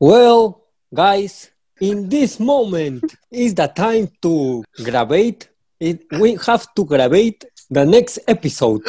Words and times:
Well, 0.00 0.64
guys, 0.94 1.50
in 1.80 2.08
this 2.08 2.40
moment 2.40 3.04
is 3.30 3.54
the 3.54 3.68
time 3.68 4.08
to 4.22 4.64
graduate. 4.82 5.48
It, 5.78 6.04
we 6.18 6.36
have 6.46 6.66
to 6.74 6.84
graduate 6.84 7.44
the 7.70 7.84
next 7.84 8.18
episode 8.26 8.80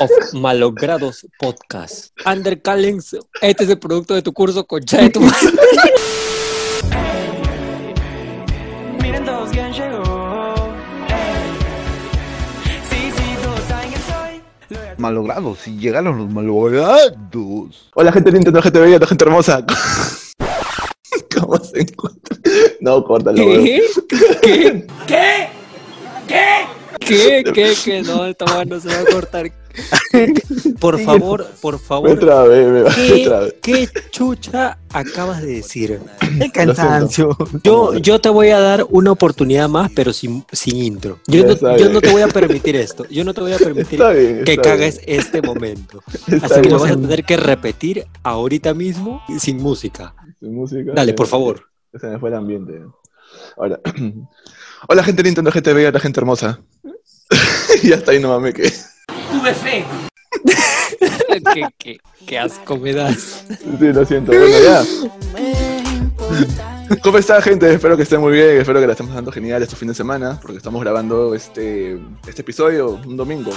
of 0.00 0.08
Malogrados 0.32 1.24
Podcast. 1.40 2.12
Under 2.26 2.56
Callens, 2.60 3.14
este 3.42 3.64
es 3.64 3.70
el 3.70 3.78
producto 3.78 4.14
de 4.14 4.22
tu 4.22 4.32
curso 4.32 4.66
con 4.66 4.80
de 4.80 5.08
tu 5.10 5.20
madre. 5.20 5.52
Miren 9.02 9.24
todos 9.24 9.50
quién 9.50 9.72
llegó. 9.72 10.54
Ey. 11.08 11.58
Sí, 12.88 13.12
sí, 13.16 13.36
todos 13.42 13.60
saben 13.68 13.88
quién 13.90 14.02
soy. 14.02 14.42
Lo 14.70 14.78
voy 14.78 14.88
a- 14.88 14.94
Malogrados, 14.98 15.58
si 15.58 15.76
llegaron 15.78 16.18
los 16.18 16.30
malogrados. 16.30 17.88
Hola 17.94 18.12
gente 18.12 18.30
linda, 18.32 18.62
gente 18.62 18.78
bella, 18.78 19.06
gente 19.06 19.24
hermosa. 19.24 19.64
¿Cómo 21.40 21.58
se 21.64 21.80
encuentra? 21.80 22.36
No, 22.80 23.04
córtalo. 23.04 23.36
¿Qué? 23.36 23.82
¿Qué? 24.42 24.86
¿Qué? 25.06 25.48
¿Qué? 26.26 26.46
¿Qué? 27.00 27.44
¿Qué? 27.52 27.74
¿Qué? 27.84 28.02
No, 28.02 28.24
esta 28.26 28.44
vaina 28.44 28.76
no 28.76 28.80
se 28.80 28.88
va 28.88 29.00
a 29.00 29.04
cortar. 29.12 29.52
Por 30.80 30.98
favor, 31.00 31.46
por 31.60 31.78
favor. 31.78 32.10
Otra 32.10 32.42
vez, 32.44 32.66
me 32.66 32.82
va, 32.82 32.94
¿Qué, 32.94 33.22
otra 33.24 33.40
vez. 33.40 33.54
qué 33.62 33.88
chucha 34.10 34.78
acabas 34.92 35.42
de 35.42 35.54
decir? 35.56 36.00
El 36.40 36.50
cansancio. 36.52 37.36
Yo, 37.62 37.94
yo 37.94 38.20
te 38.20 38.28
voy 38.28 38.48
a 38.50 38.58
dar 38.58 38.86
una 38.90 39.12
oportunidad 39.12 39.68
más, 39.68 39.90
pero 39.94 40.12
sin, 40.12 40.44
sin 40.52 40.76
intro. 40.76 41.20
Yo 41.26 41.44
no, 41.44 41.76
yo 41.76 41.88
no 41.90 42.00
te 42.00 42.10
voy 42.10 42.22
a 42.22 42.28
permitir 42.28 42.76
esto. 42.76 43.06
Yo 43.08 43.24
no 43.24 43.32
te 43.34 43.40
voy 43.40 43.52
a 43.52 43.58
permitir 43.58 44.00
Está 44.00 44.10
bien. 44.10 44.44
que 44.44 44.52
está 44.54 44.62
cagues 44.70 45.04
bien, 45.06 45.20
este 45.20 45.42
momento. 45.42 46.02
está 46.26 46.46
Así 46.46 46.62
que 46.62 46.70
lo 46.70 46.78
vas 46.78 46.90
a 46.90 46.96
tener 46.96 47.24
que 47.24 47.36
repetir 47.36 48.06
ahorita 48.22 48.74
mismo 48.74 49.22
sin 49.38 49.58
música. 49.58 50.14
Sin 50.40 50.54
música. 50.54 50.92
Dale, 50.94 51.12
eh, 51.12 51.14
por 51.14 51.26
favor. 51.26 51.62
Se 51.98 52.06
me 52.06 52.18
fue 52.18 52.30
el 52.30 52.34
ambiente. 52.36 52.80
Ahora. 53.56 53.80
Hola 54.88 55.04
gente 55.04 55.22
linda, 55.22 55.42
no, 55.42 55.52
gente 55.52 55.72
bella, 55.74 55.90
la 55.92 56.00
gente 56.00 56.18
hermosa. 56.20 56.60
y 57.82 57.92
hasta 57.92 58.12
ahí 58.12 58.18
nomás 58.20 58.40
me 58.40 58.52
quedé. 58.52 58.72
Tuve 59.30 59.54
fe. 59.54 59.84
qué, 61.54 61.62
qué- 61.78 61.98
qué 62.26 62.38
asco 62.38 62.76
me 62.78 62.92
das. 62.94 63.44
Sí, 63.78 63.92
lo 63.92 64.04
siento. 64.06 64.32
Bueno, 64.32 64.46
ya. 64.62 64.82
¿Cómo 67.02 67.18
está, 67.18 67.40
gente? 67.42 67.72
Espero 67.72 67.96
que 67.96 68.02
estén 68.04 68.20
muy 68.20 68.32
bien. 68.32 68.58
Espero 68.58 68.80
que 68.80 68.86
la 68.86 68.92
estemos 68.92 69.14
dando 69.14 69.30
genial 69.30 69.62
este 69.62 69.76
fin 69.76 69.88
de 69.88 69.94
semana. 69.94 70.38
Porque 70.40 70.56
estamos 70.56 70.80
grabando 70.80 71.34
este, 71.34 72.00
este 72.26 72.40
episodio 72.42 73.00
un 73.06 73.16
domingo. 73.16 73.52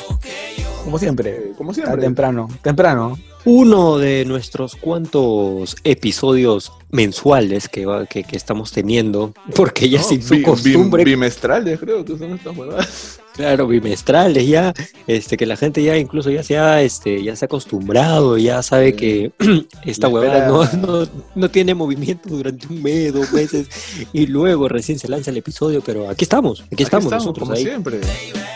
Como 0.83 0.99
siempre. 0.99 1.51
Como 1.57 1.71
Está 1.71 1.83
siempre. 1.85 2.01
temprano. 2.05 2.49
Temprano. 2.61 3.17
Uno 3.45 3.97
de 3.97 4.23
nuestros 4.25 4.75
cuantos 4.75 5.75
episodios 5.83 6.71
mensuales 6.91 7.67
que, 7.67 7.85
va- 7.85 8.05
que, 8.05 8.23
que 8.23 8.37
estamos 8.37 8.71
teniendo, 8.71 9.33
porque 9.55 9.89
ya 9.89 9.99
No, 9.99 10.03
sin 10.05 10.21
su 10.21 10.33
bi- 10.35 10.39
bi- 10.39 10.43
costumbre, 10.45 11.03
bimestrales, 11.03 11.79
creo 11.79 12.05
que 12.05 12.17
son 12.17 12.33
estas 12.33 12.55
huevadas. 12.55 13.19
claro, 13.35 13.67
bimestrales 13.67 14.47
ya, 14.47 14.73
este, 15.07 15.35
que 15.35 15.45
la 15.45 15.57
gente 15.57 15.83
ya 15.83 15.97
incluso 15.97 16.29
ya 16.29 16.41
se 16.43 16.57
ha, 16.57 16.81
este, 16.83 17.21
ya 17.23 17.35
se 17.35 17.43
ha 17.45 17.47
acostumbrado, 17.47 18.37
ya 18.37 18.61
sabe 18.63 18.91
Sí. 18.91 18.97
que 18.97 19.31
esta 19.85 20.07
huevada 20.07 20.47
no, 20.47 20.63
espera- 20.63 20.81
no, 20.87 21.07
no 21.35 21.49
tiene 21.49 21.73
movimiento 21.73 22.29
durante 22.29 22.67
un 22.67 22.81
mes, 22.81 23.11
dos 23.11 23.33
meses, 23.33 23.67
y 24.13 24.27
luego 24.27 24.69
recién 24.69 24.99
se 24.99 25.09
lanza 25.09 25.31
el 25.31 25.37
episodio, 25.37 25.81
pero 25.85 26.09
aquí 26.09 26.23
estamos, 26.23 26.63
aquí 26.71 26.83
estamos, 26.83 27.11
nosotros 27.11 27.49
como 27.49 27.57
ahí. 27.57 27.63
siempre. 27.65 27.99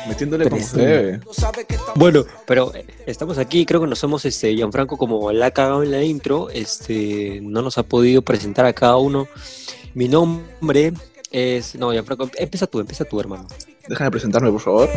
Metiéndole 0.07 0.49
como 0.49 0.63
se 0.63 0.77
debe. 0.77 1.19
Bueno, 1.95 2.16
pero 2.45 2.73
eh, 2.73 2.85
estamos 3.05 3.37
aquí, 3.37 3.65
creo 3.65 3.81
que 3.81 3.87
nos 3.87 4.03
hemos, 4.03 4.25
este, 4.25 4.53
Gianfranco, 4.55 4.97
como 4.97 5.31
la 5.31 5.47
ha 5.47 5.51
cagado 5.51 5.83
en 5.83 5.91
la 5.91 6.01
intro, 6.03 6.49
este, 6.49 7.39
no 7.43 7.61
nos 7.61 7.77
ha 7.77 7.83
podido 7.83 8.21
presentar 8.21 8.65
a 8.65 8.73
cada 8.73 8.97
uno. 8.97 9.27
Mi 9.93 10.07
nombre 10.07 10.93
es, 11.31 11.75
no, 11.75 11.91
Gianfranco, 11.91 12.29
empieza 12.37 12.67
tú, 12.67 12.79
empieza 12.79 13.03
tú, 13.05 13.19
hermano. 13.19 13.47
Déjame 13.87 14.11
presentarme, 14.11 14.51
por 14.51 14.61
favor. 14.61 14.89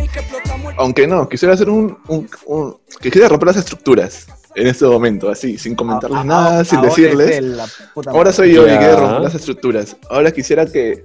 Aunque 0.77 1.07
no, 1.07 1.29
quisiera 1.29 1.55
hacer 1.55 1.69
un, 1.71 1.97
un, 2.09 2.29
un- 2.47 2.77
Quisiera 3.01 3.29
romper 3.29 3.49
las 3.49 3.57
estructuras 3.59 4.27
en 4.57 4.67
este 4.67 4.85
momento, 4.85 5.31
así, 5.31 5.57
sin 5.59 5.77
comentarles 5.77 6.19
Ah, 6.21 6.25
nada, 6.25 6.59
ah, 6.61 6.65
sin 6.65 6.79
ahora 6.79 6.89
decirles. 6.91 7.43
la 7.43 7.69
Ahora 8.07 8.33
soy 8.33 8.53
yo 8.53 8.65
y 8.67 8.77
quiero 8.79 8.97
romper 8.97 9.21
las 9.21 9.35
estructuras. 9.37 9.97
Ahora 10.09 10.33
quisiera 10.33 10.67
que 10.67 11.05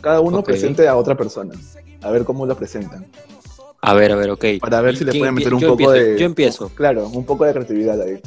cada 0.00 0.20
uno 0.20 0.42
presente 0.42 0.88
a 0.88 0.96
otra 0.96 1.16
persona. 1.16 1.54
A 2.02 2.10
ver 2.10 2.24
cómo 2.24 2.44
lo 2.44 2.56
presentan. 2.56 3.06
A 3.84 3.94
ver, 3.94 4.12
a 4.12 4.16
ver, 4.16 4.30
ok. 4.30 4.44
Para 4.60 4.80
ver 4.80 4.96
si 4.96 5.04
le 5.04 5.10
¿Quién 5.10 5.22
pueden 5.22 5.34
meter 5.34 5.54
un 5.54 5.60
yo 5.60 5.68
poco 5.76 5.92
empiezo, 5.92 6.10
de. 6.12 6.18
Yo 6.20 6.26
empiezo. 6.26 6.68
Claro, 6.68 7.08
un 7.08 7.24
poco 7.26 7.44
de 7.44 7.52
creatividad 7.52 8.00
ahí. 8.00 8.20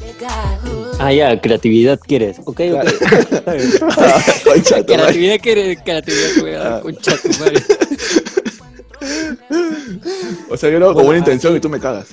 Ah, 0.99 1.13
ya, 1.13 1.39
creatividad 1.39 1.97
quieres. 1.99 2.39
Ok, 2.43 2.59
ok. 2.73 2.83
Concha 4.43 4.83
tu 4.85 4.93
madre. 4.93 4.95
creatividad 4.95 5.39
quieres, 5.41 5.77
creatividad 5.85 6.29
te 6.35 6.41
voy 6.41 6.51
a 6.51 6.59
dar, 6.59 6.73
Ah. 6.73 6.81
tu 6.81 7.29
madre. 7.39 7.63
O 10.49 10.57
sea, 10.57 10.69
yo 10.69 10.79
lo 10.79 10.85
hago 10.87 10.95
con 10.95 11.05
buena 11.05 11.19
intención 11.19 11.53
aquí- 11.53 11.57
y 11.57 11.61
tú 11.61 11.69
me 11.69 11.79
cagas. 11.79 12.07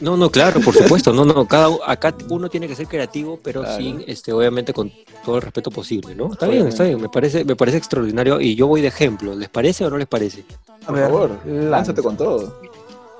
No, 0.00 0.16
no, 0.16 0.30
claro, 0.30 0.60
por 0.60 0.72
supuesto. 0.76 1.12
No, 1.12 1.24
no, 1.24 1.48
cada 1.48 1.70
acá 1.84 2.14
uno 2.30 2.48
tiene 2.48 2.68
que 2.68 2.76
ser 2.76 2.86
creativo, 2.86 3.40
pero 3.42 3.62
Claro. 3.62 3.76
sin, 3.78 4.04
este, 4.06 4.32
obviamente 4.32 4.72
con 4.72 4.92
todo 5.24 5.36
el 5.36 5.42
respeto 5.42 5.72
posible, 5.72 6.14
¿no? 6.14 6.32
Está 6.32 6.46
bien, 6.46 6.68
está 6.68 6.84
bien. 6.84 7.00
Me 7.00 7.08
parece, 7.08 7.44
me 7.44 7.56
parece 7.56 7.78
extraordinario 7.78 8.40
y 8.40 8.54
yo 8.54 8.68
voy 8.68 8.80
de 8.80 8.86
ejemplo. 8.88 9.34
¿Les 9.34 9.48
parece 9.48 9.84
o 9.84 9.90
no 9.90 9.98
les 9.98 10.06
parece? 10.06 10.44
A 10.82 10.86
Por 10.86 10.94
ver, 10.94 11.04
favor, 11.06 11.30
lánzate 11.44 12.00
con 12.00 12.16
todo. 12.16 12.60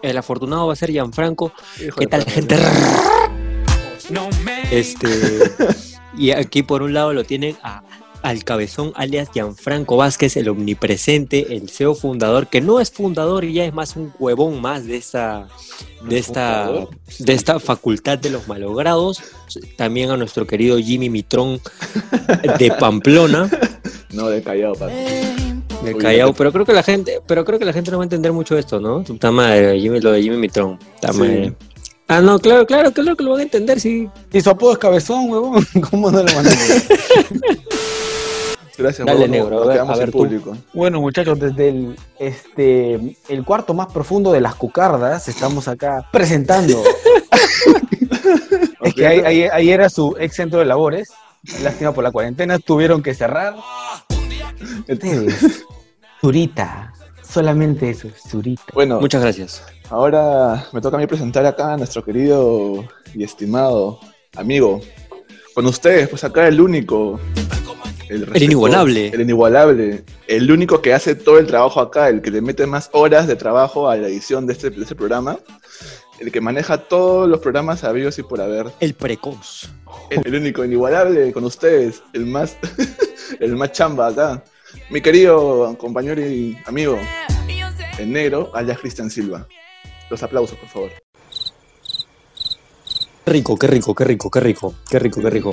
El 0.02 0.16
afortunado 0.16 0.66
va 0.66 0.72
a 0.72 0.76
ser 0.76 0.90
Gianfranco. 0.90 1.52
Hijo 1.84 1.98
¿Qué 1.98 2.06
tal, 2.06 2.24
gente? 2.24 2.56
No 4.10 4.28
me. 4.44 4.62
Este, 4.70 5.08
y 6.16 6.30
aquí 6.30 6.62
por 6.62 6.82
un 6.82 6.94
lado 6.94 7.12
lo 7.12 7.24
tienen 7.24 7.56
a, 7.62 7.82
al 8.22 8.44
cabezón 8.44 8.92
alias 8.94 9.30
Gianfranco 9.32 9.96
Vázquez, 9.96 10.36
el 10.36 10.48
omnipresente, 10.48 11.54
el 11.56 11.68
CEO 11.68 11.94
fundador, 11.94 12.46
que 12.46 12.60
no 12.60 12.80
es 12.80 12.90
fundador 12.90 13.44
y 13.44 13.54
ya 13.54 13.64
es 13.64 13.74
más 13.74 13.96
un 13.96 14.12
huevón 14.18 14.60
más 14.60 14.86
de 14.86 14.96
esta, 14.96 15.48
de 16.08 16.18
esta, 16.18 16.70
de 17.18 17.32
esta 17.32 17.60
facultad 17.60 18.18
de 18.18 18.30
los 18.30 18.48
malogrados. 18.48 19.22
También 19.76 20.10
a 20.10 20.16
nuestro 20.16 20.46
querido 20.46 20.78
Jimmy 20.78 21.10
Mitrón 21.10 21.60
de 22.58 22.70
Pamplona, 22.78 23.50
No, 24.12 24.28
de 24.28 24.42
callado, 24.42 24.74
papi. 24.74 24.94
Uy, 25.82 25.94
Callao. 25.94 26.32
Pero 26.32 26.52
creo 26.52 26.64
que 26.66 26.72
la 26.72 26.82
gente, 26.82 27.20
pero 27.26 27.44
creo 27.44 27.58
que 27.58 27.64
la 27.64 27.72
gente 27.72 27.90
no 27.90 27.98
va 27.98 28.02
a 28.04 28.06
entender 28.06 28.32
mucho 28.32 28.56
esto, 28.58 28.80
¿no? 28.80 29.02
Puta 29.02 29.30
madre, 29.30 29.78
Jimmy, 29.80 30.00
lo 30.00 30.12
de 30.12 30.22
Jimmy 30.22 30.36
Mitrón. 30.36 30.78
Puta 30.78 31.12
Sí. 31.12 31.18
madre. 31.18 31.54
Ah, 32.10 32.20
no, 32.22 32.38
claro, 32.38 32.66
claro, 32.66 32.90
claro 32.90 33.14
que 33.16 33.22
lo 33.22 33.32
van 33.32 33.40
a 33.40 33.42
entender, 33.42 33.78
sí. 33.80 34.08
Y 34.32 34.40
su 34.40 34.48
apodo 34.50 34.72
es 34.72 34.78
cabezón, 34.78 35.30
huevón. 35.30 35.64
¿Cómo 35.90 36.10
no 36.10 36.22
lo 36.22 36.34
van 36.34 36.46
a 36.46 36.50
entender? 36.50 36.82
Gracias, 38.78 39.04
Dale, 39.06 39.18
huevón, 39.22 39.30
negro, 39.32 39.50
nos 39.58 39.66
ver, 39.66 39.74
quedamos 39.76 39.94
a 39.94 39.98
ver 39.98 40.08
en 40.08 40.12
tú. 40.12 40.18
público. 40.18 40.56
Bueno, 40.72 41.00
muchachos, 41.00 41.38
desde 41.40 41.68
el, 41.68 41.96
este, 42.18 43.16
el 43.28 43.44
cuarto 43.44 43.74
más 43.74 43.88
profundo 43.92 44.32
de 44.32 44.40
las 44.40 44.54
cucardas, 44.54 45.28
estamos 45.28 45.66
acá 45.68 46.08
presentando. 46.12 46.82
es 48.82 48.94
que 48.94 49.06
ahí, 49.06 49.20
ahí- 49.20 49.48
ahí 49.52 49.70
era 49.70 49.90
su 49.90 50.16
ex 50.18 50.34
centro 50.36 50.60
de 50.60 50.64
labores. 50.64 51.08
Lástima 51.62 51.92
por 51.92 52.04
la 52.04 52.10
cuarentena, 52.12 52.58
tuvieron 52.58 53.02
que 53.02 53.14
cerrar. 53.14 53.54
Ustedes, 54.88 55.64
Zurita. 56.20 56.92
Solamente 57.22 57.90
eso, 57.90 58.08
Zurita. 58.28 58.62
Bueno, 58.72 59.00
Muchas 59.00 59.20
gracias. 59.20 59.62
ahora 59.90 60.66
me 60.72 60.80
toca 60.80 60.96
a 60.96 61.00
mí 61.00 61.06
presentar 61.06 61.44
acá 61.44 61.74
a 61.74 61.76
nuestro 61.76 62.02
querido 62.02 62.84
y 63.14 63.22
estimado 63.22 64.00
amigo. 64.36 64.80
Con 65.54 65.66
ustedes, 65.66 66.08
pues 66.08 66.24
acá 66.24 66.48
el 66.48 66.60
único. 66.60 67.20
El, 68.08 68.20
respetuoso, 68.20 68.44
inigualable. 68.44 69.08
El 69.08 69.20
inigualable. 69.20 70.04
El 70.26 70.50
único 70.50 70.80
que 70.80 70.94
hace 70.94 71.14
todo 71.14 71.38
el 71.38 71.46
trabajo 71.46 71.80
acá, 71.80 72.08
el 72.08 72.22
que 72.22 72.30
le 72.30 72.40
mete 72.40 72.66
más 72.66 72.88
horas 72.92 73.26
de 73.26 73.36
trabajo 73.36 73.90
a 73.90 73.96
la 73.96 74.08
edición 74.08 74.46
de 74.46 74.54
este, 74.54 74.70
de 74.70 74.82
este 74.82 74.94
programa. 74.94 75.38
El 76.18 76.32
que 76.32 76.40
maneja 76.40 76.78
todos 76.78 77.28
los 77.28 77.40
programas 77.40 77.84
habidos 77.84 78.18
y 78.18 78.22
por 78.22 78.40
haber. 78.40 78.66
El 78.80 78.94
precoz. 78.94 79.70
El, 80.10 80.26
el 80.26 80.34
único 80.34 80.64
inigualable 80.64 81.32
con 81.32 81.44
ustedes, 81.44 82.02
el 82.12 82.26
más, 82.26 82.56
el 83.40 83.56
más 83.56 83.72
chamba 83.72 84.08
acá. 84.08 84.42
Mi 84.90 85.00
querido 85.00 85.76
compañero 85.78 86.20
y 86.20 86.58
amigo, 86.66 86.98
el 87.98 88.12
negro, 88.12 88.50
alias 88.54 88.78
Cristian 88.78 89.10
Silva. 89.10 89.46
Los 90.10 90.22
aplausos, 90.22 90.58
por 90.58 90.68
favor. 90.68 91.07
Qué 93.28 93.34
rico, 93.34 93.58
qué 93.58 93.66
rico, 93.66 93.94
qué 93.94 94.04
rico, 94.04 94.30
qué 94.30 94.40
rico, 94.40 94.74
qué 94.88 94.98
rico, 94.98 95.20
qué 95.20 95.28
rico. 95.28 95.52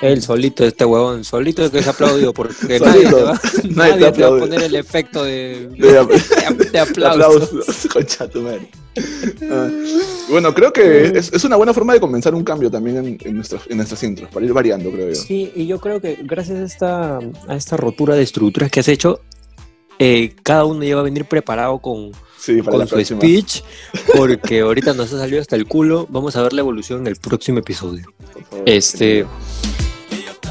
Él 0.00 0.22
solito, 0.22 0.64
este 0.64 0.86
huevón, 0.86 1.24
solito 1.24 1.70
que 1.70 1.80
es 1.80 1.86
aplaudido 1.86 2.32
porque 2.32 2.80
nadie 2.84 3.04
te 3.06 3.22
va, 3.22 3.38
Nadie 3.64 3.72
nadie 3.74 4.04
te 4.06 4.12
te 4.12 4.22
va 4.22 4.36
a 4.36 4.38
poner 4.40 4.62
el 4.62 4.74
efecto 4.76 5.22
de, 5.22 5.68
De- 5.76 5.92
de, 6.06 6.64
de 6.72 6.78
aplauso. 6.78 7.26
Aplausos, 7.44 7.86
concha 7.92 8.26
tu 8.28 8.40
madre. 8.40 8.66
Ah, 9.50 9.68
bueno, 10.30 10.54
creo 10.54 10.72
que 10.72 11.18
es, 11.18 11.30
es 11.34 11.44
una 11.44 11.56
buena 11.56 11.74
forma 11.74 11.92
de 11.92 12.00
comenzar 12.00 12.34
un 12.34 12.44
cambio 12.44 12.70
también 12.70 12.96
en, 12.96 13.18
en, 13.22 13.36
nuestros, 13.36 13.62
en 13.68 13.76
nuestras 13.76 14.02
intros, 14.04 14.30
para 14.30 14.46
ir 14.46 14.54
variando, 14.54 14.90
creo 14.90 15.10
yo. 15.10 15.14
Sí, 15.14 15.52
y 15.54 15.66
yo 15.66 15.78
creo 15.80 16.00
que 16.00 16.16
gracias 16.22 16.60
a 16.60 16.64
esta, 16.64 17.18
a 17.46 17.54
esta 17.54 17.76
rotura 17.76 18.14
de 18.14 18.22
estructuras 18.22 18.70
que 18.70 18.80
has 18.80 18.88
hecho, 18.88 19.20
eh, 19.98 20.34
cada 20.42 20.64
uno 20.64 20.82
ya 20.82 20.94
va 20.94 21.02
a 21.02 21.04
venir 21.04 21.26
preparado 21.26 21.78
con, 21.78 22.12
Sí, 22.42 22.58
para 22.58 22.70
con 22.72 22.80
la 22.80 22.86
su 22.86 22.94
próxima. 22.94 23.20
speech, 23.20 23.62
porque 24.16 24.60
ahorita 24.60 24.94
nos 24.94 25.12
ha 25.12 25.18
salido 25.18 25.40
hasta 25.40 25.54
el 25.54 25.66
culo. 25.66 26.06
Vamos 26.10 26.34
a 26.36 26.42
ver 26.42 26.52
la 26.52 26.60
evolución 26.60 27.00
en 27.02 27.06
el 27.08 27.16
próximo 27.16 27.60
episodio. 27.60 28.06
favor. 28.50 28.62
Este. 28.66 29.24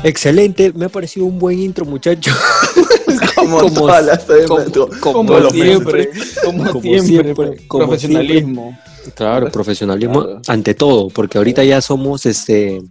Excelente, 0.04 0.72
me 0.74 0.86
ha 0.86 0.90
parecido 0.90 1.26
un 1.26 1.38
buen 1.38 1.60
intro, 1.60 1.86
muchacho. 1.86 2.32
Como, 3.36 3.60
Como- 3.60 3.74
todas 3.82 4.06
las 4.06 4.24
como- 4.48 4.66
como, 5.02 5.50
siempre. 5.50 6.10
como, 6.44 6.72
Como 6.72 6.82
siempre, 6.82 7.02
siempre, 7.02 7.68
como 7.68 7.86
profesionalismo. 7.88 8.80
Claro, 9.16 9.50
profesionalismo 9.52 10.22
Claro. 10.24 10.42
ante 10.48 10.74
todo, 10.76 11.10
porque 11.10 11.38
ahorita 11.40 11.64
ya 11.64 11.82
somos 11.82 12.26
este 12.26 12.82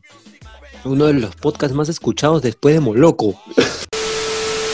uno 0.85 1.07
de 1.07 1.15
los 1.15 1.37
podcasts 1.37 1.75
más 1.75 1.89
escuchados 1.89 2.43
después 2.43 2.75
de 2.75 2.81
Moloco. 2.81 3.41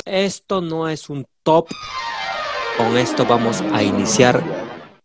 Esto 0.05 0.61
no 0.61 0.89
es 0.89 1.09
un 1.11 1.27
top. 1.43 1.69
Con 2.77 2.97
esto 2.99 3.25
vamos 3.27 3.63
a 3.73 3.83
iniciar. 3.83 4.43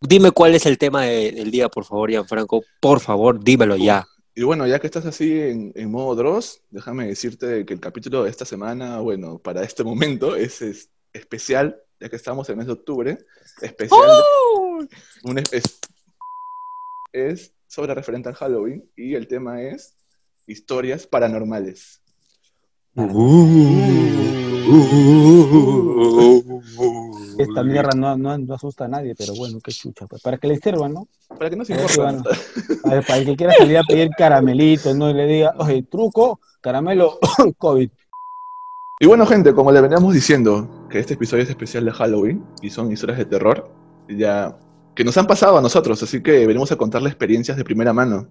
Dime 0.02 0.32
cuál 0.32 0.56
es 0.56 0.66
el 0.66 0.78
tema 0.78 1.04
de- 1.04 1.32
del 1.32 1.52
día, 1.52 1.70
por 1.70 1.86
favor, 1.86 2.10
Gianfranco. 2.10 2.64
Por 2.80 3.00
favor, 3.00 3.42
dímelo 3.44 3.76
ya. 3.78 4.08
Y 4.36 4.44
bueno, 4.44 4.66
ya 4.66 4.80
que 4.80 4.88
estás 4.88 5.06
así 5.06 5.40
en, 5.40 5.72
en 5.76 5.92
modo 5.92 6.16
Dross, 6.16 6.62
déjame 6.70 7.08
decirte 7.08 7.66
que 7.66 7.74
el 7.74 7.80
capítulo 7.80 8.24
de 8.24 8.30
esta 8.30 8.46
semana, 8.46 9.00
bueno, 9.00 9.38
para 9.40 9.64
este 9.64 9.84
momento 9.84 10.36
es, 10.36 10.62
es 10.62 10.90
especial, 11.14 11.78
ya 12.00 12.10
que 12.10 12.16
estamos 12.16 12.48
en 12.50 12.54
el 12.54 12.58
mes 12.60 12.68
de 12.68 12.74
octubre, 12.74 13.18
especial. 13.62 14.10
Un 15.24 15.38
es, 15.38 15.54
es- 15.54 15.80
es 17.14 17.54
sobre 17.68 17.94
referente 17.94 18.30
al 18.30 18.36
Halloween 18.36 18.90
y 18.96 19.16
el 19.16 19.28
tema 19.28 19.62
es 19.62 19.96
historias 20.48 21.06
paranormales. 21.08 22.02
Esta 27.38 27.64
mierda 27.64 27.92
no, 27.96 28.18
no, 28.18 28.38
no 28.38 28.54
asusta 28.54 28.86
a 28.86 28.88
nadie, 28.88 29.16
pero 29.16 29.34
bueno, 29.36 29.60
qué 29.64 29.72
chucha. 29.72 30.08
pues, 30.08 30.22
para 30.22 30.38
que 30.38 30.48
le 30.48 30.58
sirvan, 30.58 30.94
¿no? 30.94 31.08
Para 31.30 31.50
que 31.50 31.56
no 31.56 31.66
se 31.66 31.74
importa. 31.74 32.04
bueno. 32.04 32.24
A 32.86 32.90
ver, 32.90 33.06
para 33.06 33.18
el 33.20 33.26
que 33.26 33.36
quiera 33.36 33.54
salir 33.54 33.78
a 33.78 33.84
pedir 33.84 34.10
caramelitos, 34.18 34.96
¿no? 34.96 35.10
Y 35.10 35.14
le 35.14 35.26
diga, 35.26 35.54
oye, 35.58 35.84
truco, 35.84 36.40
caramelo, 36.62 37.20
COVID. 37.58 37.90
Y 39.00 39.08
bueno, 39.08 39.26
gente, 39.26 39.54
como 39.54 39.72
le 39.72 39.82
veníamos 39.82 40.14
diciendo, 40.14 40.88
que 40.90 41.00
este 41.00 41.16
episodio 41.16 41.44
es 41.44 41.50
especial 41.50 41.86
de 41.86 41.92
Halloween 41.92 42.46
y 42.62 42.70
son 42.70 42.92
historias 42.92 43.18
de 43.18 43.26
terror, 43.26 43.72
ya 44.08 44.56
que 44.94 45.04
nos 45.04 45.18
han 45.18 45.26
pasado 45.26 45.58
a 45.58 45.62
nosotros, 45.62 46.04
así 46.04 46.22
que 46.22 46.46
venimos 46.46 46.72
a 46.72 46.76
contarle 46.76 47.10
experiencias 47.10 47.58
de 47.58 47.64
primera 47.64 47.94
mano, 47.94 48.28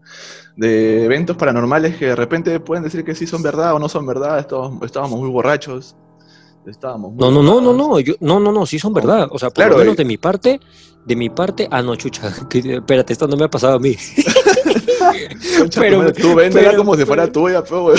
de 0.57 1.05
eventos 1.05 1.37
paranormales 1.37 1.97
que 1.97 2.07
de 2.07 2.17
repente 2.17 2.61
pueden 2.61 2.85
decir 2.85 3.03
que 3.03 3.15
sí 3.15 3.27
son 3.27 3.43
verdad 3.43 3.75
o 3.75 3.79
no 3.79 3.89
son 3.89 4.07
verdad, 4.07 4.39
estábamos, 4.39 4.83
estábamos 4.85 5.19
muy 5.19 5.31
borrachos, 5.31 5.97
estábamos 6.67 7.15
No, 7.15 7.31
no, 7.31 7.43
no, 7.43 7.61
no, 7.61 7.73
no, 7.73 7.99
yo, 8.01 8.15
no, 8.21 8.39
no, 8.41 8.53
no, 8.53 8.67
sí 8.67 8.79
son 8.79 8.93
verdad. 8.95 9.29
O 9.31 9.39
sea, 9.39 9.49
por 9.51 9.55
Claro, 9.57 9.73
lo 9.73 9.79
menos 9.79 9.95
eh. 9.95 9.99
de 9.99 10.05
mi 10.05 10.17
parte, 10.19 10.61
de 11.05 11.17
mi 11.17 11.31
parte, 11.31 11.67
ah, 11.71 11.83
no, 11.83 11.97
chucha, 11.97 12.33
que- 12.51 12.77
espérate, 12.77 13.13
esto 13.13 13.27
no 13.29 13.37
me 13.37 13.45
ha 13.45 13.51
pasado 13.51 13.75
a 13.75 13.79
mí. 13.79 13.97
Pero- 15.75 16.13
tú 16.13 16.35
véndela 16.35 16.77
como 16.77 16.97
si 16.97 17.05
fuera 17.05 17.23
pero- 17.25 17.33
tuya, 17.33 17.63
pero. 17.63 17.93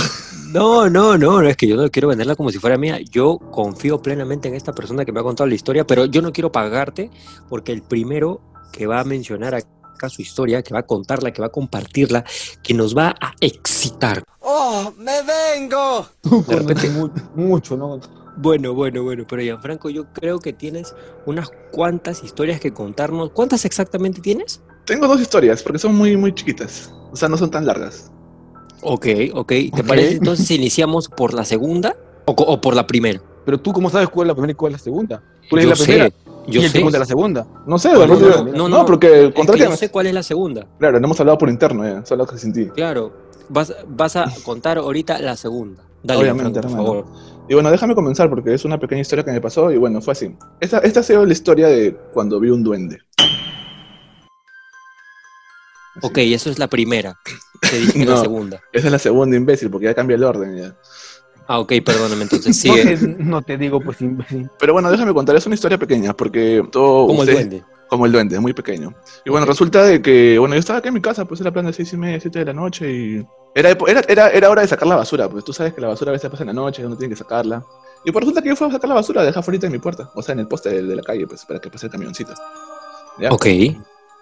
No, 0.51 0.89
no, 0.89 1.17
no, 1.17 1.41
no, 1.41 1.47
es 1.47 1.55
que 1.55 1.65
yo 1.67 1.77
no 1.77 1.89
quiero 1.89 2.09
venderla 2.09 2.35
como 2.35 2.51
si 2.51 2.57
fuera 2.59 2.77
mía. 2.77 2.99
Yo 3.09 3.37
confío 3.37 4.01
plenamente 4.01 4.49
en 4.49 4.55
esta 4.55 4.73
persona 4.73 5.05
que 5.05 5.11
me 5.13 5.21
ha 5.21 5.23
contado 5.23 5.47
la 5.47 5.55
historia, 5.55 5.85
pero 5.87 6.05
yo 6.05 6.21
no 6.21 6.33
quiero 6.33 6.51
pagarte 6.51 7.09
porque 7.47 7.71
el 7.71 7.81
primero 7.81 8.41
que 8.73 8.85
va 8.85 8.99
a 8.99 9.03
mencionar 9.05 9.55
acá 9.55 10.09
su 10.09 10.21
historia, 10.21 10.61
que 10.61 10.73
va 10.73 10.81
a 10.81 10.85
contarla, 10.85 11.31
que 11.31 11.41
va 11.41 11.47
a 11.47 11.51
compartirla, 11.51 12.25
que 12.63 12.73
nos 12.73 12.95
va 12.97 13.15
a 13.21 13.31
excitar. 13.39 14.23
¡Oh, 14.41 14.91
me 14.97 15.13
vengo! 15.23 16.07
De 16.47 16.55
repente, 16.57 16.89
Mu- 16.89 17.09
mucho, 17.35 17.77
¿no? 17.77 17.99
Bueno, 18.41 18.73
bueno, 18.73 19.03
bueno, 19.03 19.25
pero 19.27 19.41
Gianfranco, 19.41 19.89
yo 19.89 20.05
creo 20.13 20.39
que 20.39 20.53
tienes 20.53 20.95
unas 21.25 21.49
cuantas 21.71 22.23
historias 22.23 22.59
que 22.59 22.73
contarnos. 22.73 23.31
¿Cuántas 23.31 23.65
exactamente 23.65 24.19
tienes? 24.21 24.61
Tengo 24.85 25.07
dos 25.07 25.21
historias, 25.21 25.61
porque 25.61 25.77
son 25.79 25.95
muy, 25.95 26.17
muy 26.17 26.33
chiquitas, 26.33 26.91
o 27.11 27.15
sea, 27.15 27.29
no 27.29 27.37
son 27.37 27.51
tan 27.51 27.65
largas. 27.65 28.11
Ok, 28.81 29.05
ok. 29.33 29.47
¿Te 29.47 29.69
Ok. 29.81 29.87
parece 29.87 30.15
entonces 30.17 30.47
si 30.47 30.55
iniciamos 30.55 31.07
por 31.07 31.33
la 31.35 31.45
segunda 31.45 31.95
o, 32.25 32.59
por 32.59 32.75
la 32.75 32.87
primera? 32.87 33.21
Pero 33.45 33.59
tú, 33.59 33.73
¿cómo 33.73 33.89
sabes 33.91 34.09
cuál 34.09 34.27
es 34.27 34.29
la 34.29 34.33
primera 34.35 34.51
y 34.51 34.55
cuál 34.55 34.73
es 34.73 34.79
la 34.79 34.83
segunda? 34.83 35.23
Tú 35.49 35.57
Yo 35.57 35.69
la 35.69 35.75
primera 35.75 36.05
sé, 36.05 36.13
yo 36.47 36.61
y 36.61 36.65
el 36.65 36.71
sé. 36.71 36.79
la 36.97 37.05
segunda. 37.05 37.45
No 37.67 37.77
sé, 37.77 37.93
No, 37.93 38.07
no, 38.07 38.19
no, 38.19 38.43
no, 38.43 38.51
no, 38.53 38.69
no. 38.69 38.85
porque 38.85 39.25
Es 39.27 39.33
contra 39.35 39.53
que 39.55 39.63
que- 39.63 39.69
yo 39.69 39.75
sé 39.77 39.89
cuál 39.89 40.07
es 40.07 40.13
la 40.15 40.23
segunda. 40.23 40.65
Claro, 40.79 40.99
no 40.99 41.05
hemos 41.05 41.19
hablado 41.19 41.37
por 41.37 41.49
interno, 41.49 41.83
ya, 41.83 42.03
solo 42.05 42.25
que 42.25 42.37
sin 42.39 42.53
ti. 42.53 42.67
Claro, 42.69 43.11
vas, 43.49 43.75
vas 43.87 44.15
a 44.15 44.25
contar 44.43 44.79
ahorita 44.79 45.19
la 45.19 45.35
segunda. 45.35 45.83
Dale, 46.03 46.21
Obviamente, 46.21 46.59
por 46.61 46.71
hermano. 46.71 46.83
favor. 46.83 47.05
Y 47.49 47.53
bueno, 47.53 47.69
déjame 47.71 47.95
comenzar 47.95 48.29
porque 48.29 48.53
es 48.53 48.63
una 48.65 48.79
pequeña 48.79 49.01
historia 49.01 49.25
que 49.25 49.31
me 49.31 49.41
pasó 49.41 49.71
y 49.71 49.77
bueno, 49.77 50.01
fue 50.01 50.13
así. 50.13 50.35
Esta, 50.59 50.79
esta 50.79 51.01
ha 51.01 51.03
sido 51.03 51.25
la 51.25 51.33
historia 51.33 51.67
de 51.67 51.93
cuando 52.13 52.39
vi 52.39 52.49
un 52.49 52.63
duende. 52.63 52.99
Así. 55.97 56.07
Ok, 56.07 56.17
eso 56.19 56.49
es 56.49 56.57
la 56.59 56.67
primera. 56.67 57.19
Te 57.61 57.77
dije 57.79 58.05
la 58.05 58.15
No. 58.15 58.21
segunda. 58.21 58.61
Esa 58.71 58.87
es 58.87 58.91
la 58.91 58.99
segunda 58.99 59.35
imbécil 59.35 59.69
porque 59.69 59.85
ya 59.87 59.93
cambia 59.93 60.15
el 60.15 60.23
orden 60.23 60.55
ya. 60.55 60.75
Ah, 61.47 61.59
ok, 61.59 61.73
perdóname, 61.85 62.23
entonces 62.23 62.47
No 62.65 62.73
sigue. 62.73 62.95
te, 62.97 63.07
no 63.07 63.41
te 63.41 63.57
digo, 63.57 63.81
pues, 63.81 63.99
imbécil. 64.01 64.49
Pero 64.57 64.71
bueno, 64.73 64.89
déjame 64.89 65.13
contar, 65.13 65.35
es 65.35 65.45
una 65.45 65.55
historia 65.55 65.77
pequeña 65.77 66.13
porque 66.13 66.63
todo... 66.71 67.07
Como 67.07 67.23
el 67.23 67.31
duende. 67.33 67.63
Como 67.91 68.05
el 68.05 68.13
duende, 68.13 68.39
muy 68.39 68.53
pequeño. 68.53 68.93
Y 69.25 69.29
bueno, 69.29 69.45
resulta 69.45 69.83
de 69.83 70.01
que, 70.01 70.39
bueno, 70.39 70.55
yo 70.55 70.59
estaba 70.59 70.79
aquí 70.79 70.87
en 70.87 70.93
mi 70.93 71.01
casa, 71.01 71.25
pues 71.25 71.41
era 71.41 71.51
plan 71.51 71.65
de 71.65 71.73
seis 71.73 71.91
y 71.91 71.97
media, 71.97 72.21
siete 72.21 72.39
de 72.39 72.45
la 72.45 72.53
noche 72.53 72.89
y... 72.89 73.27
Era, 73.53 73.71
era, 73.85 74.01
era, 74.07 74.29
era 74.29 74.49
hora 74.49 74.61
de 74.61 74.69
sacar 74.69 74.87
la 74.87 74.95
basura, 74.95 75.27
pues 75.27 75.43
tú 75.43 75.51
sabes 75.51 75.73
que 75.73 75.81
la 75.81 75.89
basura 75.89 76.11
a 76.11 76.13
veces 76.13 76.29
pasa 76.29 76.43
en 76.43 76.47
la 76.47 76.53
noche, 76.53 76.85
uno 76.85 76.95
tiene 76.95 77.13
que 77.13 77.17
sacarla. 77.17 77.65
Y 78.05 78.11
pues 78.13 78.21
resulta 78.21 78.41
que 78.41 78.47
yo 78.47 78.55
fui 78.55 78.69
a 78.69 78.71
sacar 78.71 78.87
la 78.87 78.95
basura, 78.95 79.25
dejé 79.25 79.37
afuera 79.37 79.59
de 79.59 79.69
mi 79.69 79.79
puerta, 79.79 80.09
o 80.15 80.21
sea, 80.21 80.31
en 80.31 80.39
el 80.39 80.47
poste 80.47 80.69
de, 80.69 80.83
de 80.83 80.95
la 80.95 81.01
calle, 81.01 81.27
pues, 81.27 81.43
para 81.43 81.59
que 81.59 81.69
pase 81.69 81.87
el 81.87 81.91
camioncito. 81.91 82.33
¿Ya? 83.19 83.29
Ok, 83.29 83.47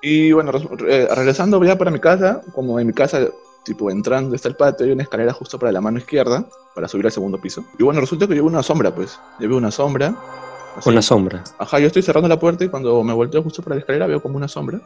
Y 0.02 0.32
bueno, 0.32 0.52
eh, 0.88 1.08
regresando 1.16 1.64
ya 1.64 1.78
para 1.78 1.92
mi 1.92 2.00
casa, 2.00 2.42
como 2.56 2.80
en 2.80 2.88
mi 2.88 2.94
casa, 2.94 3.28
tipo 3.64 3.92
entrando 3.92 4.36
está 4.36 4.48
el 4.48 4.56
patio, 4.56 4.88
hay 4.88 4.94
una 4.94 5.04
escalera 5.04 5.32
justo 5.32 5.60
para 5.60 5.72
la 5.72 5.80
mano 5.80 6.00
izquierda, 6.00 6.44
para 6.74 6.88
subir 6.88 7.06
al 7.06 7.12
segundo 7.12 7.40
piso. 7.40 7.64
Y 7.78 7.84
bueno, 7.84 8.02
resulta 8.02 8.26
que 8.26 8.36
yo 8.36 8.42
veo 8.42 8.52
una 8.52 8.64
sombra, 8.64 8.96
pues. 8.96 9.20
Yo 9.40 9.48
veo 9.48 9.60
una 9.60 9.70
sombra. 9.70 10.16
Así. 10.78 10.90
una 10.90 11.02
sombra. 11.02 11.44
Ajá, 11.58 11.80
yo 11.80 11.88
estoy 11.88 12.02
cerrando 12.02 12.28
la 12.30 12.40
puerta 12.40 12.64
y 12.64 12.70
cuando 12.70 13.04
me 13.04 13.14
volteo 13.14 13.42
justo 13.44 13.62
para 13.62 13.76
la 13.76 13.80
escalera 13.82 14.08
veo 14.08 14.22
como 14.22 14.38
una 14.38 14.48
sombra. 14.48 14.80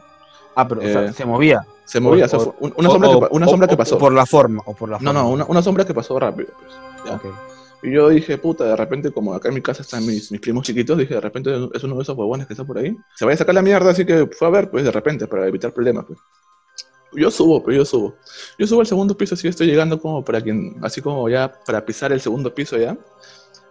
Ah, 0.56 0.66
pero 0.68 0.80
o 0.80 0.84
sea, 0.84 1.04
Eh, 1.06 1.12
se 1.12 1.24
movía. 1.24 1.66
Se 1.84 2.00
movía, 2.00 2.24
O- 2.24 2.26
o 2.26 2.28
sea, 2.40 2.52
una 2.76 2.88
sombra, 2.90 3.08
o- 3.10 3.20
que, 3.20 3.26
una 3.36 3.46
o- 3.46 3.50
sombra 3.50 3.68
que 3.68 3.76
pasó. 3.76 3.96
o 3.96 3.98
por 3.98 4.12
la 4.12 4.24
forma, 4.26 4.62
o 4.66 4.74
por 4.74 4.88
la 4.88 4.98
No, 4.98 5.06
forma. 5.12 5.20
no, 5.22 5.28
una, 5.30 5.44
una 5.46 5.62
sombra 5.62 5.84
que 5.84 5.92
pasó 5.94 6.18
rápido, 6.18 6.48
pues. 6.60 6.72
ya. 7.06 7.14
Ok. 7.16 7.24
Y 7.82 7.92
yo 7.92 8.08
dije, 8.08 8.38
puta, 8.38 8.64
de 8.64 8.76
repente, 8.76 9.10
como 9.12 9.34
acá 9.34 9.48
en 9.48 9.54
mi 9.56 9.60
casa 9.60 9.82
están 9.82 10.06
mis, 10.06 10.32
mis 10.32 10.40
primos 10.40 10.64
chiquitos, 10.64 10.96
dije, 10.96 11.14
de 11.14 11.20
repente 11.20 11.50
es 11.74 11.84
uno 11.84 11.96
de 11.96 12.02
esos 12.02 12.16
huevones 12.16 12.46
que 12.46 12.54
está 12.54 12.64
por 12.64 12.78
ahí. 12.78 12.96
Se 13.14 13.26
vaya 13.26 13.34
a 13.34 13.38
sacar 13.38 13.54
la 13.54 13.60
mierda, 13.62 13.90
así 13.90 14.06
que 14.06 14.26
fue 14.28 14.48
a 14.48 14.50
ver, 14.50 14.70
pues, 14.70 14.84
de 14.84 14.90
repente, 14.90 15.26
para 15.26 15.46
evitar 15.46 15.70
problemas, 15.72 16.06
pues. 16.06 16.18
Yo 17.12 17.30
subo, 17.30 17.62
pues, 17.62 17.76
yo 17.76 17.84
subo. 17.84 18.14
Yo 18.58 18.66
subo 18.66 18.80
al 18.80 18.86
segundo 18.86 19.14
piso, 19.16 19.34
así 19.34 19.46
estoy 19.48 19.66
llegando 19.66 20.00
como 20.00 20.24
para 20.24 20.40
quien, 20.40 20.76
así 20.82 21.02
como 21.02 21.28
ya 21.28 21.52
para 21.66 21.84
pisar 21.84 22.10
el 22.12 22.20
segundo 22.20 22.54
piso 22.54 22.76
ya. 22.78 22.96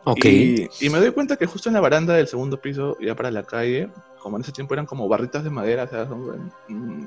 Ok. 0.05 0.25
Y, 0.25 0.69
y 0.81 0.89
me 0.89 0.99
doy 0.99 1.11
cuenta 1.11 1.37
que 1.37 1.45
justo 1.45 1.69
en 1.69 1.75
la 1.75 1.81
baranda 1.81 2.13
del 2.13 2.27
segundo 2.27 2.59
piso, 2.59 2.97
ya 2.99 3.15
para 3.15 3.31
la 3.31 3.43
calle, 3.43 3.89
como 4.21 4.37
en 4.37 4.43
ese 4.43 4.51
tiempo 4.51 4.73
eran 4.73 4.85
como 4.85 5.07
barritas 5.07 5.43
de 5.43 5.49
madera, 5.49 5.83
o 5.83 5.87
sea, 5.87 6.07
son- 6.07 6.51
mm, 6.67 7.05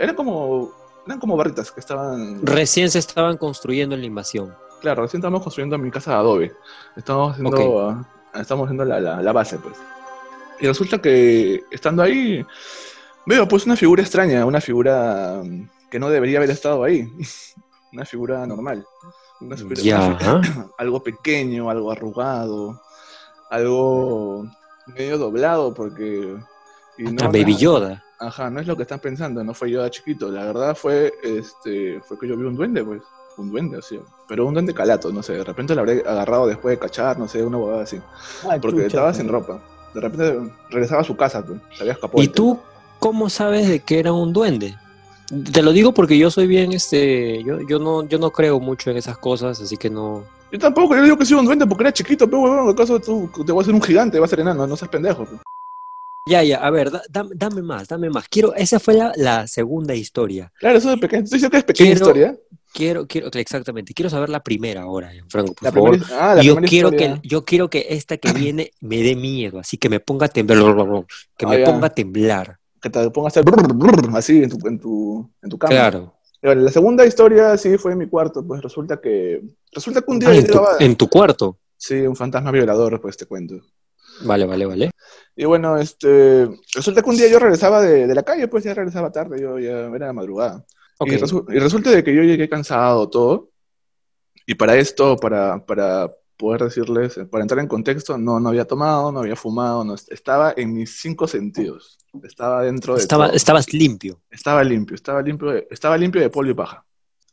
eran 0.00 0.14
como, 0.14 0.70
eran 1.06 1.18
como 1.18 1.36
barritas 1.36 1.70
que 1.72 1.80
estaban... 1.80 2.44
Recién 2.44 2.90
se 2.90 2.98
estaban 2.98 3.36
construyendo 3.38 3.94
en 3.94 4.02
la 4.02 4.06
invasión. 4.06 4.54
Claro, 4.80 5.02
recién 5.02 5.20
estamos 5.20 5.42
construyendo 5.42 5.78
mi 5.78 5.90
casa 5.90 6.10
de 6.12 6.16
adobe. 6.18 6.52
Estamos 6.96 7.32
haciendo, 7.32 7.88
ah, 7.88 8.06
estamos 8.40 8.64
haciendo 8.66 8.84
la, 8.84 9.00
la- 9.00 9.22
la 9.22 9.32
base, 9.32 9.58
pues. 9.58 9.74
Y 10.60 10.66
resulta 10.66 11.00
que 11.00 11.64
estando 11.70 12.02
ahí, 12.02 12.44
veo 13.26 13.46
pues 13.48 13.64
una 13.66 13.76
figura 13.76 14.02
extraña, 14.02 14.44
una 14.44 14.60
figura 14.60 15.40
mm, 15.42 15.68
que 15.90 15.98
no 15.98 16.10
debería 16.10 16.38
haber 16.38 16.50
estado 16.50 16.84
ahí. 16.84 17.10
una 17.92 18.04
figura 18.04 18.46
normal. 18.46 18.84
Una 19.40 19.56
Ya. 19.74 20.16
algo 20.78 21.02
pequeño, 21.02 21.68
algo 21.70 21.90
arrugado, 21.92 22.80
algo 23.50 24.46
medio 24.86 25.18
doblado, 25.18 25.74
porque... 25.74 26.36
y 26.98 27.02
no- 27.04 27.24
A 27.24 27.28
Baby 27.28 27.56
Yoda. 27.56 28.02
Ajá, 28.18 28.48
no 28.48 28.60
es 28.60 28.66
lo 28.66 28.76
que 28.76 28.82
están 28.82 28.98
pensando, 29.00 29.44
no 29.44 29.52
fue 29.52 29.70
yo 29.70 29.82
de 29.82 29.90
chiquito. 29.90 30.30
La 30.30 30.44
verdad 30.46 30.74
fue, 30.74 31.12
este, 31.22 32.00
fue 32.00 32.18
que 32.18 32.26
yo 32.28 32.36
vi 32.36 32.44
un 32.44 32.56
duende, 32.56 32.82
pues. 32.82 33.02
Un 33.36 33.50
duende, 33.50 33.76
así. 33.78 34.00
Pero 34.26 34.46
un 34.46 34.54
duende 34.54 34.72
calato, 34.72 35.12
no 35.12 35.22
sé. 35.22 35.34
De 35.34 35.44
repente 35.44 35.74
lo 35.74 35.82
habré 35.82 36.02
agarrado 36.06 36.46
después 36.46 36.74
de 36.74 36.78
cachar, 36.78 37.18
no 37.18 37.28
sé, 37.28 37.44
una 37.44 37.58
huevada 37.58 37.82
así. 37.82 38.00
Ay, 38.48 38.58
Porque 38.60 38.76
chucha, 38.78 38.86
estaba 38.86 39.06
pues. 39.08 39.16
sin 39.18 39.28
ropa. 39.28 39.60
De 39.92 40.00
repente 40.00 40.50
regresaba 40.70 41.02
a 41.02 41.04
su 41.04 41.14
casa, 41.14 41.44
pues. 41.44 41.60
Se 41.74 41.82
había 41.82 41.92
escapado. 41.92 42.22
¿Y 42.22 42.28
tú 42.28 42.58
cómo 42.98 43.28
sabes 43.28 43.68
de 43.68 43.80
que 43.80 43.98
era 43.98 44.14
un 44.14 44.32
duende? 44.32 44.74
Te 45.52 45.62
lo 45.62 45.72
digo 45.72 45.92
porque 45.92 46.16
yo 46.16 46.30
soy 46.30 46.46
bien, 46.46 46.72
este, 46.72 47.42
yo, 47.42 47.60
yo 47.68 47.78
no, 47.78 48.06
yo 48.08 48.18
no 48.18 48.30
creo 48.30 48.60
mucho 48.60 48.90
en 48.90 48.96
esas 48.96 49.18
cosas, 49.18 49.60
así 49.60 49.76
que 49.76 49.90
no. 49.90 50.24
Yo 50.52 50.58
tampoco, 50.58 50.94
yo 50.94 51.02
digo 51.02 51.18
que 51.18 51.24
soy 51.24 51.38
un 51.38 51.46
duende 51.46 51.66
porque 51.66 51.82
era 51.84 51.92
chiquito, 51.92 52.26
pero 52.26 52.42
huevón, 52.42 52.68
¿acaso 52.70 53.00
tú 53.00 53.28
te 53.44 53.50
voy 53.52 53.60
a 53.60 53.62
hacer 53.62 53.74
un 53.74 53.82
gigante, 53.82 54.18
va 54.20 54.26
a 54.26 54.28
ser 54.28 54.40
enano? 54.40 54.66
No 54.66 54.76
seas 54.76 54.90
pendejo. 54.90 55.26
Ya, 56.28 56.42
ya, 56.42 56.56
a 56.58 56.70
ver, 56.70 56.90
da- 56.90 57.02
dame, 57.08 57.30
dame 57.34 57.62
más, 57.62 57.86
dame 57.88 58.10
más. 58.10 58.26
Quiero, 58.28 58.52
esa 58.54 58.80
fue 58.80 58.94
la, 58.94 59.12
la 59.16 59.46
segunda 59.46 59.94
historia. 59.94 60.52
Claro, 60.58 60.78
eso 60.78 60.92
es 60.92 61.00
pequeño. 61.00 61.22
Estoy 61.24 61.36
diciendo 61.38 61.52
que 61.52 61.58
es 61.58 61.64
pequeña 61.64 61.90
Quiero- 61.90 62.06
historia. 62.06 62.36
Quiero, 62.72 63.06
quiero, 63.06 63.28
exactamente, 63.32 63.94
quiero 63.94 64.10
saber 64.10 64.28
la 64.28 64.42
primera 64.42 64.82
ahora, 64.82 65.10
Franco, 65.30 65.54
por 65.54 65.62
La 65.64 65.72
favor. 65.72 65.90
primera, 65.98 66.30
ah, 66.32 66.34
la 66.34 66.42
yo 66.42 66.56
quiero 66.56 66.88
historia. 66.90 67.20
que, 67.22 67.28
yo 67.28 67.44
quiero 67.44 67.70
que 67.70 67.86
esta 67.90 68.18
que 68.18 68.32
viene 68.34 68.70
me 68.80 68.98
dé 69.02 69.16
miedo, 69.16 69.58
así 69.58 69.78
que 69.78 69.88
me 69.88 69.98
ponga 69.98 70.26
a 70.26 70.28
temblar, 70.28 70.74
que 71.38 71.46
Ah, 71.46 71.48
me 71.48 71.58
ponga 71.60 71.86
a 71.86 71.90
temblar. 71.94 72.58
Que 72.86 72.90
te 72.90 73.10
pongas 73.10 73.36
a 73.36 73.40
hacer 73.40 73.44
brr, 73.50 73.74
brr, 73.74 74.16
así 74.16 74.42
en 74.44 74.50
tu, 74.50 74.68
en 74.68 74.78
tu, 74.78 75.28
en 75.42 75.50
tu 75.50 75.58
cama. 75.58 75.70
Claro, 75.70 76.14
bueno, 76.40 76.62
la 76.62 76.70
segunda 76.70 77.04
historia 77.04 77.56
sí 77.56 77.76
fue 77.78 77.92
en 77.92 77.98
mi 77.98 78.06
cuarto, 78.08 78.46
pues 78.46 78.62
resulta 78.62 79.00
que. 79.00 79.42
Resulta 79.72 80.02
que 80.02 80.10
un 80.12 80.18
día 80.20 80.28
Ah, 80.28 80.34
yo 80.34 80.38
en, 80.40 80.46
tu, 80.46 80.52
llegaba- 80.52 80.76
en 80.78 80.96
tu 80.96 81.08
cuarto. 81.08 81.58
Sí, 81.76 81.94
un 82.06 82.14
fantasma 82.14 82.52
violador, 82.52 83.00
pues 83.00 83.16
te 83.16 83.26
cuento. 83.26 83.56
Vale, 84.22 84.46
vale, 84.46 84.66
vale. 84.66 84.90
Y 85.34 85.44
bueno, 85.46 85.76
este. 85.78 86.48
Resulta 86.74 87.02
que 87.02 87.10
un 87.10 87.16
día 87.16 87.28
yo 87.28 87.38
regresaba 87.40 87.82
de, 87.82 88.06
de 88.06 88.14
la 88.14 88.22
calle, 88.22 88.46
pues 88.46 88.62
ya 88.62 88.72
regresaba 88.74 89.10
tarde, 89.10 89.40
yo 89.40 89.58
ya 89.58 89.86
era 89.88 90.12
madrugada. 90.12 90.64
Ok. 90.98 91.08
Y, 91.08 91.16
resu- 91.16 91.44
y 91.54 91.58
resulta 91.58 91.90
de 91.90 92.04
que 92.04 92.14
yo 92.14 92.22
llegué 92.22 92.48
cansado, 92.48 93.10
todo. 93.10 93.50
Y 94.46 94.54
para 94.54 94.76
esto, 94.76 95.16
para, 95.16 95.64
para 95.66 96.12
poder 96.36 96.62
decirles, 96.62 97.18
para 97.30 97.42
entrar 97.42 97.58
en 97.60 97.66
contexto, 97.66 98.16
no, 98.16 98.38
no 98.38 98.50
había 98.50 98.64
tomado, 98.64 99.10
no 99.10 99.18
había 99.20 99.34
fumado, 99.34 99.82
no, 99.84 99.94
estaba 99.94 100.54
en 100.56 100.72
mis 100.74 101.00
cinco 101.00 101.26
sentidos. 101.26 101.98
Estaba 102.24 102.62
dentro 102.62 102.94
de 102.94 103.00
Estaba, 103.00 103.26
todo. 103.28 103.36
estabas 103.36 103.72
limpio. 103.72 104.20
Estaba 104.30 104.62
limpio, 104.64 104.94
estaba 104.94 105.22
limpio, 105.22 105.50
de- 105.50 105.66
estaba 105.70 105.96
limpio 105.96 106.20
de 106.20 106.30
polvo 106.30 106.50
y 106.50 106.54
paja. 106.54 106.84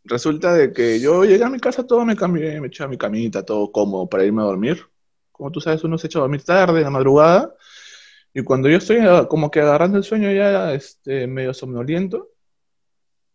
Resulta 0.05 0.53
de 0.53 0.73
que 0.73 0.99
yo 0.99 1.23
llegué 1.23 1.43
a 1.43 1.49
mi 1.49 1.59
casa, 1.59 1.85
todo 1.87 2.03
me 2.05 2.15
cambié, 2.15 2.59
me 2.59 2.67
eché 2.67 2.83
a 2.83 2.87
mi 2.87 2.97
camita, 2.97 3.43
todo 3.43 3.71
cómodo 3.71 4.07
para 4.07 4.25
irme 4.25 4.41
a 4.41 4.45
dormir. 4.45 4.85
Como 5.31 5.49
tú 5.51 5.61
sabes, 5.61 5.83
uno 5.83 5.97
se 5.97 6.07
echa 6.07 6.19
a 6.19 6.23
dormir 6.23 6.43
tarde, 6.43 6.79
en 6.79 6.83
la 6.83 6.89
madrugada. 6.89 7.55
Y 8.33 8.41
cuando 8.43 8.67
yo 8.67 8.77
estoy 8.77 8.97
ah, 8.97 9.27
como 9.29 9.49
que 9.49 9.61
agarrando 9.61 9.97
el 9.97 10.03
sueño 10.03 10.31
ya 10.31 10.73
este, 10.73 11.27
medio 11.27 11.53
somnoliento, 11.53 12.29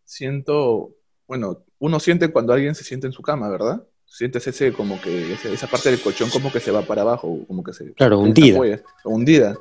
siento, 0.03 0.91
bueno, 1.27 1.63
uno 1.79 1.99
siente 1.99 2.29
cuando 2.31 2.53
alguien 2.53 2.75
se 2.75 2.83
siente 2.83 3.07
en 3.07 3.13
su 3.13 3.21
cama, 3.21 3.49
¿verdad? 3.49 3.83
Sientes 4.05 4.45
ese, 4.47 4.73
como 4.73 4.99
que, 5.01 5.33
esa 5.33 5.67
parte 5.67 5.89
del 5.91 6.01
colchón 6.01 6.29
como 6.29 6.51
que 6.51 6.59
se 6.59 6.71
va 6.71 6.81
para 6.81 7.03
abajo, 7.03 7.39
como 7.47 7.63
que 7.63 7.73
se... 7.73 7.93
Claro, 7.93 8.19
hundida. 8.19 8.59
hundida. 9.05 9.55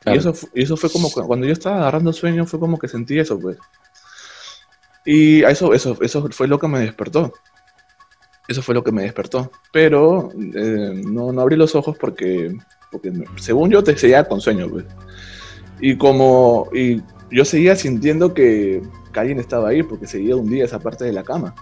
Claro. 0.00 0.16
Y, 0.16 0.18
eso, 0.18 0.34
eso 0.54 0.76
fue 0.76 0.90
como 0.90 1.10
cuando 1.10 1.46
yo 1.46 1.52
estaba 1.52 1.76
agarrando 1.76 2.12
sueño, 2.12 2.46
fue 2.46 2.58
como 2.58 2.78
que 2.78 2.88
sentí 2.88 3.18
eso, 3.18 3.38
pues. 3.38 3.56
Y 5.04 5.42
eso, 5.44 5.72
eso, 5.74 5.96
eso 6.02 6.28
fue 6.30 6.46
lo 6.48 6.58
que 6.58 6.68
me 6.68 6.80
despertó. 6.80 7.32
Eso 8.48 8.62
fue 8.62 8.74
lo 8.74 8.82
que 8.82 8.92
me 8.92 9.02
despertó. 9.02 9.50
Pero 9.72 10.30
eh, 10.34 11.02
no, 11.06 11.32
no 11.32 11.40
abrí 11.40 11.56
los 11.56 11.74
ojos 11.74 11.96
porque, 11.98 12.56
porque 12.90 13.10
me- 13.10 13.26
según 13.36 13.70
yo 13.70 13.82
te 13.82 13.96
seguía 13.96 14.24
con 14.24 14.40
sueño, 14.40 14.68
pues. 14.68 14.84
Y 15.80 15.96
como 15.96 16.68
y 16.74 17.00
yo 17.30 17.44
seguía 17.44 17.76
sintiendo 17.76 18.34
que, 18.34 18.82
que 19.12 19.20
alguien 19.20 19.38
estaba 19.38 19.68
ahí 19.70 19.82
porque 19.82 20.06
seguía 20.06 20.36
hundida 20.36 20.64
esa 20.64 20.78
parte 20.80 21.04
de 21.04 21.12
la 21.12 21.22
cama. 21.22 21.54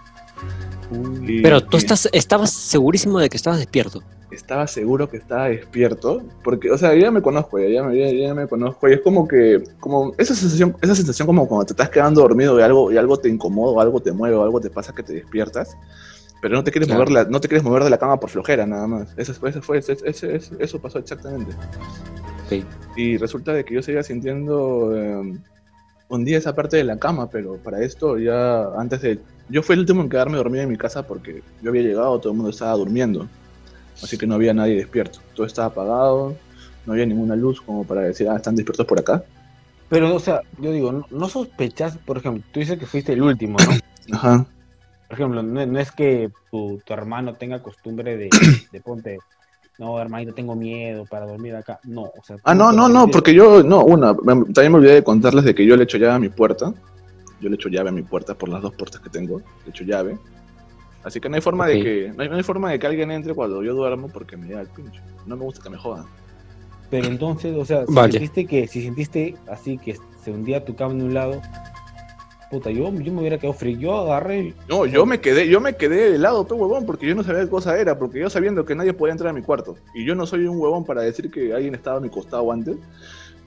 Y- 1.22 1.42
Pero 1.42 1.62
tú 1.62 1.76
y- 1.76 1.80
estás, 1.80 2.08
estabas 2.12 2.50
segurísimo 2.52 3.18
de 3.20 3.28
que 3.28 3.36
estabas 3.36 3.58
despierto. 3.58 4.02
Estaba 4.30 4.66
seguro 4.66 5.08
que 5.08 5.16
estaba 5.16 5.48
despierto, 5.48 6.22
porque, 6.44 6.70
o 6.70 6.76
sea, 6.78 6.94
yo 6.94 7.00
ya 7.00 7.10
me 7.10 7.22
conozco, 7.22 7.58
ya, 7.58 7.68
ya, 7.68 7.82
me- 7.82 7.98
ya- 7.98 8.12
ya 8.28 8.34
me 8.34 8.46
conozco, 8.46 8.88
y 8.88 8.92
es 8.92 9.00
como 9.00 9.26
que, 9.26 9.62
como 9.80 10.12
esa 10.18 10.34
sensación, 10.34 10.76
esa 10.82 10.94
sensación 10.94 11.26
como 11.26 11.48
cuando 11.48 11.66
te 11.66 11.72
estás 11.72 11.88
quedando 11.90 12.20
dormido 12.20 12.58
y 12.58 12.62
algo, 12.62 12.92
y 12.92 12.96
algo 12.98 13.18
te 13.18 13.28
incomoda, 13.28 13.80
algo 13.82 14.00
te 14.00 14.12
mueve, 14.12 14.36
o 14.36 14.42
algo 14.42 14.60
te 14.60 14.70
pasa 14.70 14.94
que 14.94 15.02
te 15.02 15.14
despiertas, 15.14 15.76
pero 16.42 16.54
no 16.54 16.62
te 16.62 16.70
quieres 16.70 16.88
Claro. 16.88 17.00
mover, 17.04 17.12
la- 17.12 17.30
no 17.30 17.40
te 17.40 17.48
quieres 17.48 17.64
mover 17.64 17.84
de 17.84 17.90
la 17.90 17.98
cama 17.98 18.20
por 18.20 18.30
flojera, 18.30 18.66
nada 18.66 18.86
más. 18.86 19.08
Eso, 19.16 19.32
fue- 19.34 19.50
eso 19.50 19.62
fue, 19.62 19.78
ese- 19.78 19.96
ese- 20.04 20.40
eso 20.58 20.78
pasó 20.80 20.98
exactamente. 20.98 21.52
Ok. 22.46 22.64
Y 22.96 23.16
resulta 23.16 23.52
de 23.52 23.64
que 23.64 23.74
yo 23.74 23.82
seguía 23.82 24.02
sintiendo 24.02 24.92
eh, 24.94 25.38
un 26.10 26.24
día 26.24 26.38
esa 26.38 26.54
parte 26.54 26.76
de 26.76 26.84
la 26.84 26.98
cama, 26.98 27.30
pero 27.30 27.56
para 27.56 27.82
esto 27.82 28.18
ya 28.18 28.64
antes 28.78 29.00
de... 29.02 29.18
Yo 29.50 29.62
fui 29.62 29.74
el 29.74 29.80
último 29.80 30.02
en 30.02 30.08
quedarme 30.10 30.36
dormido 30.36 30.62
en 30.64 30.68
mi 30.70 30.76
casa 30.76 31.06
porque 31.06 31.42
yo 31.62 31.70
había 31.70 31.82
llegado, 31.82 32.18
todo 32.20 32.32
el 32.32 32.36
mundo 32.36 32.50
estaba 32.50 32.72
durmiendo. 32.74 33.26
Así 34.02 34.16
que 34.16 34.26
no 34.26 34.34
había 34.34 34.54
nadie 34.54 34.76
despierto. 34.76 35.20
Todo 35.34 35.46
estaba 35.46 35.68
apagado, 35.68 36.36
no 36.86 36.92
había 36.92 37.06
ninguna 37.06 37.36
luz 37.36 37.60
como 37.60 37.84
para 37.84 38.02
decir, 38.02 38.28
ah, 38.28 38.36
están 38.36 38.54
despiertos 38.54 38.86
por 38.86 38.98
acá. 38.98 39.24
Pero, 39.88 40.14
o 40.14 40.20
sea, 40.20 40.42
yo 40.58 40.70
digo, 40.70 40.92
no, 40.92 41.06
no 41.10 41.28
sospechas, 41.28 41.96
por 41.98 42.18
ejemplo, 42.18 42.42
tú 42.52 42.60
dices 42.60 42.78
que 42.78 42.86
fuiste 42.86 43.12
el 43.12 43.22
último, 43.22 43.58
¿no? 43.58 44.16
Ajá. 44.16 44.46
Por 45.08 45.14
ejemplo, 45.14 45.42
no, 45.42 45.66
no 45.66 45.78
es 45.78 45.90
que 45.90 46.30
tu, 46.50 46.80
tu 46.84 46.92
hermano 46.92 47.34
tenga 47.34 47.62
costumbre 47.62 48.16
de, 48.16 48.28
de 48.72 48.80
ponte, 48.80 49.18
no, 49.78 50.00
hermanito, 50.00 50.34
tengo 50.34 50.56
miedo 50.56 51.06
para 51.06 51.24
dormir 51.24 51.54
acá. 51.54 51.78
No, 51.84 52.02
o 52.02 52.24
sea. 52.24 52.36
Ah, 52.42 52.54
no, 52.54 52.72
no, 52.72 52.88
no, 52.88 53.06
porque 53.08 53.32
yo, 53.32 53.62
no, 53.62 53.84
una, 53.84 54.14
también 54.14 54.72
me 54.72 54.78
olvidé 54.78 54.94
de 54.94 55.04
contarles 55.04 55.44
de 55.44 55.54
que 55.54 55.64
yo 55.64 55.76
le 55.76 55.84
echo 55.84 55.98
llave 55.98 56.14
a 56.14 56.18
mi 56.18 56.28
puerta. 56.28 56.74
Yo 57.40 57.48
le 57.48 57.54
echo 57.54 57.68
llave 57.68 57.90
a 57.90 57.92
mi 57.92 58.02
puerta 58.02 58.34
por 58.34 58.48
las 58.48 58.60
dos 58.60 58.74
puertas 58.74 59.00
que 59.00 59.08
tengo. 59.08 59.40
Le 59.64 59.70
echo 59.70 59.84
llave. 59.84 60.18
Así 61.08 61.20
que 61.20 61.28
no 61.28 61.36
hay 61.36 61.40
forma 61.40 61.64
Ok. 61.64 61.70
de 61.70 61.82
que, 61.82 62.12
no 62.14 62.22
hay, 62.22 62.28
no 62.28 62.36
hay 62.36 62.42
forma 62.42 62.70
de 62.70 62.78
que 62.78 62.86
alguien 62.86 63.10
entre 63.10 63.34
cuando 63.34 63.62
yo 63.62 63.74
duermo 63.74 64.08
porque 64.08 64.36
me 64.36 64.48
da 64.52 64.60
el 64.60 64.68
pinche. 64.68 65.00
No 65.26 65.36
me 65.36 65.42
gusta 65.44 65.62
que 65.62 65.70
me 65.70 65.76
jodan. 65.78 66.04
Pero 66.90 67.08
entonces, 67.08 67.56
o 67.56 67.64
sea, 67.64 67.86
si 67.86 67.94
Vale. 67.94 68.12
sentiste 68.12 68.46
que, 68.46 68.66
si 68.68 68.82
sentiste 68.82 69.34
así 69.48 69.78
que 69.78 69.96
se 70.22 70.30
hundía 70.30 70.64
tu 70.64 70.76
cama 70.76 70.92
en 70.92 71.02
un 71.02 71.14
lado, 71.14 71.40
puta, 72.50 72.70
yo, 72.70 72.92
yo 72.92 73.12
me 73.12 73.20
hubiera 73.20 73.38
quedado 73.38 73.54
frío. 73.54 73.78
Yo 73.78 73.96
agarré, 74.00 74.54
No, 74.68 74.86
yo 74.86 75.04
me 75.06 75.18
quedé, 75.20 75.48
yo 75.48 75.60
me 75.60 75.76
quedé 75.76 76.12
de 76.12 76.18
lado, 76.18 76.46
pe 76.46 76.54
huevón, 76.54 76.86
porque 76.86 77.06
yo 77.06 77.14
no 77.14 77.22
sabía 77.22 77.42
qué 77.42 77.48
cosa 77.50 77.78
era, 77.78 77.98
porque 77.98 78.20
yo 78.20 78.28
sabiendo 78.30 78.64
que 78.64 78.74
nadie 78.74 78.92
podía 78.92 79.12
entrar 79.12 79.30
a 79.30 79.32
mi 79.32 79.42
cuarto. 79.42 79.76
Y 79.94 80.04
yo 80.04 80.14
no 80.14 80.26
soy 80.26 80.46
un 80.46 80.58
huevón 80.58 80.84
para 80.84 81.02
decir 81.02 81.30
que 81.30 81.52
alguien 81.54 81.74
estaba 81.74 81.96
a 81.96 82.00
mi 82.00 82.08
costado 82.10 82.50
antes. 82.52 82.76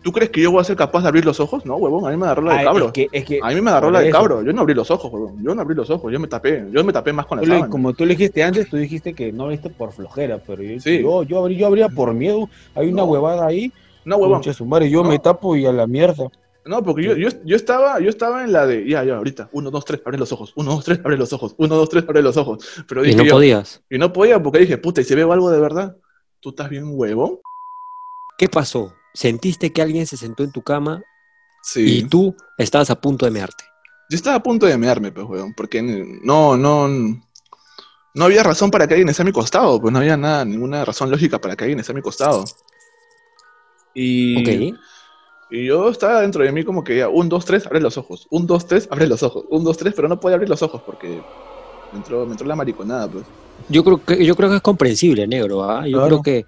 ¿Tú 0.03 0.11
crees 0.11 0.31
que 0.31 0.41
yo 0.41 0.51
voy 0.51 0.61
a 0.61 0.63
ser 0.63 0.75
capaz 0.75 1.01
de 1.03 1.09
abrir 1.09 1.25
los 1.25 1.39
ojos? 1.39 1.63
No, 1.65 1.75
huevón, 1.75 2.05
a 2.07 2.09
mí 2.09 2.17
me 2.17 2.25
agarró 2.25 2.41
la 2.41 2.53
de 2.53 2.59
Ay, 2.59 2.65
cabro. 2.65 2.85
es 2.87 2.91
que, 2.91 3.07
es 3.11 3.23
que 3.23 3.39
A 3.43 3.49
mí 3.49 3.61
me 3.61 3.69
agarró 3.69 3.91
la 3.91 3.99
de 3.99 4.09
eso. 4.09 4.17
cabro. 4.17 4.41
Yo 4.41 4.51
no 4.51 4.61
abrí 4.61 4.73
los 4.73 4.89
ojos, 4.89 5.11
huevón. 5.13 5.43
Yo 5.43 5.53
no 5.53 5.61
abrí 5.61 5.75
los 5.75 5.89
ojos, 5.91 6.11
yo 6.11 6.19
me 6.19 6.27
tapé. 6.27 6.65
Yo 6.71 6.83
me 6.83 6.91
tapé 6.91 7.13
más 7.13 7.27
con 7.27 7.39
la 7.39 7.45
sábana. 7.45 7.69
como 7.69 7.93
tú 7.93 8.03
le 8.05 8.15
dijiste 8.15 8.41
antes, 8.43 8.67
tú 8.67 8.77
dijiste 8.77 9.13
que 9.13 9.31
no 9.31 9.43
lo 9.45 9.49
viste 9.51 9.69
por 9.69 9.91
flojera, 9.91 10.39
pero 10.45 10.63
yo, 10.63 10.79
Sí. 10.79 11.01
yo, 11.03 11.21
yo, 11.23 11.39
abrí, 11.39 11.55
yo 11.55 11.67
abría 11.67 11.87
por 11.89 12.13
miedo. 12.15 12.49
Hay 12.73 12.87
una 12.89 13.03
No. 13.03 13.09
huevada 13.09 13.45
ahí, 13.45 13.71
No, 14.03 14.17
huevón. 14.17 14.41
madre, 14.67 14.89
yo 14.89 15.03
No. 15.03 15.09
me 15.09 15.19
tapo 15.19 15.55
y 15.55 15.67
a 15.67 15.71
la 15.71 15.85
mierda. 15.85 16.29
No, 16.65 16.83
porque 16.83 17.03
yo, 17.03 17.15
yo, 17.15 17.29
yo 17.43 17.55
estaba, 17.55 17.99
yo 17.99 18.09
estaba 18.09 18.43
en 18.43 18.51
la 18.53 18.65
de, 18.67 18.87
ya, 18.87 19.03
ya, 19.03 19.17
ahorita, 19.17 19.49
uno, 19.51 19.69
dos, 19.71 19.83
tres, 19.85 20.01
abre 20.05 20.17
los 20.17 20.31
ojos, 20.31 20.51
uno, 20.55 20.71
dos, 20.75 20.85
tres, 20.85 20.99
abre 21.03 21.17
los 21.17 21.31
ojos, 21.33 21.53
uno, 21.57 21.75
dos, 21.75 21.89
tres, 21.89 22.05
abre 22.07 22.21
los 22.23 22.37
ojos. 22.37 22.83
Pero 22.87 23.01
Y 23.03 23.07
dije 23.09 23.17
no 23.17 23.23
yo- 23.23 23.33
podías. 23.33 23.83
y 23.89 23.97
no 23.99 24.11
podía 24.13 24.41
porque 24.41 24.59
dije, 24.59 24.77
puta, 24.79 25.01
¿y 25.01 25.03
si 25.03 25.13
veo 25.15 25.31
algo 25.31 25.49
de 25.51 25.59
verdad? 25.59 25.95
¿Tú 26.39 26.49
estás 26.49 26.69
bien 26.69 26.85
huevón? 26.87 27.37
¿Qué 28.37 28.47
pasó? 28.49 28.93
¿Sentiste 29.13 29.71
que 29.73 29.81
alguien 29.81 30.07
se 30.07 30.17
sentó 30.17 30.43
en 30.43 30.51
tu 30.51 30.61
cama 30.61 31.01
Sí. 31.63 31.99
y 31.99 32.03
tú 32.03 32.35
estabas 32.57 32.89
a 32.89 32.99
punto 32.99 33.25
de 33.25 33.31
mearte? 33.31 33.63
Yo 34.09 34.15
estaba 34.15 34.37
a 34.37 34.43
punto 34.43 34.65
de 34.65 34.77
mearme, 34.77 35.11
pues, 35.11 35.25
weón, 35.27 35.53
porque 35.53 35.81
no, 35.81 36.57
no, 36.57 36.87
no 36.87 38.25
había 38.25 38.43
razón 38.43 38.69
para 38.71 38.87
que 38.87 38.95
alguien 38.95 39.09
esté 39.09 39.21
a 39.21 39.25
mi 39.25 39.31
costado, 39.31 39.79
pues 39.79 39.91
no 39.93 39.99
había 39.99 40.17
nada, 40.17 40.43
ninguna 40.43 40.83
razón 40.83 41.09
lógica 41.11 41.39
para 41.39 41.55
que 41.55 41.63
alguien 41.63 41.79
esté 41.79 41.91
a 41.93 41.95
mi 41.95 42.01
costado. 42.01 42.43
Y, 43.93 44.41
Ok. 44.71 44.77
y 45.51 45.65
yo 45.65 45.89
estaba 45.89 46.21
dentro 46.21 46.43
de 46.43 46.51
mí 46.51 46.63
como 46.63 46.83
que 46.83 46.97
ya, 46.97 47.09
un, 47.09 47.27
dos, 47.29 47.45
tres, 47.45 47.65
abre 47.67 47.79
los 47.81 47.97
ojos, 47.97 48.27
un, 48.29 48.47
dos, 48.47 48.65
tres, 48.67 48.87
abre 48.91 49.07
los 49.07 49.21
ojos, 49.23 49.45
un, 49.49 49.63
dos, 49.63 49.77
tres, 49.77 49.93
pero 49.95 50.07
no 50.07 50.19
podía 50.19 50.35
abrir 50.35 50.49
los 50.49 50.61
ojos 50.61 50.81
porque 50.85 51.21
me 51.91 51.97
entró, 51.99 52.25
me 52.25 52.31
entró 52.31 52.47
la 52.47 52.55
mariconada, 52.55 53.07
pues. 53.09 53.25
Yo 53.69 53.83
creo 53.83 54.03
que, 54.03 54.25
yo 54.25 54.35
creo 54.35 54.49
que 54.49 54.55
es 54.57 54.61
comprensible, 54.61 55.27
negro. 55.27 55.63
¿ah? 55.63 55.85
Yo 55.85 55.99
Claro. 55.99 56.07
creo 56.07 56.21
que 56.23 56.45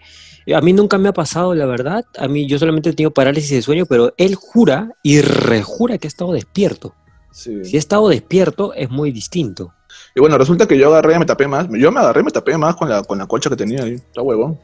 a 0.52 0.62
mí 0.62 0.74
nunca 0.74 0.98
me 0.98 1.10
ha 1.10 1.14
pasado, 1.14 1.56
la 1.56 1.66
verdad. 1.66 2.06
A 2.18 2.28
mí 2.28 2.48
yo 2.48 2.60
solamente 2.60 2.90
he 2.90 2.94
tenido 2.94 3.12
parálisis 3.12 3.52
de 3.52 3.62
sueño, 3.62 3.86
pero 3.86 4.14
él 4.18 4.36
jura 4.36 4.92
y 5.02 5.22
rejura 5.22 5.98
que 5.98 6.08
ha 6.08 6.10
estado 6.10 6.34
despierto. 6.34 6.94
Sí. 7.32 7.64
Si 7.64 7.78
ha 7.78 7.80
estado 7.80 8.10
despierto 8.10 8.74
es 8.74 8.90
muy 8.90 9.12
distinto. 9.12 9.74
Y 10.16 10.20
bueno, 10.20 10.38
resulta 10.38 10.68
que 10.68 10.78
yo 10.78 10.90
agarré 10.90 11.16
y 11.16 11.20
me 11.20 11.26
tapé 11.26 11.48
más, 11.48 11.68
yo 11.72 11.92
me 11.92 12.00
agarré 12.00 12.22
y 12.22 12.24
me 12.26 12.32
tapé 12.32 12.58
más 12.58 12.76
con 12.76 12.90
la, 12.90 13.04
con 13.04 13.18
la 13.18 13.26
colcha 13.26 13.50
que 13.50 13.56
tenía 13.56 13.84
ahí, 13.84 13.94
está 13.94 14.22
huevón. 14.22 14.60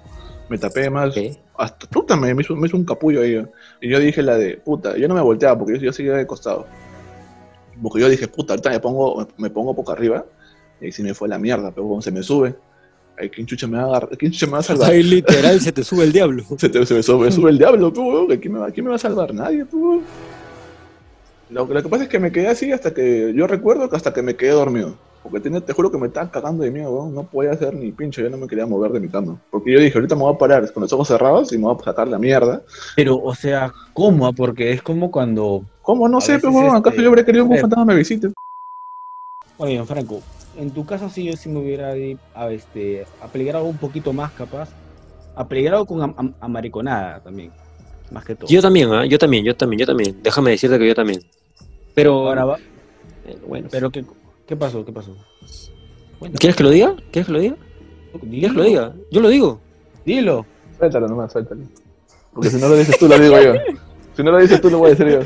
Me 0.49 0.57
tapé 0.57 0.89
más, 0.89 1.13
hasta 1.57 1.87
puta 1.87 2.15
me, 2.15 2.33
me 2.33 2.41
hizo, 2.41 2.55
me 2.55 2.67
hizo 2.67 2.75
un 2.75 2.85
capullo 2.85 3.21
ahí. 3.21 3.45
Y 3.81 3.89
yo 3.89 3.99
dije 3.99 4.21
la 4.23 4.35
de, 4.35 4.57
puta, 4.57 4.97
yo 4.97 5.07
no 5.07 5.13
me 5.13 5.21
volteaba 5.21 5.57
porque 5.57 5.75
yo, 5.75 5.85
yo 5.85 5.93
seguía 5.93 6.13
de 6.13 6.25
costado. 6.25 6.65
Porque 7.81 8.01
yo 8.01 8.09
dije, 8.09 8.27
puta, 8.27 8.53
ahorita 8.53 8.71
me 8.71 8.79
pongo, 8.79 9.17
me, 9.19 9.27
me 9.37 9.49
pongo 9.49 9.75
poco 9.75 9.91
arriba. 9.91 10.25
Y 10.81 10.91
sí 10.91 11.03
me 11.03 11.13
fue 11.13 11.27
la 11.27 11.37
mierda, 11.37 11.71
pero 11.71 12.01
se 12.01 12.11
me 12.11 12.23
sube. 12.23 12.55
Ay, 13.19 13.29
¿quién 13.29 13.45
chucha 13.45 13.67
me 13.67 13.77
va 13.77 13.83
a 13.83 13.85
agarrar? 13.87 14.17
¿Quién 14.17 14.31
chucha 14.31 14.45
me 14.45 14.53
va 14.53 14.59
a 14.59 14.63
salvar? 14.63 14.91
Ahí 14.91 15.03
literal 15.17 15.59
se 15.59 15.71
te 15.73 15.83
sube 15.83 16.05
el 16.05 16.13
diablo. 16.13 16.43
Se, 16.57 16.69
te- 16.69 16.85
se 16.85 16.93
me, 16.93 17.03
sube, 17.03 17.49
el 17.49 17.57
diablo, 17.57 17.91
tú, 17.91 18.27
¿quién 18.41 18.53
me, 18.53 18.59
va, 18.59 18.71
quién 18.71 18.85
me 18.85 18.91
va 18.91 18.95
a 18.95 18.99
salvar? 18.99 19.33
Nadie, 19.33 19.65
tú. 19.65 20.01
Lo, 21.49 21.65
lo 21.65 21.83
que 21.83 21.89
pasa 21.89 22.03
es 22.03 22.09
que 22.09 22.19
me 22.19 22.31
quedé 22.31 22.47
así 22.47 22.71
hasta 22.71 22.93
que, 22.93 23.33
yo 23.35 23.45
recuerdo 23.47 23.89
que 23.89 23.95
hasta 23.97 24.13
que 24.13 24.21
me 24.21 24.35
quedé 24.35 24.51
dormido. 24.51 24.95
Porque 25.21 25.41
tenía- 25.41 25.59
te 25.59 25.73
juro 25.73 25.91
que 25.91 25.97
me 25.97 26.07
estaba 26.07 26.31
cagando 26.31 26.63
de 26.63 26.71
miedo, 26.71 26.91
weón. 26.91 27.13
no 27.13 27.23
podía 27.23 27.51
hacer 27.51 27.73
ni 27.73 27.91
pincho, 27.91 28.21
yo 28.21 28.29
no 28.29 28.37
me 28.37 28.47
quería 28.47 28.65
mover 28.65 28.91
de 28.91 29.01
mi 29.01 29.09
cama. 29.09 29.37
Porque 29.51 29.73
yo 29.73 29.79
dije, 29.79 29.97
ahorita 29.97 30.15
me 30.15 30.21
voy 30.21 30.33
a 30.33 30.37
parar 30.37 30.71
con 30.71 30.81
los 30.83 30.93
ojos 30.93 31.07
cerrados 31.09 31.51
y 31.51 31.57
me 31.57 31.65
voy 31.65 31.75
a 31.77 31.83
sacar 31.83 32.07
la 32.07 32.17
mierda. 32.17 32.61
Pero, 32.95 33.17
o 33.17 33.35
sea, 33.35 33.73
¿cómo? 33.91 34.27
ah? 34.27 34.31
Porque 34.31 34.71
es 34.71 34.81
como 34.81 35.11
cuando, 35.11 35.63
¿Cómo? 35.81 36.07
No 36.07 36.21
sé, 36.21 36.39
pero 36.39 36.51
¿acaso 36.71 36.89
este, 36.91 37.01
yo 37.03 37.09
habría 37.09 37.25
querido 37.25 37.45
que 37.49 37.55
un 37.55 37.59
fantasma 37.59 37.83
me 37.85 37.95
visite? 37.95 38.31
oye, 39.57 39.83
Franco, 39.83 40.21
en 40.59 40.71
tu 40.71 40.85
caso 40.85 41.09
sí 41.09 41.23
yo 41.23 41.33
sí 41.35 41.49
me 41.49 41.59
hubiera 41.59 41.95
eh, 41.95 42.17
a, 42.35 42.49
este, 42.51 43.05
apeligrado 43.21 43.65
un 43.65 43.77
poquito 43.77 44.13
más 44.13 44.31
capaz, 44.33 44.69
apeligrado 45.35 45.85
con 45.85 46.01
am- 46.01 46.13
am- 46.17 46.33
amariconada 46.41 47.21
también, 47.21 47.51
más 48.11 48.25
que 48.25 48.35
todo. 48.35 48.49
Yo 48.49 48.61
también, 48.61 48.91
¿ah? 48.93 49.05
yo 49.05 49.17
también, 49.17 49.45
yo 49.45 49.55
también, 49.55 49.79
yo 49.79 49.85
también. 49.85 50.19
Déjame 50.21 50.51
decirte 50.51 50.77
que 50.77 50.87
yo 50.87 50.95
también. 50.95 51.21
Pero, 51.95 52.27
Ahora 52.27 52.45
va, 52.45 52.57
eh, 53.25 53.37
bueno. 53.47 53.67
pero 53.71 53.89
¿qué, 53.89 54.03
qué 54.45 54.55
pasó? 54.55 54.83
¿Qué 54.85 54.91
pasó? 54.91 55.15
¿Quieres 56.37 56.55
que 56.55 56.63
lo 56.63 56.69
diga? 56.69 56.95
¿Quieres 57.11 57.27
que 57.27 57.31
lo 57.33 57.39
diga? 57.39 57.55
¿Quieres 58.29 58.51
que 58.51 58.57
lo 58.57 58.63
diga? 58.63 58.93
Yo 59.11 59.21
lo 59.21 59.29
digo. 59.29 59.61
Dilo. 60.05 60.45
Suéltalo 60.77 61.07
nomás, 61.07 61.31
suéltalo. 61.31 61.61
Porque 62.33 62.49
si 62.49 62.57
no 62.57 62.67
lo 62.67 62.75
dices 62.75 62.97
tú, 62.99 63.07
lo 63.07 63.17
digo 63.17 63.39
yo. 63.41 63.53
Si 64.15 64.23
no 64.23 64.31
lo 64.31 64.37
dices 64.39 64.59
tú, 64.59 64.69
lo 64.69 64.79
voy 64.79 64.91
a 64.91 64.95
decir 64.95 65.07
yo. 65.07 65.19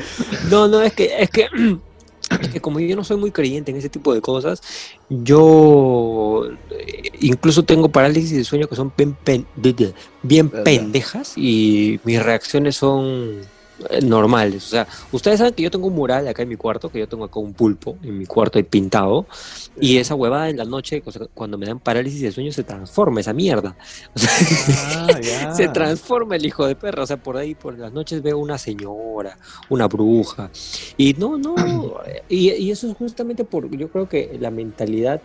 No, 0.50 0.68
no, 0.68 0.80
es 0.80 0.92
que, 0.92 1.10
es 1.18 1.28
que 1.30 1.46
es 2.40 2.48
que 2.48 2.60
como 2.60 2.80
yo 2.80 2.96
no 2.96 3.04
soy 3.04 3.16
muy 3.16 3.30
creyente 3.30 3.70
en 3.70 3.76
ese 3.76 3.88
tipo 3.88 4.14
de 4.14 4.20
cosas, 4.20 4.62
yo 5.08 6.46
eh, 6.70 7.10
incluso 7.20 7.62
tengo 7.64 7.88
parálisis 7.88 8.32
de 8.36 8.44
sueño 8.44 8.68
que 8.68 8.76
son 8.76 8.92
bien, 8.96 9.14
pen- 9.24 9.46
bien 10.22 10.48
Verdad. 10.50 10.64
pendejas 10.64 11.32
y 11.36 12.00
mis 12.04 12.22
reacciones 12.22 12.76
son 12.76 13.40
normales. 14.02 14.66
O 14.66 14.68
sea, 14.68 14.86
ustedes 15.12 15.38
saben 15.38 15.54
que 15.54 15.62
yo 15.62 15.70
tengo 15.70 15.86
un 15.86 15.94
mural 15.94 16.26
acá 16.28 16.42
en 16.42 16.48
mi 16.48 16.56
cuarto, 16.56 16.90
que 16.90 16.98
yo 16.98 17.08
tengo 17.08 17.24
acá 17.24 17.40
un 17.40 17.54
pulpo 17.54 17.96
en 18.02 18.18
mi 18.18 18.26
cuarto 18.26 18.58
ahí 18.58 18.64
pintado, 18.64 19.26
y 19.80 19.98
esa 19.98 20.14
huevada 20.14 20.48
en 20.48 20.56
la 20.56 20.64
noche, 20.64 21.02
o 21.04 21.10
sea, 21.10 21.26
cuando 21.34 21.58
me 21.58 21.66
dan 21.66 21.80
parálisis 21.80 22.22
de 22.22 22.32
sueño, 22.32 22.52
se 22.52 22.62
transforma 22.62 23.20
esa 23.20 23.32
mierda. 23.32 23.76
O 24.14 24.18
sea, 24.18 24.30
Ah, 24.86 25.52
se 25.56 25.68
transforma 25.68 26.36
el 26.36 26.46
hijo 26.46 26.66
de 26.66 26.76
perra. 26.76 27.02
O 27.02 27.06
sea, 27.06 27.16
por 27.16 27.36
ahí, 27.36 27.54
por 27.54 27.78
las 27.78 27.92
noches 27.92 28.22
veo 28.22 28.38
una 28.38 28.58
señora, 28.58 29.38
una 29.68 29.86
bruja. 29.88 30.50
Y 30.96 31.14
no, 31.14 31.38
no. 31.38 31.54
Y, 32.28 32.52
y 32.52 32.70
eso 32.70 32.88
es 32.90 32.96
justamente 32.96 33.44
por, 33.44 33.70
yo 33.76 33.88
creo 33.88 34.08
que 34.08 34.36
la 34.40 34.50
mentalidad 34.50 35.20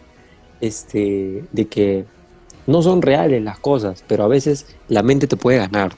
este, 0.61 1.43
de 1.51 1.67
que 1.67 2.05
no 2.67 2.81
son 2.81 3.01
reales 3.01 3.41
las 3.43 3.59
cosas, 3.59 4.03
pero 4.07 4.23
a 4.23 4.27
veces 4.27 4.67
la 4.87 5.03
mente 5.03 5.27
te 5.27 5.37
puede 5.37 5.57
ganar. 5.57 5.93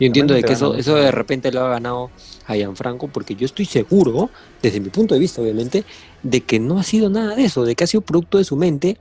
Yo 0.00 0.06
entiendo 0.06 0.34
de 0.34 0.42
que 0.42 0.52
eso, 0.54 0.74
eso 0.74 0.96
de 0.96 1.10
repente 1.12 1.52
lo 1.52 1.60
ha 1.60 1.68
ganado 1.70 2.10
a 2.46 2.54
Gianfranco, 2.56 3.08
porque 3.08 3.34
yo 3.36 3.46
estoy 3.46 3.64
seguro, 3.64 4.30
desde 4.62 4.80
mi 4.80 4.88
punto 4.90 5.14
de 5.14 5.20
vista, 5.20 5.40
obviamente, 5.40 5.84
de 6.22 6.40
que 6.40 6.58
no 6.58 6.78
ha 6.78 6.82
sido 6.82 7.08
nada 7.10 7.36
de 7.36 7.44
eso, 7.44 7.64
de 7.64 7.74
que 7.74 7.84
ha 7.84 7.86
sido 7.86 8.00
producto 8.00 8.38
de 8.38 8.44
su 8.44 8.56
mente. 8.56 8.98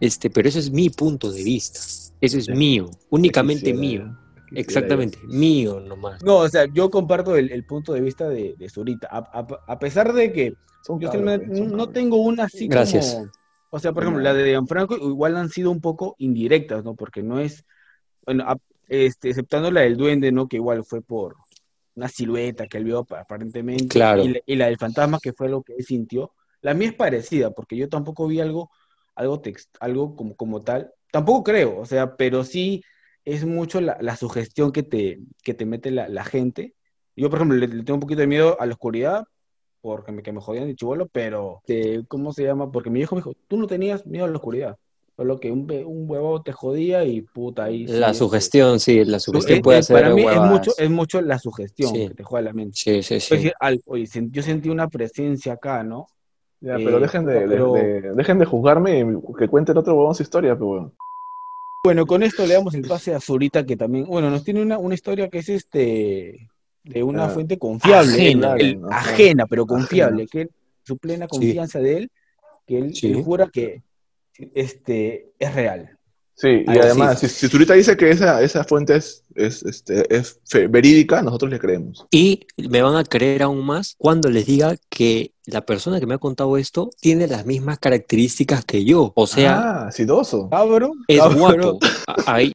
Este, 0.00 0.30
pero 0.30 0.48
ese 0.48 0.58
es 0.58 0.70
mi 0.70 0.90
punto 0.90 1.30
de 1.30 1.44
vista. 1.44 1.78
Ese 2.20 2.38
es 2.38 2.46
Sí. 2.46 2.52
mío, 2.52 2.90
únicamente 3.10 3.72
Quisiera, 3.72 3.78
mío. 3.80 4.18
quisiera 4.48 4.60
Exactamente, 4.60 5.18
mío 5.24 5.80
nomás. 5.80 6.22
No, 6.24 6.38
o 6.38 6.48
sea, 6.48 6.66
yo 6.72 6.90
comparto 6.90 7.36
el, 7.36 7.52
el 7.52 7.64
punto 7.64 7.92
de 7.92 8.00
vista 8.00 8.28
de, 8.28 8.54
de 8.58 8.68
Zurita. 8.68 9.08
A, 9.10 9.18
a- 9.18 9.46
a 9.72 9.78
pesar 9.78 10.12
de 10.12 10.32
que 10.32 10.50
yo. 10.50 10.56
Son 10.84 10.98
yo 10.98 11.10
cabros, 11.12 11.40
son 11.56 11.66
no 11.68 11.76
cabros. 11.78 11.92
tengo 11.92 12.16
una 12.16 12.44
así 12.44 12.66
Gracias. 12.66 13.14
como... 13.14 13.30
O 13.70 13.78
sea, 13.78 13.92
por 13.92 14.02
ejemplo, 14.02 14.22
la 14.22 14.34
de 14.34 14.50
Gianfranco 14.50 14.96
igual 14.96 15.36
han 15.36 15.48
sido 15.48 15.70
un 15.70 15.80
poco 15.80 16.16
indirectas, 16.18 16.82
¿no? 16.84 16.94
Porque 16.96 17.22
no 17.22 17.38
es... 17.38 17.64
Bueno, 18.26 18.44
a- 18.48 18.58
este, 18.88 19.30
exceptando 19.30 19.70
la 19.70 19.82
del 19.82 19.96
duende, 19.96 20.32
¿no? 20.32 20.48
Que 20.48 20.56
igual 20.56 20.84
fue 20.84 21.02
por 21.02 21.36
una 21.94 22.08
silueta 22.08 22.66
que 22.66 22.78
él 22.78 22.84
vio 22.84 23.00
ap- 23.00 23.12
aparentemente. 23.12 23.88
Claro. 23.88 24.22
Y 24.24 24.28
la, 24.28 24.40
y 24.46 24.56
la 24.56 24.66
del 24.66 24.78
fantasma, 24.78 25.18
que 25.22 25.32
fue 25.32 25.48
lo 25.48 25.62
que 25.62 25.74
él 25.74 25.84
sintió. 25.84 26.32
La 26.60 26.74
mía 26.74 26.88
es 26.88 26.94
parecida, 26.94 27.50
porque 27.50 27.76
yo 27.76 27.88
tampoco 27.88 28.26
vi 28.26 28.40
algo, 28.40 28.70
algo, 29.14 29.40
text, 29.40 29.76
algo 29.80 30.16
como, 30.16 30.36
como 30.36 30.62
tal. 30.62 30.92
Tampoco 31.10 31.42
creo, 31.44 31.78
o 31.78 31.84
sea, 31.84 32.16
pero 32.16 32.44
sí 32.44 32.82
es 33.24 33.44
mucho 33.44 33.80
la, 33.80 33.98
la 34.00 34.16
sugestión 34.16 34.72
que 34.72 34.82
te, 34.82 35.20
que 35.42 35.54
te 35.54 35.66
mete 35.66 35.90
la, 35.90 36.08
la 36.08 36.24
gente. 36.24 36.74
Yo, 37.14 37.28
por 37.28 37.38
ejemplo, 37.38 37.58
le, 37.58 37.68
le 37.68 37.82
tengo 37.84 37.94
un 37.94 38.00
poquito 38.00 38.20
de 38.20 38.26
miedo 38.26 38.58
a 38.60 38.66
la 38.66 38.72
oscuridad, 38.72 39.24
porque 39.80 40.12
me, 40.12 40.22
que 40.22 40.32
me 40.32 40.40
jodían 40.40 40.66
de 40.68 40.76
chivolo, 40.76 41.08
pero, 41.08 41.60
este, 41.66 42.04
¿cómo 42.06 42.32
se 42.32 42.44
llama? 42.44 42.70
Porque 42.70 42.88
mi 42.88 43.00
viejo 43.00 43.16
me 43.16 43.20
dijo, 43.20 43.34
tú 43.48 43.58
no 43.58 43.66
tenías 43.66 44.06
miedo 44.06 44.24
a 44.24 44.28
la 44.28 44.36
oscuridad, 44.36 44.78
solo 45.22 45.38
que 45.38 45.52
un, 45.52 45.70
un 45.86 46.10
huevo 46.10 46.42
te 46.42 46.50
jodía 46.52 47.04
y 47.04 47.20
puta 47.22 47.64
ahí. 47.64 47.86
sí, 47.86 47.92
La 47.94 48.08
este, 48.08 48.18
sugestión, 48.18 48.80
sí, 48.80 49.04
la 49.04 49.20
su- 49.20 49.30
sugestión 49.30 49.58
eh, 49.60 49.62
puede 49.62 49.78
eh, 49.78 49.82
ser 49.84 49.96
para 50.02 50.12
mí 50.14 50.24
es 50.24 50.40
mucho, 50.40 50.72
es 50.76 50.90
mucho 50.90 51.20
la 51.22 51.38
sugestión 51.38 51.94
Sí. 51.94 52.08
que 52.08 52.14
te 52.14 52.24
juega 52.24 52.46
la 52.46 52.52
mente. 52.52 52.72
Sí, 52.76 53.02
sí, 53.04 53.14
Es 53.14 53.24
sí. 53.24 53.36
decir, 53.36 53.52
al- 53.60 53.80
oye, 53.86 54.08
yo 54.32 54.42
sentí 54.42 54.68
una 54.68 54.88
presencia 54.88 55.52
acá, 55.52 55.84
¿no? 55.84 56.08
Ya, 56.60 56.74
Eh, 56.76 56.82
pero 56.84 56.98
dejen 56.98 57.24
de, 57.24 57.34
de- 57.40 57.46
pero- 57.48 57.72
de- 57.74 58.14
dejen 58.14 58.38
de 58.40 58.44
juzgarme 58.46 59.00
y 59.00 59.04
que 59.38 59.46
cuente 59.48 59.70
el 59.72 59.78
otro 59.78 59.94
huevón 59.94 60.14
su 60.16 60.24
historia, 60.24 60.54
pero 60.54 60.66
bueno. 60.66 60.92
Bueno, 61.84 62.04
con 62.06 62.22
esto 62.24 62.44
le 62.46 62.54
damos 62.54 62.74
el 62.74 62.82
pase 62.86 63.14
a 63.14 63.20
Zurita, 63.20 63.64
que 63.64 63.76
también, 63.76 64.06
bueno, 64.06 64.28
nos 64.28 64.42
tiene 64.44 64.60
una, 64.62 64.78
una 64.78 64.94
historia 64.94 65.28
que 65.28 65.38
es 65.38 65.48
este 65.48 66.48
de 66.84 67.02
una 67.04 67.26
Ah, 67.26 67.28
fuente 67.28 67.58
confiable, 67.58 68.12
ajena, 68.12 68.56
¿no? 68.56 68.88
ajena, 68.90 69.46
pero 69.46 69.66
confiable, 69.66 70.24
Ajena. 70.24 70.28
que 70.32 70.40
él- 70.42 70.50
su 70.84 70.96
plena 70.98 71.28
confianza 71.28 71.78
de 71.78 71.96
él, 71.96 72.10
que 72.66 72.78
él, 72.78 72.94
Sí. 72.94 73.06
él 73.12 73.22
jura 73.22 73.48
que 73.52 73.82
este 74.54 75.32
es 75.38 75.54
real. 75.54 75.98
Sí, 76.34 76.64
y 76.66 76.78
además, 76.78 77.20
si, 77.20 77.28
si 77.28 77.46
Zurita 77.46 77.74
dice 77.74 77.96
que 77.96 78.10
esa, 78.10 78.42
esa 78.42 78.64
fuente 78.64 78.96
es, 78.96 79.22
es, 79.34 79.62
este, 79.62 80.14
es 80.14 80.40
verídica, 80.70 81.22
nosotros 81.22 81.50
le 81.50 81.58
creemos. 81.58 82.06
Y 82.10 82.46
me 82.56 82.82
van 82.82 82.96
a 82.96 83.04
creer 83.04 83.42
aún 83.42 83.64
más 83.64 83.94
cuando 83.98 84.28
les 84.30 84.46
diga 84.46 84.76
que 84.88 85.34
la 85.44 85.60
persona 85.60 86.00
que 86.00 86.06
me 86.06 86.14
ha 86.14 86.18
contado 86.18 86.56
esto 86.56 86.90
tiene 87.00 87.28
las 87.28 87.46
mismas 87.46 87.78
características 87.78 88.64
que 88.64 88.84
yo. 88.84 89.12
O 89.14 89.26
sea, 89.26 89.86
ah, 89.86 89.92
sidoso. 89.92 90.48
Cabro, 90.50 90.92
es 91.06 91.20
cabro. 91.20 91.38
guapo. 91.38 91.78
Ahí. 92.26 92.52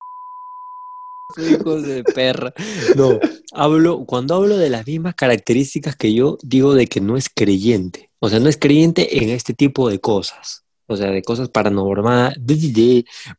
Hijos 1.38 1.84
de 1.84 2.04
perra. 2.04 2.54
No, 2.96 3.20
hablo, 3.54 4.06
cuando 4.06 4.36
hablo 4.36 4.58
de 4.58 4.70
las 4.70 4.88
mismas 4.88 5.16
características 5.16 5.96
que 5.96 6.14
yo, 6.14 6.38
digo 6.42 6.74
de 6.74 6.88
que 6.88 7.00
no 7.00 7.16
es 7.16 7.30
creyente. 7.30 8.10
O 8.20 8.30
sea, 8.30 8.40
no 8.40 8.50
es 8.50 8.58
creyente 8.58 9.24
en 9.24 9.30
este 9.30 9.54
tipo 9.54 9.90
de 9.90 10.00
cosas. 10.00 10.64
O 10.88 10.96
sea, 10.98 11.12
de 11.12 11.22
cosas 11.22 11.50
paranormales, 11.50 12.38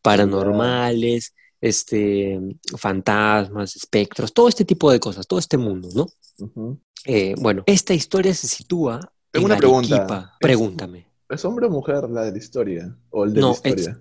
paranormales, 0.02 1.34
este, 1.60 2.38
fantasmas, 2.76 3.76
espectros, 3.76 4.32
todo 4.32 4.48
este 4.48 4.64
tipo 4.64 4.90
de 4.90 5.00
cosas, 5.00 5.26
todo 5.26 5.38
este 5.38 5.56
mundo, 5.56 5.88
¿no? 5.94 6.78
Eh, 7.04 7.34
bueno, 7.38 7.62
esta 7.66 7.94
historia 7.94 8.34
se 8.34 8.46
sitúa 8.46 9.00
Tengo 9.30 9.46
en 9.46 9.52
una 9.52 9.56
pregunta. 9.58 9.96
Arequipa. 9.96 10.36
Pregúntame. 10.40 11.08
¿Es 11.28 11.44
hombre 11.44 11.66
o 11.66 11.70
mujer 11.70 12.08
la 12.08 12.22
de 12.22 12.32
la 12.32 12.38
historia? 12.38 12.96
¿O 13.10 13.24
el 13.24 13.34
de 13.34 13.40
No, 13.40 13.56
la 13.64 13.70
historia? 13.70 14.00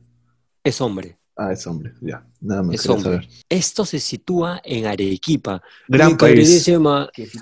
Es 0.63 0.81
hombre. 0.81 1.17
Ah, 1.35 1.53
es 1.53 1.67
hombre, 1.67 1.93
ya. 2.01 2.25
Nada 2.41 2.63
más. 2.63 2.75
Es 2.75 2.81
quería 2.81 2.95
hombre. 2.95 3.11
saber. 3.13 3.29
Esto 3.47 3.85
se 3.85 3.99
sitúa 3.99 4.59
en 4.63 4.87
Arequipa. 4.87 5.61
Gran 5.87 6.11
Mi 6.13 6.17
país. 6.17 6.69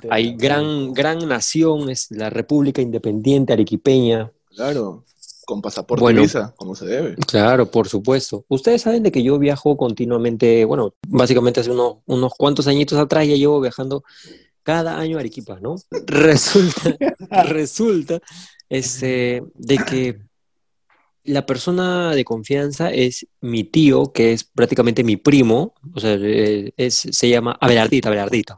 hay 0.09 0.35
gran, 0.35 0.93
gran 0.93 1.27
nación, 1.27 1.89
es 1.89 2.11
la 2.11 2.29
República 2.29 2.81
Independiente 2.81 3.53
Arequipeña. 3.53 4.31
Claro. 4.49 5.05
Con 5.45 5.61
pasaporte 5.61 6.01
Bueno. 6.01 6.21
visa, 6.21 6.53
como 6.57 6.75
se 6.75 6.85
debe. 6.85 7.15
Claro, 7.27 7.69
por 7.69 7.87
supuesto. 7.87 8.45
Ustedes 8.47 8.81
saben 8.81 9.03
de 9.03 9.11
que 9.11 9.23
yo 9.23 9.37
viajo 9.39 9.77
continuamente, 9.77 10.65
bueno, 10.65 10.95
básicamente 11.07 11.59
hace 11.59 11.71
unos, 11.71 11.97
unos 12.05 12.33
cuantos 12.35 12.67
añitos 12.67 12.97
atrás 12.97 13.27
ya 13.27 13.35
llevo 13.35 13.61
viajando 13.61 14.03
cada 14.63 14.97
año 14.97 15.17
a 15.17 15.19
Arequipa, 15.19 15.59
¿no? 15.61 15.75
Resulta, 16.07 16.97
resulta, 17.43 18.19
este, 18.67 19.43
de 19.53 19.77
que 19.77 20.19
la 21.23 21.45
persona 21.45 22.15
de 22.15 22.25
confianza 22.25 22.91
es 22.91 23.27
mi 23.41 23.63
tío, 23.63 24.11
que 24.11 24.33
es 24.33 24.43
prácticamente 24.43 25.03
mi 25.03 25.17
primo, 25.17 25.73
o 25.93 25.99
sea, 25.99 26.15
eh, 26.19 26.71
es, 26.77 26.95
se 26.95 27.29
llama 27.29 27.57
Abelardito, 27.59 28.07
Abelardito. 28.07 28.57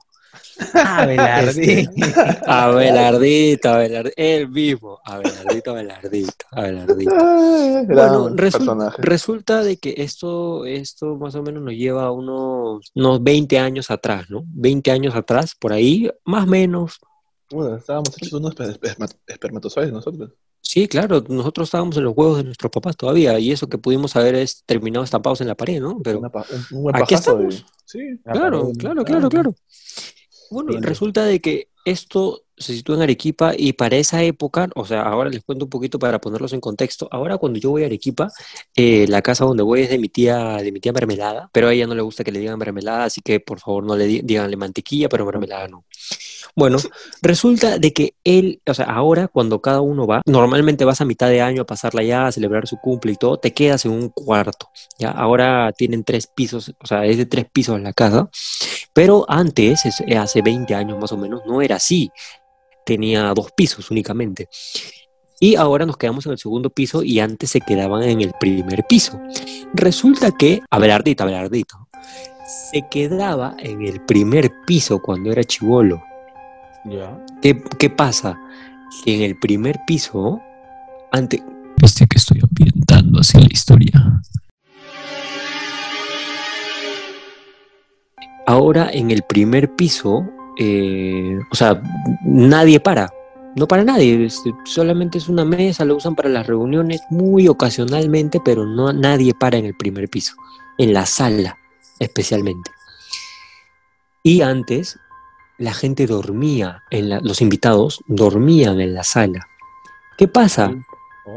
Abelardi. 0.73 1.87
Abelardito, 2.45 3.69
Abelardito, 3.69 4.13
él 4.17 4.49
mismo, 4.49 4.99
Abelardito, 5.03 5.71
Abelardito, 5.71 6.45
Abelardito. 6.51 7.11
Ah, 7.15 7.83
Bueno, 7.85 8.23
gran 8.25 8.37
resul- 8.37 8.51
personaje. 8.51 9.01
resulta 9.01 9.63
de 9.63 9.77
que 9.77 9.95
esto, 9.97 10.65
esto 10.65 11.15
más 11.15 11.35
o 11.35 11.43
menos 11.43 11.63
nos 11.63 11.73
lleva 11.73 12.03
a 12.05 12.11
unos, 12.11 12.91
unos 12.95 13.23
20 13.23 13.59
años 13.59 13.91
atrás, 13.91 14.29
¿no? 14.29 14.43
20 14.47 14.91
años 14.91 15.15
atrás, 15.15 15.53
por 15.59 15.73
ahí, 15.73 16.09
más 16.25 16.43
o 16.45 16.47
menos. 16.47 16.99
Bueno, 17.51 17.75
estábamos 17.77 18.09
hechos 18.17 18.33
unos 18.33 18.55
esper- 18.55 18.71
esperma- 18.71 19.09
espermatozoides 19.27 19.91
nosotros. 19.93 20.31
Sí, 20.59 20.87
claro, 20.87 21.23
nosotros 21.29 21.67
estábamos 21.67 21.95
en 21.95 22.03
los 22.03 22.13
huevos 22.17 22.37
de 22.37 22.43
nuestros 22.43 22.69
papás 22.71 22.97
todavía, 22.97 23.39
y 23.39 23.51
eso 23.51 23.67
que 23.69 23.77
pudimos 23.77 24.15
haber 24.17 24.35
es 24.35 24.63
terminado 24.65 25.05
estampados 25.05 25.39
en 25.39 25.47
la 25.47 25.55
pared, 25.55 25.79
¿no? 25.79 25.97
Pero 26.03 26.19
Una 26.19 26.29
pa- 26.29 26.45
un, 26.71 26.77
un 26.77 26.83
buen 26.83 26.95
aquí 26.95 27.13
pajazo 27.15 27.37
de- 27.37 27.47
estamos. 27.47 27.73
Sí. 27.85 27.99
Claro, 28.25 28.71
claro, 28.77 29.05
claro, 29.05 29.29
claro. 29.29 29.55
Bueno, 30.51 30.71
Bien. 30.71 30.83
resulta 30.83 31.23
de 31.25 31.39
que 31.39 31.69
esto 31.85 32.43
se 32.57 32.73
sitúa 32.73 32.95
en 32.95 33.03
Arequipa 33.03 33.53
y 33.55 33.73
para 33.73 33.97
esa 33.97 34.23
época, 34.23 34.67
o 34.75 34.85
sea, 34.85 35.03
ahora 35.03 35.29
les 35.29 35.43
cuento 35.43 35.65
un 35.65 35.69
poquito 35.69 35.99
para 35.99 36.19
ponerlos 36.19 36.51
en 36.53 36.59
contexto. 36.59 37.07
Ahora 37.11 37.37
cuando 37.37 37.59
yo 37.59 37.69
voy 37.69 37.83
a 37.83 37.85
Arequipa, 37.85 38.29
eh, 38.75 39.05
la 39.07 39.21
casa 39.21 39.45
donde 39.45 39.63
voy 39.63 39.81
es 39.81 39.89
de 39.89 39.99
mi 39.99 40.09
tía, 40.09 40.57
de 40.57 40.71
mi 40.71 40.79
tía 40.79 40.91
mermelada, 40.91 41.49
pero 41.53 41.67
a 41.67 41.73
ella 41.73 41.85
no 41.87 41.93
le 41.95 42.01
gusta 42.01 42.23
que 42.23 42.31
le 42.31 42.39
digan 42.39 42.57
mermelada, 42.57 43.05
así 43.05 43.21
que 43.21 43.39
por 43.39 43.59
favor 43.59 43.85
no 43.85 43.95
le 43.95 44.05
di- 44.05 44.21
díganle 44.23 44.57
mantequilla, 44.57 45.07
pero 45.07 45.25
mermelada 45.25 45.67
no. 45.67 45.85
Bueno, 46.57 46.77
resulta 47.21 47.77
de 47.77 47.93
que 47.93 48.15
él, 48.23 48.61
o 48.67 48.73
sea, 48.73 48.85
ahora 48.87 49.27
cuando 49.27 49.61
cada 49.61 49.81
uno 49.81 50.07
va, 50.07 50.23
normalmente 50.25 50.85
vas 50.85 50.99
a 51.01 51.05
mitad 51.05 51.29
de 51.29 51.39
año 51.39 51.61
a 51.61 51.65
pasarla 51.67 52.01
ya, 52.01 52.25
a 52.25 52.31
celebrar 52.31 52.65
su 52.67 52.77
cumple 52.77 53.11
y 53.11 53.15
todo, 53.15 53.37
te 53.37 53.53
quedas 53.53 53.85
en 53.85 53.91
un 53.91 54.09
cuarto, 54.09 54.67
¿ya? 54.97 55.11
Ahora 55.11 55.71
tienen 55.77 56.03
tres 56.03 56.25
pisos, 56.25 56.73
o 56.81 56.87
sea, 56.87 57.05
es 57.05 57.17
de 57.17 57.27
tres 57.27 57.45
pisos 57.53 57.79
la 57.79 57.93
casa, 57.93 58.27
pero 58.91 59.23
antes, 59.29 59.85
es- 59.85 60.01
eh, 60.07 60.17
hace 60.17 60.41
20 60.41 60.73
años 60.73 60.97
más 60.99 61.11
o 61.11 61.17
menos, 61.17 61.41
no 61.45 61.61
era 61.61 61.75
así, 61.75 62.09
tenía 62.83 63.31
dos 63.35 63.51
pisos 63.55 63.91
únicamente. 63.91 64.49
Y 65.39 65.57
ahora 65.57 65.85
nos 65.85 65.97
quedamos 65.97 66.25
en 66.25 66.31
el 66.31 66.39
segundo 66.39 66.71
piso 66.71 67.03
y 67.03 67.19
antes 67.19 67.51
se 67.51 67.61
quedaban 67.61 68.01
en 68.01 68.21
el 68.21 68.33
primer 68.39 68.83
piso. 68.89 69.21
Resulta 69.75 70.31
que, 70.31 70.61
Abelardito, 70.71 71.21
Abelardito, 71.21 71.87
se 72.71 72.83
quedaba 72.89 73.55
en 73.59 73.83
el 73.85 74.03
primer 74.03 74.51
piso 74.65 74.99
cuando 74.99 75.31
era 75.31 75.43
chivolo. 75.43 76.01
¿Qué, 77.41 77.61
qué 77.79 77.89
pasa? 77.89 78.39
Que 79.03 79.15
en 79.15 79.21
el 79.21 79.37
primer 79.37 79.79
piso, 79.85 80.41
antes... 81.11 81.41
Este 81.81 82.07
que 82.07 82.17
estoy 82.17 82.41
ambientando 82.41 83.19
así 83.19 83.37
la 83.37 83.47
historia. 83.51 84.21
Ahora 88.47 88.89
en 88.91 89.11
el 89.11 89.21
primer 89.23 89.75
piso, 89.75 90.25
eh, 90.57 91.37
o 91.51 91.55
sea, 91.55 91.81
nadie 92.23 92.79
para. 92.79 93.13
no 93.55 93.67
para 93.67 93.83
nadie, 93.83 94.25
este, 94.25 94.53
solamente 94.65 95.19
es 95.19 95.29
una 95.29 95.45
mesa, 95.45 95.85
lo 95.85 95.95
usan 95.95 96.15
para 96.15 96.29
las 96.29 96.47
reuniones 96.47 97.01
muy 97.11 97.47
ocasionalmente, 97.47 98.39
pero 98.43 98.65
no 98.65 98.91
nadie 98.91 99.33
para 99.33 99.57
en 99.57 99.65
el 99.65 99.75
primer 99.75 100.09
piso, 100.09 100.33
en 100.77 100.93
la 100.93 101.05
sala 101.05 101.57
especialmente. 101.99 102.71
Y 104.23 104.41
antes 104.41 104.97
la 105.57 105.73
gente 105.73 106.05
dormía, 106.07 106.83
en 106.91 107.09
la- 107.09 107.19
los 107.19 107.41
invitados 107.41 108.01
dormían 108.07 108.79
en 108.79 108.93
la 108.93 109.03
sala. 109.03 109.47
¿Qué 110.17 110.27
pasa? 110.27 110.73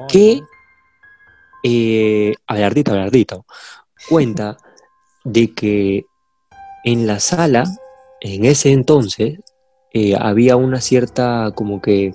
que 0.09 0.43
eh, 1.63 2.35
Abelardito, 2.47 2.93
Abelardito, 2.93 3.45
cuenta 4.09 4.57
de 5.25 5.53
que 5.53 6.07
en 6.85 7.07
la 7.07 7.21
sala, 7.21 7.65
en 8.21 8.45
ese 8.45 8.73
entonces, 8.73 9.41
eh, 9.93 10.15
había 10.19 10.57
una 10.57 10.81
cierta 10.81 11.51
como 11.55 11.83
que 11.83 12.15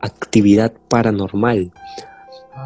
actividad 0.00 0.72
paranormal. 0.88 1.72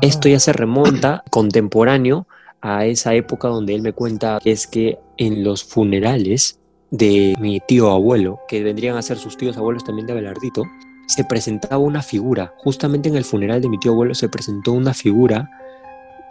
Esto 0.02 0.28
ya 0.28 0.38
se 0.38 0.52
remonta 0.52 1.24
contemporáneo 1.30 2.26
a 2.60 2.84
esa 2.86 3.14
época 3.14 3.48
donde 3.48 3.74
él 3.74 3.82
me 3.82 3.92
cuenta 3.92 4.38
que 4.42 4.52
es 4.52 4.66
que 4.66 4.98
en 5.16 5.42
los 5.42 5.64
funerales 5.64 6.60
de 6.92 7.34
mi 7.40 7.58
tío 7.60 7.90
abuelo, 7.90 8.40
que 8.46 8.62
vendrían 8.62 8.96
a 8.96 9.02
ser 9.02 9.16
sus 9.16 9.38
tíos 9.38 9.56
abuelos 9.56 9.82
también 9.82 10.06
de 10.06 10.12
Abelardito, 10.12 10.64
se 11.08 11.24
presentaba 11.24 11.78
una 11.78 12.02
figura. 12.02 12.54
Justamente 12.58 13.08
en 13.08 13.16
el 13.16 13.24
funeral 13.24 13.62
de 13.62 13.70
mi 13.70 13.78
tío 13.78 13.92
abuelo 13.92 14.14
se 14.14 14.28
presentó 14.28 14.72
una 14.72 14.92
figura 14.92 15.50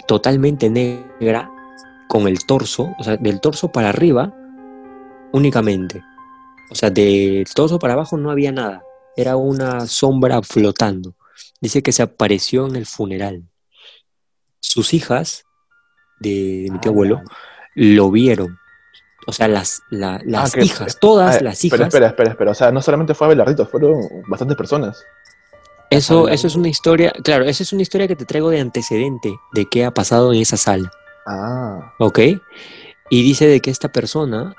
totalmente 0.08 0.70
negra 0.70 1.52
con 2.08 2.28
el 2.28 2.46
torso, 2.46 2.94
o 3.00 3.04
sea, 3.04 3.18
del 3.18 3.42
torso 3.42 3.72
para 3.72 3.90
arriba 3.90 4.36
únicamente. 5.34 6.04
O 6.70 6.76
sea, 6.76 6.92
del 6.92 7.46
torso 7.54 7.80
para 7.80 7.94
abajo 7.94 8.18
no 8.18 8.30
había 8.30 8.52
nada. 8.52 8.84
Era 9.18 9.38
una 9.38 9.88
sombra 9.88 10.44
flotando. 10.44 11.16
Dice 11.60 11.82
que 11.82 11.92
se 11.92 12.04
apareció 12.04 12.68
en 12.68 12.76
el 12.76 12.86
funeral. 12.86 13.44
Sus 14.60 14.94
hijas 14.94 15.44
de, 16.20 16.64
de 16.66 16.72
mi 16.72 16.80
tío 16.80 16.92
abuelo 16.92 17.22
lo 17.74 18.12
vieron. 18.12 18.61
O 19.28 19.34
sea, 19.34 19.48
las, 19.48 19.84
la- 19.90 20.22
las 20.26 20.52
que- 20.54 20.64
hijas, 20.64 20.98
todas 21.00 21.38
Ah, 21.38 21.44
las 21.44 21.64
hijas. 21.64 21.80
espera, 21.80 22.08
espera, 22.08 22.30
espera. 22.32 22.52
O 22.52 22.56
sea, 22.56 22.72
no 22.72 22.82
solamente 22.82 23.14
fue 23.14 23.28
Abelardito, 23.28 23.66
fueron 23.68 24.00
bastantes 24.28 24.58
personas. 24.58 25.04
Eso, 25.90 26.30
eso 26.30 26.48
es 26.48 26.56
una 26.56 26.70
historia, 26.70 27.12
claro, 27.24 27.44
esa 27.44 27.64
es 27.64 27.74
una 27.74 27.82
historia 27.82 28.08
que 28.08 28.16
te 28.16 28.26
traigo 28.26 28.50
de 28.50 28.62
antecedente 28.62 29.36
de 29.54 29.66
qué 29.66 29.84
ha 29.84 29.92
pasado 29.92 30.32
en 30.34 30.40
esa 30.42 30.56
sala, 30.56 30.90
Ah, 31.28 31.94
¿ok? 32.00 32.20
Y 33.10 33.24
dice 33.24 33.46
de 33.46 33.60
que 33.60 33.70
esta 33.72 33.90
persona, 33.90 34.56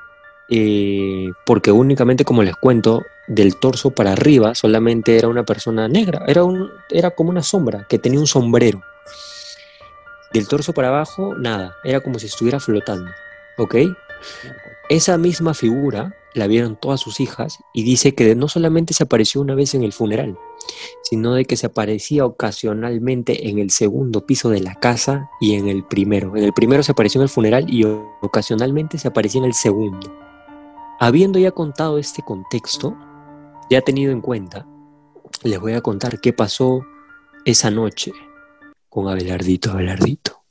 eh, 0.50 1.30
porque 1.46 1.72
únicamente 1.72 2.24
como 2.26 2.42
les 2.42 2.54
cuento, 2.56 3.02
del 3.28 3.56
torso 3.56 3.92
para 3.92 4.12
arriba 4.12 4.54
solamente 4.54 5.16
era 5.16 5.28
una 5.28 5.42
persona 5.44 5.88
negra, 5.88 6.22
era, 6.28 6.44
un, 6.44 6.70
era 6.90 7.10
como 7.12 7.30
una 7.30 7.42
sombra 7.42 7.86
que 7.88 7.98
tenía 7.98 8.20
un 8.20 8.26
sombrero. 8.26 8.82
Del 10.34 10.46
torso 10.48 10.72
para 10.74 10.88
abajo, 10.88 11.34
nada, 11.38 11.76
era 11.82 12.00
como 12.00 12.18
si 12.18 12.26
estuviera 12.26 12.60
flotando, 12.60 13.10
¿ok? 13.58 13.74
Esa 14.88 15.18
misma 15.18 15.54
figura 15.54 16.14
la 16.34 16.46
vieron 16.46 16.76
todas 16.76 17.00
sus 17.00 17.20
hijas 17.20 17.58
y 17.72 17.82
dice 17.82 18.14
que 18.14 18.34
no 18.34 18.48
solamente 18.48 18.94
se 18.94 19.04
apareció 19.04 19.40
una 19.40 19.54
vez 19.54 19.74
en 19.74 19.82
el 19.82 19.92
funeral, 19.92 20.38
sino 21.02 21.34
de 21.34 21.44
que 21.44 21.56
se 21.56 21.66
aparecía 21.66 22.24
ocasionalmente 22.24 23.48
en 23.48 23.58
el 23.58 23.70
segundo 23.70 24.26
piso 24.26 24.48
de 24.48 24.60
la 24.60 24.74
casa 24.74 25.30
y 25.40 25.54
en 25.54 25.68
el 25.68 25.84
primero. 25.84 26.36
En 26.36 26.44
el 26.44 26.52
primero 26.52 26.82
se 26.82 26.92
apareció 26.92 27.20
en 27.20 27.24
el 27.24 27.28
funeral 27.28 27.66
y 27.68 27.84
ocasionalmente 27.84 28.98
se 28.98 29.08
aparecía 29.08 29.40
en 29.40 29.46
el 29.46 29.54
segundo. 29.54 30.12
Habiendo 31.00 31.38
ya 31.38 31.50
contado 31.50 31.98
este 31.98 32.22
contexto, 32.22 32.96
ya 33.70 33.80
tenido 33.80 34.12
en 34.12 34.20
cuenta, 34.20 34.66
les 35.42 35.58
voy 35.58 35.72
a 35.72 35.80
contar 35.80 36.20
qué 36.20 36.32
pasó 36.32 36.84
esa 37.44 37.70
noche 37.70 38.12
con 38.88 39.08
Abelardito 39.08 39.72
Abelardito. 39.72 40.41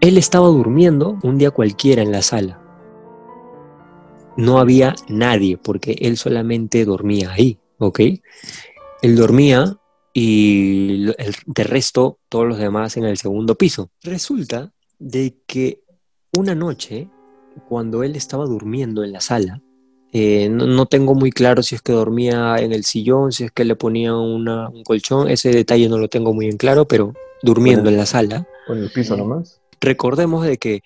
Él 0.00 0.18
estaba 0.18 0.46
durmiendo 0.48 1.18
un 1.22 1.38
día 1.38 1.50
cualquiera 1.50 2.02
en 2.02 2.12
la 2.12 2.22
sala. 2.22 2.60
No 4.36 4.58
había 4.58 4.94
nadie 5.08 5.56
porque 5.56 5.92
él 6.00 6.16
solamente 6.16 6.84
dormía 6.84 7.32
ahí, 7.32 7.58
¿ok? 7.78 8.00
Él 9.02 9.16
dormía 9.16 9.78
y 10.12 11.06
el, 11.18 11.34
de 11.46 11.64
resto 11.64 12.18
todos 12.28 12.46
los 12.46 12.58
demás 12.58 12.96
en 12.96 13.04
el 13.04 13.16
segundo 13.16 13.54
piso. 13.54 13.90
Resulta 14.02 14.72
de 14.98 15.36
que 15.46 15.80
una 16.36 16.54
noche, 16.54 17.08
cuando 17.68 18.02
él 18.02 18.14
estaba 18.16 18.44
durmiendo 18.44 19.02
en 19.04 19.12
la 19.12 19.20
sala, 19.20 19.62
eh, 20.12 20.48
no, 20.50 20.66
no 20.66 20.86
tengo 20.86 21.14
muy 21.14 21.30
claro 21.32 21.62
si 21.62 21.74
es 21.74 21.82
que 21.82 21.92
dormía 21.92 22.56
en 22.58 22.72
el 22.72 22.84
sillón, 22.84 23.32
si 23.32 23.44
es 23.44 23.50
que 23.52 23.64
le 23.64 23.76
ponía 23.76 24.14
una- 24.14 24.68
un 24.68 24.84
colchón, 24.84 25.28
ese 25.28 25.50
detalle 25.50 25.88
no 25.88 25.98
lo 25.98 26.08
tengo 26.08 26.32
muy 26.32 26.46
en 26.46 26.56
claro, 26.58 26.86
pero 26.86 27.12
durmiendo 27.42 27.82
Bueno. 27.84 27.94
en 27.94 27.96
la 27.98 28.06
sala. 28.06 28.46
con 28.66 28.78
el 28.78 28.90
piso 28.90 29.16
nomás. 29.16 29.60
Recordemos 29.80 30.46
de 30.46 30.58
que 30.58 30.82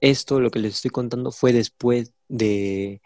esto, 0.00 0.40
lo 0.40 0.50
que 0.50 0.58
les 0.58 0.74
estoy 0.74 0.90
contando, 0.90 1.30
fue 1.30 1.52
después 1.52 2.12
de, 2.28 3.00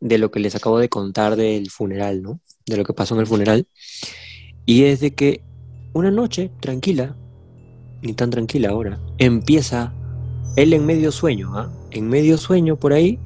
de 0.00 0.18
lo 0.18 0.30
que 0.30 0.40
les 0.40 0.54
acabo 0.54 0.78
de 0.78 0.88
contar 0.88 1.36
del 1.36 1.70
funeral, 1.70 2.22
¿no? 2.22 2.40
De 2.66 2.76
lo 2.76 2.84
que 2.84 2.92
pasó 2.92 3.14
en 3.14 3.20
el 3.20 3.26
funeral. 3.26 3.66
Y 4.66 4.84
es 4.84 5.00
de 5.00 5.14
que 5.14 5.42
una 5.92 6.10
noche, 6.10 6.50
tranquila, 6.60 7.16
ni 8.02 8.14
tan 8.14 8.30
tranquila 8.30 8.70
ahora, 8.70 9.00
empieza 9.18 9.92
él 10.56 10.72
en 10.72 10.86
medio 10.86 11.12
sueño, 11.12 11.56
¿ah? 11.56 11.72
En 11.90 12.08
medio 12.08 12.38
sueño 12.38 12.76
por 12.76 12.92
ahí, 12.92 13.18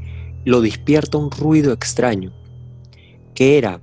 lo 0.45 0.61
despierta 0.61 1.19
un 1.19 1.31
ruido 1.31 1.73
extraño. 1.73 2.33
que 3.35 3.59
era? 3.59 3.81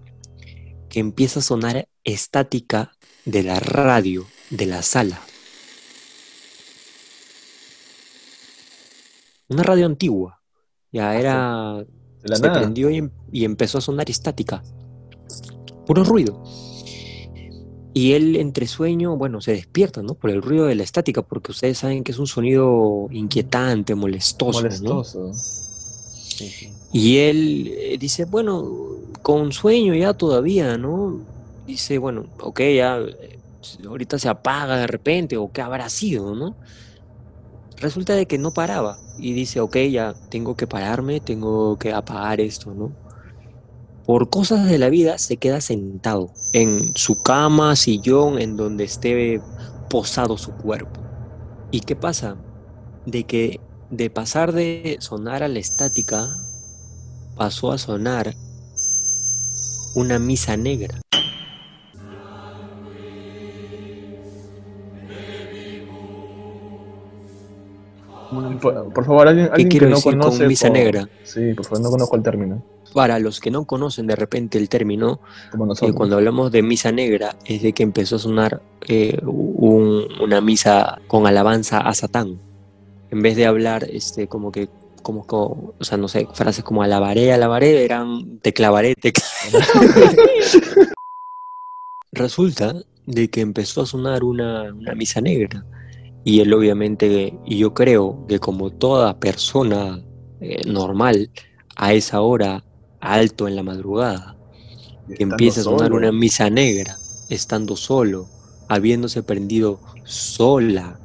Que 0.89 0.99
empieza 0.99 1.39
a 1.39 1.43
sonar 1.43 1.87
estática 2.03 2.91
de 3.25 3.43
la 3.43 3.59
radio 3.59 4.25
de 4.49 4.65
la 4.65 4.81
sala. 4.81 5.21
Una 9.51 9.63
radio 9.63 9.85
antigua. 9.85 10.41
Ya 10.91 11.15
era. 11.19 11.83
De 12.23 12.29
la 12.29 12.35
se 12.37 12.41
nada. 12.41 12.59
prendió 12.59 12.89
y, 12.89 12.97
em- 12.97 13.11
y 13.31 13.45
empezó 13.45 13.79
a 13.79 13.81
sonar 13.81 14.09
estática. 14.09 14.63
Puro 15.85 16.03
ruido. 16.03 16.41
Y 17.93 18.13
él 18.13 18.37
entre 18.37 18.67
sueño, 18.67 19.17
bueno, 19.17 19.41
se 19.41 19.51
despierta, 19.51 20.01
¿no? 20.01 20.13
Por 20.13 20.29
el 20.29 20.41
ruido 20.41 20.65
de 20.67 20.75
la 20.75 20.83
estática, 20.83 21.21
porque 21.21 21.51
ustedes 21.51 21.79
saben 21.79 22.05
que 22.05 22.13
es 22.13 22.19
un 22.19 22.27
sonido 22.27 23.07
inquietante, 23.11 23.93
molestoso, 23.95 24.61
¿no? 24.61 24.69
Molestoso. 24.69 25.31
Y 26.93 27.17
él 27.17 27.73
eh, 27.75 27.97
dice, 27.99 28.23
bueno, 28.23 28.65
con 29.21 29.51
sueño 29.51 29.93
ya 29.93 30.13
todavía, 30.13 30.77
¿no? 30.77 31.19
Dice, 31.67 31.97
bueno, 31.97 32.27
ok, 32.39 32.61
ya 32.77 32.99
eh, 32.99 33.39
ahorita 33.85 34.17
se 34.17 34.29
apaga 34.29 34.77
de 34.77 34.87
repente, 34.87 35.35
o 35.35 35.51
qué 35.51 35.61
habrá 35.61 35.89
sido, 35.89 36.33
¿no? 36.33 36.55
Resulta 37.81 38.13
de 38.13 38.27
que 38.27 38.37
no 38.37 38.53
paraba 38.53 38.99
y 39.17 39.33
dice, 39.33 39.59
ok, 39.59 39.75
ya 39.91 40.13
tengo 40.29 40.55
que 40.55 40.67
pararme, 40.67 41.19
tengo 41.19 41.77
que 41.77 41.91
apagar 41.91 42.39
esto, 42.39 42.75
¿no? 42.75 42.91
Por 44.05 44.29
cosas 44.29 44.69
de 44.69 44.77
la 44.77 44.89
vida 44.89 45.17
se 45.17 45.37
queda 45.37 45.61
sentado 45.61 46.31
en 46.53 46.95
su 46.95 47.23
cama, 47.23 47.75
sillón, 47.75 48.39
en 48.39 48.55
donde 48.55 48.83
esté 48.83 49.41
posado 49.89 50.37
su 50.37 50.51
cuerpo. 50.51 51.01
¿Y 51.71 51.79
qué 51.79 51.95
pasa? 51.95 52.37
De 53.07 53.23
que 53.23 53.59
de 53.89 54.11
pasar 54.11 54.53
de 54.53 54.97
sonar 54.99 55.41
a 55.41 55.47
la 55.47 55.59
estática, 55.59 56.29
pasó 57.35 57.71
a 57.71 57.79
sonar 57.79 58.35
una 59.95 60.19
misa 60.19 60.55
negra. 60.55 61.01
Por, 68.61 68.93
por 68.93 69.05
favor, 69.05 69.27
alguien, 69.27 69.47
¿Qué 69.47 69.51
alguien 69.53 69.69
quiero 69.69 69.85
que 69.87 69.89
no 69.91 69.95
decir 69.97 70.11
conoce. 70.13 70.37
con 70.39 70.47
misa 70.47 70.67
por- 70.67 70.77
negra? 70.77 71.09
Sí, 71.23 71.53
por 71.53 71.65
favor, 71.65 71.81
no 71.81 71.89
conozco 71.91 72.15
el 72.15 72.23
término. 72.23 72.63
Para 72.93 73.19
los 73.19 73.39
que 73.39 73.51
no 73.51 73.63
conocen 73.65 74.05
de 74.07 74.15
repente 74.17 74.57
el 74.57 74.67
término, 74.67 75.21
Como 75.51 75.73
eh, 75.73 75.93
cuando 75.93 76.17
hablamos 76.17 76.51
de 76.51 76.61
misa 76.61 76.91
negra, 76.91 77.35
es 77.45 77.61
de 77.61 77.71
que 77.73 77.83
empezó 77.83 78.17
a 78.17 78.19
sonar 78.19 78.61
eh, 78.87 79.17
un- 79.23 80.05
una 80.21 80.41
misa 80.41 80.99
con 81.07 81.25
alabanza 81.25 81.79
a 81.79 81.93
Satán. 81.93 82.37
En 83.09 83.21
vez 83.21 83.35
de 83.37 83.45
hablar 83.45 83.85
este, 83.89 84.27
como 84.27 84.51
que, 84.51 84.67
como, 85.03 85.25
como, 85.25 85.73
o 85.79 85.83
sea, 85.83 85.97
no 85.97 86.07
sé, 86.07 86.27
frases 86.33 86.63
como 86.63 86.83
alabaré, 86.83 87.31
alabaré, 87.33 87.83
eran 87.85 88.39
te 88.39 88.51
clavaré, 88.53 88.93
te 88.95 89.11
clavaré. 89.13 89.65
Resulta 92.11 92.75
de 93.05 93.29
que 93.29 93.41
empezó 93.41 93.81
a 93.81 93.85
sonar 93.85 94.23
una, 94.23 94.73
una 94.73 94.93
misa 94.95 95.21
negra. 95.21 95.65
Y 96.23 96.41
él 96.41 96.53
obviamente, 96.53 97.39
y 97.45 97.57
yo 97.57 97.73
creo 97.73 98.25
que 98.27 98.39
como 98.39 98.71
toda 98.71 99.19
persona 99.19 100.03
eh, 100.39 100.63
normal, 100.67 101.31
a 101.75 101.93
esa 101.93 102.21
hora, 102.21 102.63
alto 102.99 103.47
en 103.47 103.55
la 103.55 103.63
madrugada, 103.63 104.37
que 105.13 105.23
empieza 105.23 105.61
a 105.61 105.65
sonar 105.65 105.93
solo. 105.93 105.93
una 105.93 106.11
misa 106.11 106.49
negra, 106.49 107.01
estando 107.29 107.75
solo, 107.75 108.31
habiéndose 108.67 109.23
prendido 109.23 109.81
sola 110.03 111.01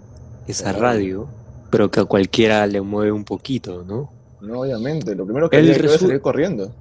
esa 0.46 0.72
Claro. 0.72 0.78
radio, 0.78 1.34
pero 1.70 1.90
que 1.90 2.00
a 2.00 2.04
cualquiera 2.04 2.66
le 2.66 2.80
mueve 2.82 3.12
un 3.12 3.24
poquito, 3.24 3.84
¿no? 3.84 4.14
No, 4.40 4.60
obviamente. 4.60 5.14
Lo 5.14 5.24
primero 5.26 5.50
que 5.50 5.58
Él 5.58 5.68
haría 5.70 5.94
es 5.94 6.00
salir 6.00 6.20
corriendo. 6.22 6.74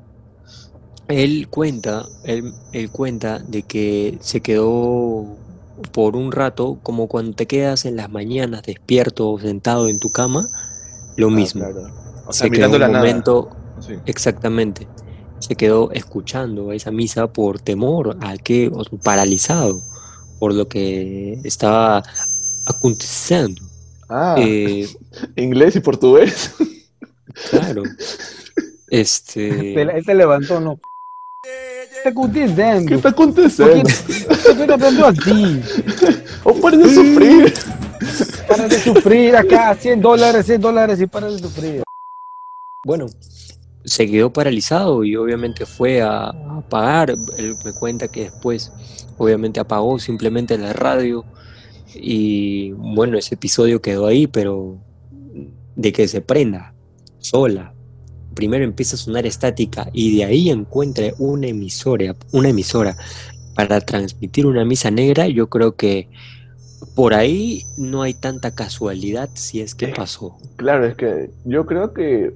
Él 1.08 1.50
cuenta, 1.50 2.06
él, 2.24 2.54
él 2.72 2.92
cuenta 2.92 3.40
de 3.40 3.64
que 3.64 4.18
se 4.22 4.42
quedó 4.42 5.45
por 5.92 6.16
un 6.16 6.32
rato, 6.32 6.80
como 6.84 7.08
cuando 7.08 7.34
te 7.36 7.48
quedas 7.48 7.86
en 7.86 7.96
las 7.98 8.10
mañanas 8.10 8.64
despierto 8.64 9.30
o 9.32 9.40
sentado 9.40 9.88
en 9.90 10.00
tu 10.00 10.10
cama, 10.12 10.48
lo 11.18 11.28
Ah, 11.28 11.32
mismo. 11.32 11.62
claro. 11.64 11.94
O 12.28 12.34
sea, 12.34 12.46
Se 12.48 12.52
quedó 12.52 12.70
mirando 12.70 12.76
un 12.78 12.82
la 12.82 12.88
nada. 12.88 13.00
momento, 13.00 13.50
Sí. 13.80 13.94
exactamente, 14.06 14.88
se 15.40 15.56
quedó 15.56 15.92
escuchando 15.92 16.72
esa 16.72 16.92
misa 16.92 17.28
por 17.28 17.60
temor 17.60 18.18
a 18.22 18.38
que, 18.38 18.72
o 18.74 18.84
paralizado 19.04 19.82
por 20.40 20.54
lo 20.54 20.68
que 20.68 21.40
estaba 21.44 22.04
aconteciendo. 22.66 23.62
Ah, 24.10 24.36
Eh, 24.38 24.88
inglés 25.36 25.76
y 25.76 25.80
portugués. 25.82 26.52
claro. 27.52 27.84
Este. 28.88 29.82
Él 29.82 30.04
se 30.06 30.14
levantó, 30.14 30.60
¿no? 30.60 30.80
¿Qué 32.06 32.10
está 32.10 32.20
acontecendo? 32.20 32.86
¿Qué 32.88 32.96
está 32.96 33.12
¿Por 33.12 33.34
qué 33.34 33.44
acontecendo? 33.44 34.66
te 34.68 34.74
hablando 34.74 35.06
así? 35.08 35.62
¡Oh, 36.44 36.54
paren 36.54 36.84
de 36.84 36.94
sufrir! 36.94 37.54
Para 38.48 38.68
de 38.68 38.78
sufrir 38.78 39.36
acá, 39.36 39.74
100 39.74 40.02
dólares, 40.02 40.46
100 40.46 40.62
dólares 40.62 41.02
y 41.02 41.08
para 41.08 41.32
de 41.32 41.40
sufrir. 41.40 41.84
Bueno, 42.86 43.08
se 43.84 44.06
quedó 44.06 44.32
paralizado 44.32 45.04
y 45.04 45.16
obviamente 45.16 45.66
fue 45.66 46.04
a, 46.04 46.26
a 46.26 46.58
apagar. 46.60 47.10
Él 47.10 47.56
me 47.66 47.74
cuenta 47.74 48.08
que 48.08 48.26
después, 48.26 48.72
obviamente, 49.18 49.60
apagó 49.60 49.98
simplemente 49.98 50.60
la 50.60 50.74
radio. 50.74 51.26
Y 51.96 52.72
bueno, 52.74 53.18
ese 53.18 53.34
episodio 53.34 53.82
quedó 53.82 54.06
ahí, 54.06 54.28
pero 54.28 54.78
de 55.76 55.92
que 55.92 56.08
se 56.08 56.22
prenda 56.22 56.76
sola. 57.18 57.75
Primero 58.36 58.64
empieza 58.66 58.96
a 58.96 59.00
sonar 59.00 59.26
estática 59.26 59.90
y 59.94 60.18
de 60.18 60.26
ahí 60.26 60.50
encuentra 60.50 61.06
una 61.18 61.48
emisora, 61.48 62.16
una 62.32 62.50
emisora 62.50 62.96
para 63.56 63.80
transmitir 63.82 64.46
una 64.46 64.66
misa 64.66 64.92
negra. 64.92 65.28
Yo 65.28 65.48
creo 65.48 65.76
que 65.76 66.10
por 66.94 67.14
ahí 67.14 67.64
no 67.78 68.02
hay 68.02 68.14
tanta 68.14 68.54
casualidad 68.54 69.30
si 69.34 69.62
es 69.62 69.74
que 69.74 69.88
pasó. 69.88 70.36
Claro, 70.58 70.86
es 70.86 70.96
que 70.96 71.32
yo 71.46 71.66
creo 71.66 71.94
que 71.94 72.34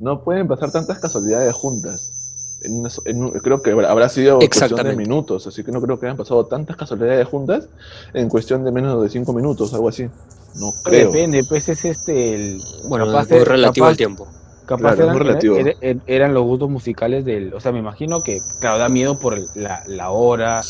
no 0.00 0.24
pueden 0.24 0.48
pasar 0.48 0.72
tantas 0.72 0.98
casualidades 0.98 1.52
juntas. 1.54 2.14
En 2.64 2.72
una 2.80 2.90
so- 2.90 3.02
en 3.04 3.22
un- 3.22 3.30
creo 3.30 3.62
que 3.62 3.70
habrá 3.70 4.08
sido 4.08 4.38
cuestión 4.38 4.40
de 4.40 4.46
Exactamente. 4.64 4.96
minutos, 5.02 5.46
así 5.46 5.62
que 5.62 5.70
no 5.70 5.80
creo 5.80 6.00
que 6.00 6.06
hayan 6.06 6.16
pasado 6.16 6.44
tantas 6.46 6.76
casualidades 6.76 7.26
juntas 7.28 7.68
en 8.14 8.28
cuestión 8.28 8.64
de 8.64 8.72
menos 8.72 9.00
de 9.00 9.08
cinco 9.10 9.32
minutos, 9.32 9.72
algo 9.74 9.88
así. 9.88 10.08
No 10.56 10.72
creo. 10.82 11.12
Depende, 11.12 11.44
pues 11.48 11.68
es 11.68 11.84
este 11.84 12.34
el. 12.34 12.60
Bueno, 12.88 13.06
capaz 13.06 13.30
es 13.30 13.46
relativo 13.46 13.84
capaz- 13.84 13.90
al 13.90 13.96
tiempo. 13.96 14.26
Capaz 14.68 14.80
Claro, 14.80 14.94
es 14.94 15.00
eran, 15.00 15.16
muy 15.16 15.26
relativo. 15.26 15.56
era- 15.56 15.72
era- 15.80 16.00
eran 16.06 16.34
los 16.34 16.42
gustos 16.44 16.68
musicales 16.68 17.24
del. 17.24 17.54
O 17.54 17.60
sea, 17.60 17.72
me 17.72 17.78
imagino 17.78 18.20
que, 18.22 18.38
claro, 18.60 18.78
da 18.78 18.88
miedo 18.88 19.18
por 19.18 19.38
la, 19.56 19.82
la 19.86 20.10
hora, 20.10 20.60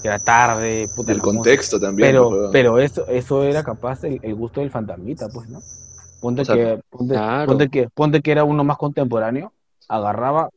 que 0.00 0.06
era 0.08 0.18
tarde, 0.20 0.88
puta, 0.94 1.10
El 1.10 1.18
música. 1.18 1.34
contexto 1.36 1.80
también. 1.80 2.08
Pero, 2.08 2.50
pero 2.52 2.78
eso, 2.78 3.04
eso 3.08 3.42
era 3.42 3.64
capaz 3.64 4.04
el, 4.04 4.20
el 4.22 4.34
gusto 4.36 4.60
del 4.60 4.70
fantasmita, 4.70 5.28
pues, 5.28 5.48
¿no? 5.48 5.58
Ponte, 6.20 6.42
O 6.42 6.44
sea, 6.44 6.54
que, 6.54 6.80
ponte, 6.88 7.14
Claro. 7.14 7.46
ponte 7.46 7.68
que, 7.68 7.88
ponte 7.92 8.20
que 8.22 8.30
era 8.32 8.44
uno 8.44 8.62
más 8.64 8.76
contemporáneo, 8.76 9.52
agarraba 9.88 10.50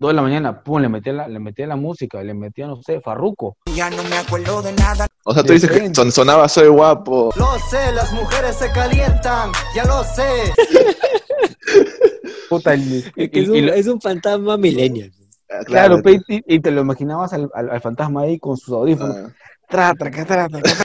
dos 0.00 0.10
de 0.10 0.14
la 0.14 0.22
mañana, 0.22 0.60
pum, 0.62 0.80
le 0.80 0.88
metía 0.88 1.12
la, 1.12 1.28
le 1.28 1.38
metía 1.38 1.66
la 1.68 1.76
música, 1.76 2.20
le 2.22 2.34
metía, 2.34 2.66
no 2.66 2.82
sé, 2.82 3.00
farruco. 3.00 3.56
Ya 3.74 3.90
no 3.90 4.02
me 4.04 4.16
acuerdo 4.18 4.60
de 4.60 4.72
nada. 4.72 5.06
O 5.24 5.32
sea, 5.32 5.42
tú 5.44 5.52
dices 5.52 5.70
que 5.70 5.94
son- 5.94 6.10
sonaba 6.12 6.48
Soy 6.48 6.66
Guapo. 6.68 7.30
Lo 7.36 7.46
sé, 7.70 7.92
las 7.92 8.12
mujeres 8.12 8.56
se 8.56 8.70
calientan. 8.72 9.52
Ya 9.74 9.84
lo 9.84 10.02
sé. 10.02 10.52
Puta, 12.48 12.74
Es, 12.74 13.48
un, 13.48 13.56
y 13.56 13.60
lo- 13.62 13.72
es 13.72 13.86
un 13.86 14.00
fantasma 14.00 14.56
millennial. 14.56 15.10
Ah, 15.50 15.62
claro, 15.64 16.00
y, 16.28 16.56
y 16.56 16.60
te 16.60 16.70
lo 16.70 16.80
imaginabas 16.82 17.32
al, 17.32 17.50
al- 17.54 17.70
al 17.70 17.80
fantasma 17.80 18.22
ahí 18.22 18.38
con 18.38 18.56
sus 18.56 18.74
audífonos. 18.74 19.16
Ah, 19.16 19.28
Tra, 19.68 19.94
tra, 19.94 20.10
tra, 20.10 20.24
tra, 20.24 20.48
tra, 20.48 20.60
tra. 20.60 20.84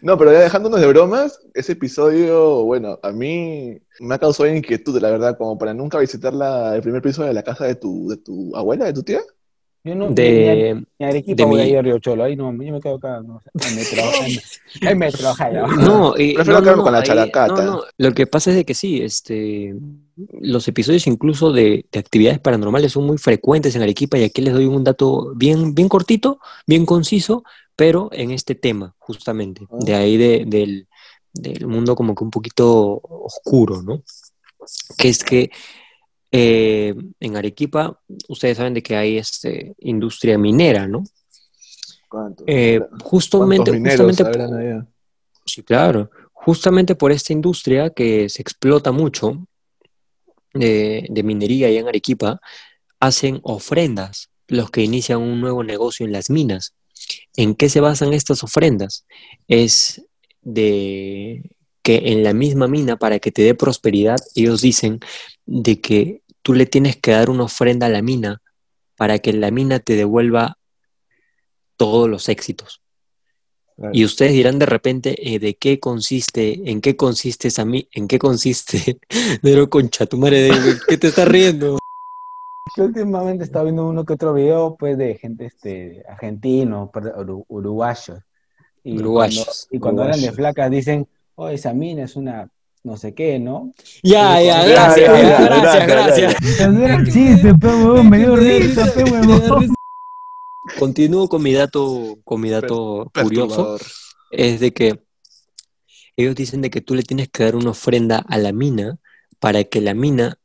No, 0.00 0.16
pero 0.16 0.32
ya 0.32 0.40
dejándonos 0.40 0.80
de 0.80 0.86
bromas, 0.86 1.40
ese 1.52 1.72
episodio, 1.72 2.64
bueno, 2.64 2.98
a 3.02 3.12
mí 3.12 3.78
me 4.00 4.14
ha 4.14 4.18
causado 4.18 4.48
inquietud, 4.48 4.98
la 5.00 5.10
verdad, 5.10 5.36
como 5.36 5.58
para 5.58 5.74
nunca 5.74 5.98
visitar 5.98 6.32
la, 6.32 6.74
el 6.74 6.80
primer 6.80 7.02
piso 7.02 7.22
de 7.22 7.34
la 7.34 7.42
casa 7.42 7.66
de 7.66 7.74
tu, 7.74 8.08
de 8.08 8.16
tu 8.16 8.56
abuela, 8.56 8.86
de 8.86 8.94
tu 8.94 9.02
tía. 9.02 9.20
Yo 9.84 9.94
no, 9.94 10.06
ni 10.06 10.12
a- 10.12 10.14
De, 10.14 10.84
ni 10.98 11.06
a 11.06 11.08
Arequipa 11.08 11.36
de 11.36 11.44
voy 11.44 11.56
mi- 11.56 11.62
a 11.62 11.66
ir 11.68 11.78
a 11.78 11.82
Río 11.82 11.98
Cholo, 11.98 12.24
ahí 12.24 12.36
no, 12.36 12.50
yo 12.52 12.72
me 12.72 12.80
quedo 12.80 12.96
acá, 12.96 13.22
no 13.22 13.40
sé, 13.40 13.50
en 13.68 13.76
metro, 13.76 14.02
en, 14.82 14.88
en 14.88 14.98
metro, 14.98 15.32
no, 15.78 16.16
eh, 16.18 16.34
Prefiero 16.34 16.58
no, 16.58 16.62
quedarme 16.62 16.76
no, 16.78 16.82
con 16.82 16.92
la 16.92 16.98
ahí- 16.98 17.06
characata. 17.06 17.64
no, 17.64 17.70
no, 17.76 17.82
Lo 17.96 18.12
que 18.12 18.26
pasa 18.26 18.50
es 18.50 18.56
de 18.56 18.64
que 18.64 18.74
sí, 18.74 19.00
este, 19.02 19.74
los 20.40 20.66
episodios 20.68 21.06
incluso 21.06 21.52
de, 21.52 21.86
de 21.90 21.98
actividades 21.98 22.40
paranormales 22.40 22.92
son 22.92 23.06
muy 23.06 23.18
frecuentes 23.18 23.74
en 23.76 23.82
Arequipa 23.82 24.18
y 24.18 24.24
aquí 24.24 24.42
les 24.42 24.52
doy 24.54 24.66
un 24.66 24.82
dato 24.84 25.32
bien, 25.36 25.74
bien 25.74 25.88
cortito, 25.88 26.40
bien 26.66 26.84
conciso, 26.84 27.44
pero 27.76 28.08
en 28.12 28.32
este 28.32 28.54
tema, 28.56 28.94
justamente, 28.98 29.66
Ah. 29.70 29.76
de 29.80 29.94
ahí 29.94 30.16
de- 30.16 30.44
del, 30.46 30.88
del 31.32 31.66
mundo 31.68 31.94
como 31.94 32.14
que 32.16 32.24
un 32.24 32.30
poquito 32.30 33.00
oscuro, 33.04 33.80
¿no? 33.82 34.02
Que 34.98 35.08
es 35.08 35.22
que 35.22 35.50
eh, 36.30 36.94
en 37.20 37.36
Arequipa, 37.36 38.00
ustedes 38.28 38.56
saben 38.56 38.74
de 38.74 38.82
que 38.82 38.96
hay 38.96 39.18
este, 39.18 39.74
industria 39.80 40.36
minera, 40.38 40.86
¿no? 40.86 41.04
¿Cuántos? 42.08 42.44
Eh, 42.46 42.80
justamente, 43.02 43.70
¿Cuántos 43.70 43.74
mineros 43.74 44.06
justamente, 44.06 44.22
habrán 44.22 44.50
por- 44.50 44.60
allá? 44.60 44.86
sí, 45.44 45.62
claro, 45.62 46.10
justamente 46.32 46.94
por 46.94 47.12
esta 47.12 47.32
industria 47.32 47.90
que 47.90 48.28
se 48.28 48.42
explota 48.42 48.92
mucho 48.92 49.46
de, 50.54 51.06
de 51.10 51.22
minería 51.22 51.68
allá 51.68 51.80
en 51.80 51.88
Arequipa, 51.88 52.40
hacen 53.00 53.40
ofrendas 53.42 54.30
los 54.48 54.70
que 54.70 54.82
inician 54.82 55.20
un 55.20 55.40
nuevo 55.40 55.62
negocio 55.62 56.06
en 56.06 56.12
las 56.12 56.30
minas. 56.30 56.74
¿En 57.36 57.54
qué 57.54 57.68
se 57.68 57.80
basan 57.80 58.12
estas 58.12 58.42
ofrendas? 58.42 59.06
Es 59.46 60.04
de 60.42 61.50
que 61.82 62.12
en 62.12 62.24
la 62.24 62.32
misma 62.32 62.66
mina, 62.66 62.96
para 62.96 63.18
que 63.18 63.30
te 63.30 63.42
dé 63.42 63.54
prosperidad, 63.54 64.16
ellos 64.34 64.60
dicen 64.62 65.00
de 65.50 65.80
que 65.80 66.22
tú 66.42 66.52
le 66.52 66.66
tienes 66.66 66.96
que 66.96 67.12
dar 67.12 67.30
una 67.30 67.44
ofrenda 67.44 67.86
a 67.86 67.90
la 67.90 68.02
mina 68.02 68.42
para 68.96 69.18
que 69.18 69.32
la 69.32 69.50
mina 69.50 69.78
te 69.80 69.96
devuelva 69.96 70.58
todos 71.76 72.08
los 72.08 72.28
éxitos. 72.28 72.82
Y 73.92 74.04
ustedes 74.04 74.32
dirán 74.32 74.58
de 74.58 74.66
repente 74.66 75.34
eh, 75.34 75.38
de 75.38 75.54
qué 75.54 75.78
consiste, 75.80 76.70
en 76.70 76.80
qué 76.80 76.96
consiste 76.96 77.48
esa 77.48 77.64
mi, 77.64 77.88
en 77.92 78.08
qué 78.08 78.18
consiste, 78.18 78.98
pero 79.42 79.70
concha 79.70 80.04
tu 80.04 80.18
madre, 80.18 80.42
de, 80.42 80.80
¿qué 80.86 80.98
te 80.98 81.08
estás 81.08 81.28
riendo? 81.28 81.78
Yo 82.76 82.84
últimamente 82.84 83.44
estaba 83.44 83.64
viendo 83.64 83.88
uno 83.88 84.04
que 84.04 84.12
otro 84.12 84.34
video, 84.34 84.76
pues, 84.76 84.98
de 84.98 85.16
gente, 85.16 85.46
este, 85.46 86.02
argentino, 86.08 86.90
perdón, 86.92 87.26
uru- 87.26 87.44
uruguayos. 87.48 88.18
Y 88.84 88.98
Uruguayos, 88.98 89.44
cuando, 89.44 89.76
y 89.76 89.80
cuando 89.80 90.02
hablan 90.02 90.20
de 90.20 90.32
flacas 90.32 90.70
dicen, 90.70 91.08
oh, 91.36 91.48
esa 91.48 91.72
mina 91.72 92.02
es 92.04 92.16
una 92.16 92.50
no 92.84 92.96
sé 92.96 93.14
qué, 93.14 93.38
¿no? 93.38 93.72
Ya, 94.02 94.40
ya, 94.40 94.64
gracias, 94.64 95.08
gracias, 95.08 95.86
gracias, 95.86 96.36
gracias. 96.36 97.14
Chiste, 97.14 97.54
pe 97.54 97.66
huevón, 97.66 98.08
me 98.08 98.18
dio 98.18 98.36
risa, 98.36 98.92
pe 98.94 99.04
huevón. 99.04 99.74
Continúo 100.78 101.28
con 101.28 101.42
mi 101.42 101.52
dato, 101.52 102.18
con 102.24 102.40
mi 102.40 102.50
dato 102.50 103.10
curioso, 103.14 103.78
es 104.30 104.60
de 104.60 104.72
que 104.72 105.00
ellos 106.16 106.34
dicen 106.34 106.60
de 106.60 106.70
que 106.70 106.80
tú 106.80 106.94
le 106.94 107.02
tienes 107.02 107.28
que 107.28 107.44
dar 107.44 107.56
una 107.56 107.70
ofrenda 107.70 108.18
a 108.18 108.38
la 108.38 108.52
mina 108.52 108.98
para 109.38 109.64
que 109.64 109.80
la 109.80 109.94
mina 109.94 110.38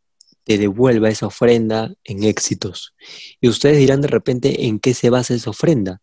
te 0.43 0.57
devuelva 0.57 1.09
esa 1.09 1.27
ofrenda 1.27 1.93
en 2.03 2.23
éxitos. 2.23 2.93
Y 3.41 3.47
ustedes 3.47 3.77
dirán 3.77 4.01
de 4.01 4.07
repente 4.07 4.65
en 4.67 4.79
qué 4.79 4.93
se 4.93 5.09
basa 5.09 5.33
esa 5.33 5.49
ofrenda. 5.49 6.01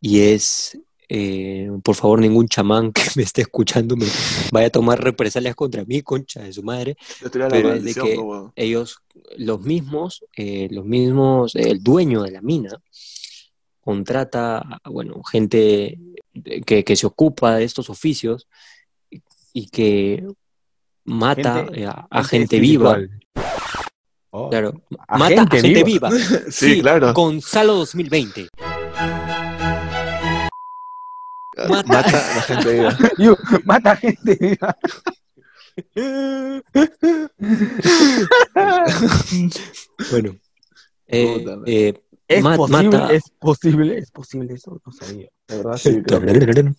Y 0.00 0.20
es, 0.20 0.78
eh, 1.14 1.70
por 1.84 1.94
favor, 1.94 2.20
ningún 2.20 2.48
chamán 2.48 2.90
que 2.92 3.02
me 3.16 3.22
esté 3.22 3.42
escuchando 3.42 3.96
me 3.96 4.06
vaya 4.50 4.68
a 4.68 4.70
tomar 4.70 5.02
represalias 5.02 5.54
contra 5.54 5.84
mí, 5.84 6.00
concha 6.02 6.40
de 6.42 6.52
su 6.52 6.62
madre. 6.62 6.96
Yo 7.20 7.30
tiré 7.30 7.44
la 7.44 7.50
Pero 7.50 7.72
es 7.74 7.84
de 7.84 7.94
que- 7.94 8.18
ellos, 8.56 8.98
los 9.36 9.60
mismos, 9.60 10.24
eh, 10.36 10.68
los 10.70 10.84
mismos, 10.86 11.54
el 11.54 11.82
dueño 11.82 12.22
de 12.22 12.30
la 12.30 12.40
mina 12.40 12.70
contrata, 13.80 14.62
bueno, 14.84 15.22
gente 15.24 15.98
que, 16.64 16.84
que 16.84 16.96
se 16.96 17.06
ocupa 17.06 17.56
de 17.56 17.64
estos 17.64 17.90
oficios 17.90 18.48
y- 19.10 19.20
y 19.52 19.66
que 19.68 20.24
mata 21.04 21.64
Gente- 21.64 21.86
a, 21.86 22.06
a 22.10 22.24
gente 22.24 22.56
gente 22.56 22.60
viva. 22.60 22.98
Oh, 24.30 24.48
claro, 24.48 24.80
¿A 25.08 25.18
mata 25.18 25.34
gente 25.42 25.58
a 25.58 25.60
gente 25.60 25.84
viva? 25.84 26.08
viva. 26.08 26.20
Sí, 26.50 26.80
claro. 26.80 27.12
Gonzalo 27.12 27.74
2020. 27.74 28.48
Mata. 31.68 31.88
Mata 31.88 32.32
a 32.32 32.36
la 32.36 32.42
gente 32.42 32.72
viva. 32.72 32.98
Yo, 33.18 33.36
mata 33.64 33.96
gente 33.96 34.36
viva. 34.40 34.76
bueno, 40.10 40.36
eh, 41.06 41.44
eh, 41.66 41.94
Es 42.28 42.42
posible, 42.42 42.88
mata- 42.90 43.12
es 43.12 43.22
posible, 43.38 43.98
es 43.98 44.10
posible 44.10 44.54
eso, 44.54 44.80
no 44.84 44.92
sabía. 44.92 45.28
De 45.48 45.56
verdad, 45.56 45.76
sí, 45.76 46.02
creo 46.02 46.20
que- 46.20 46.72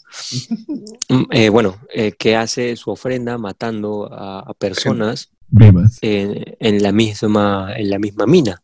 Mm, 1.09 1.23
eh, 1.31 1.49
bueno, 1.49 1.77
eh, 1.93 2.13
que 2.13 2.35
hace 2.35 2.75
su 2.75 2.89
ofrenda 2.91 3.37
matando 3.37 4.11
a, 4.11 4.39
a 4.39 4.53
personas 4.53 5.29
Vivas. 5.47 5.97
en, 6.01 6.55
en 6.59 6.81
la 6.81 6.91
misma, 6.91 7.73
en 7.77 7.89
la 7.89 7.99
misma 7.99 8.25
mina. 8.25 8.61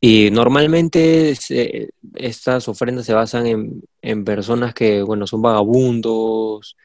Y 0.00 0.30
normalmente 0.30 1.34
se- 1.36 1.88
estas 2.14 2.68
ofrendas 2.68 3.06
se 3.06 3.14
basan 3.14 3.46
en, 3.46 3.82
en 4.10 4.24
personas 4.24 4.72
que, 4.74 5.02
bueno, 5.02 5.26
son 5.26 5.42
vagabundos, 5.42 6.76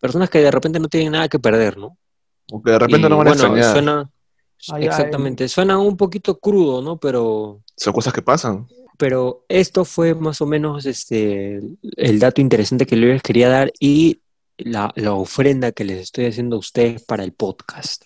personas 0.00 0.30
que 0.30 0.40
de 0.40 0.50
repente 0.50 0.78
no 0.80 0.88
tienen 0.88 1.12
nada 1.12 1.28
que 1.28 1.38
perder, 1.38 1.76
¿no? 1.76 1.96
O 2.50 2.62
que 2.62 2.70
de 2.72 2.78
repente 2.78 3.06
Y, 3.06 3.10
no 3.10 3.16
van 3.18 3.28
a 3.28 3.30
bueno, 3.32 3.56
extrañar. 3.56 3.72
suena, 3.72 4.10
Ay, 4.68 4.82
ay. 4.82 4.88
exactamente, 4.88 5.48
suena 5.48 5.78
un 5.78 5.96
poquito 5.96 6.38
crudo, 6.38 6.82
¿no? 6.82 6.96
Pero, 6.98 7.60
Son 7.76 7.92
cosas 7.92 8.12
que 8.12 8.22
pasan. 8.22 8.66
pero 8.98 9.44
esto 9.48 9.84
fue 9.84 10.14
más 10.14 10.40
o 10.40 10.46
menos 10.46 10.86
este, 10.86 11.60
el 11.96 12.18
dato 12.18 12.40
interesante 12.40 12.86
que 12.86 12.96
les 12.96 13.22
quería 13.22 13.48
dar 13.48 13.72
y 13.80 14.20
la, 14.58 14.92
la 14.96 15.12
ofrenda 15.14 15.72
que 15.72 15.84
les 15.84 15.98
estoy 16.00 16.26
haciendo 16.26 16.56
a 16.56 16.58
ustedes 16.60 17.02
para 17.04 17.24
el 17.24 17.32
podcast, 17.32 18.04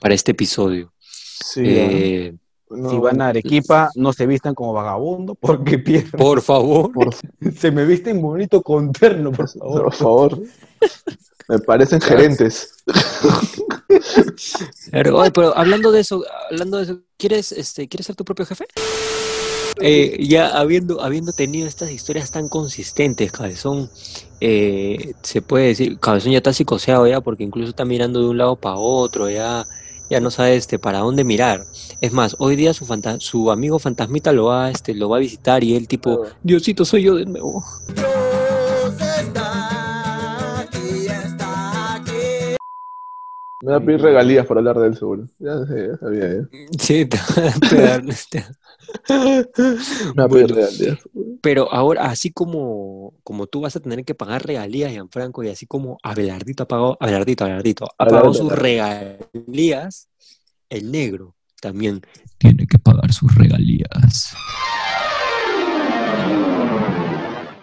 para 0.00 0.14
este 0.14 0.32
episodio. 0.32 0.92
Sí. 1.00 1.62
Eh, 1.64 2.34
no, 2.70 2.90
Si 2.90 2.98
van 2.98 3.20
a 3.20 3.28
Arequipa, 3.28 3.90
no 3.94 4.12
se 4.12 4.26
vistan 4.26 4.54
como 4.54 4.72
vagabundo 4.72 5.34
porque 5.40 5.78
pierden. 5.78 6.10
por 6.12 6.42
favor. 6.42 6.92
por, 6.92 7.14
Se 7.58 7.70
me 7.70 7.84
visten 7.84 8.20
bonito 8.20 8.62
con 8.62 8.92
terno, 8.92 9.32
por 9.32 9.48
favor. 9.48 9.82
por 9.82 9.94
favor. 9.94 10.42
Me 11.48 11.58
parecen 11.58 12.00
gerentes. 12.00 12.72
Pero, 14.90 15.18
oye, 15.18 15.30
pero 15.30 15.56
hablando 15.56 15.92
de 15.92 16.00
eso, 16.00 16.24
hablando 16.50 16.78
de 16.78 16.84
eso, 16.84 17.00
¿quieres, 17.18 17.52
este, 17.52 17.86
¿quieres 17.86 18.06
ser 18.06 18.16
tu 18.16 18.24
propio 18.24 18.46
jefe? 18.46 18.64
Eh, 19.80 20.24
ya 20.26 20.56
habiendo, 20.58 21.02
habiendo 21.02 21.32
tenido 21.32 21.66
estas 21.66 21.90
historias 21.90 22.30
tan 22.30 22.48
consistentes, 22.48 23.32
Cabezón, 23.32 23.90
eh, 24.40 25.14
se 25.22 25.42
puede 25.42 25.66
decir, 25.66 25.98
Cabezón 25.98 26.32
ya 26.32 26.38
está 26.38 26.52
psicoseado 26.52 27.06
ya, 27.06 27.20
porque 27.20 27.44
incluso 27.44 27.70
está 27.70 27.84
mirando 27.84 28.20
de 28.20 28.28
un 28.28 28.38
lado 28.38 28.56
para 28.56 28.76
otro, 28.76 29.28
ya, 29.28 29.64
ya 30.10 30.20
no 30.20 30.30
sabe 30.30 30.56
este, 30.56 30.78
para 30.78 30.98
dónde 31.00 31.24
mirar. 31.24 31.64
Es 32.00 32.12
más, 32.12 32.36
hoy 32.38 32.56
día 32.56 32.72
su, 32.74 32.84
fanta- 32.86 33.18
su 33.20 33.50
amigo 33.50 33.78
fantasmita 33.78 34.32
lo 34.32 34.46
va, 34.46 34.70
este, 34.70 34.94
lo 34.94 35.08
va 35.08 35.16
a 35.16 35.20
visitar 35.20 35.64
y 35.64 35.74
él 35.76 35.88
tipo, 35.88 36.24
Diosito, 36.42 36.84
soy 36.84 37.02
yo 37.04 37.14
de 37.16 37.26
nuevo. 37.26 37.64
Me 43.62 43.70
va 43.72 43.78
a 43.78 43.80
pedir 43.80 44.02
regalías 44.02 44.46
por 44.46 44.58
hablar 44.58 44.78
de 44.78 44.88
él, 44.88 44.96
seguro. 44.96 45.26
Ya, 45.38 45.64
sé, 45.66 45.88
ya 45.88 45.96
sabía. 45.96 46.28
Ya. 46.28 46.48
Sí, 46.78 47.06
te 47.06 47.16
va 47.16 47.48
a 47.48 47.70
pegar, 47.70 48.02
te- 48.30 48.44
Bueno, 50.28 50.46
regalías. 50.54 50.98
Pero 51.42 51.72
ahora, 51.72 52.06
así 52.06 52.30
como, 52.30 53.14
como 53.22 53.46
tú 53.46 53.60
vas 53.62 53.76
a 53.76 53.80
tener 53.80 54.04
que 54.04 54.14
pagar 54.14 54.46
regalías, 54.46 54.92
Gianfranco, 54.92 55.42
y 55.42 55.48
así 55.50 55.66
como 55.66 55.98
Abelardito 56.02 56.62
ha 56.62 56.68
pagado, 56.68 56.96
Abelardito, 57.00 57.44
Abelardito, 57.44 57.86
ha 57.98 58.04
pagado 58.06 58.32
sus 58.34 58.52
regalías, 58.52 60.08
el 60.70 60.90
negro 60.90 61.34
también 61.60 62.02
tiene 62.38 62.66
que 62.66 62.78
pagar 62.78 63.12
sus 63.12 63.34
regalías. 63.34 64.34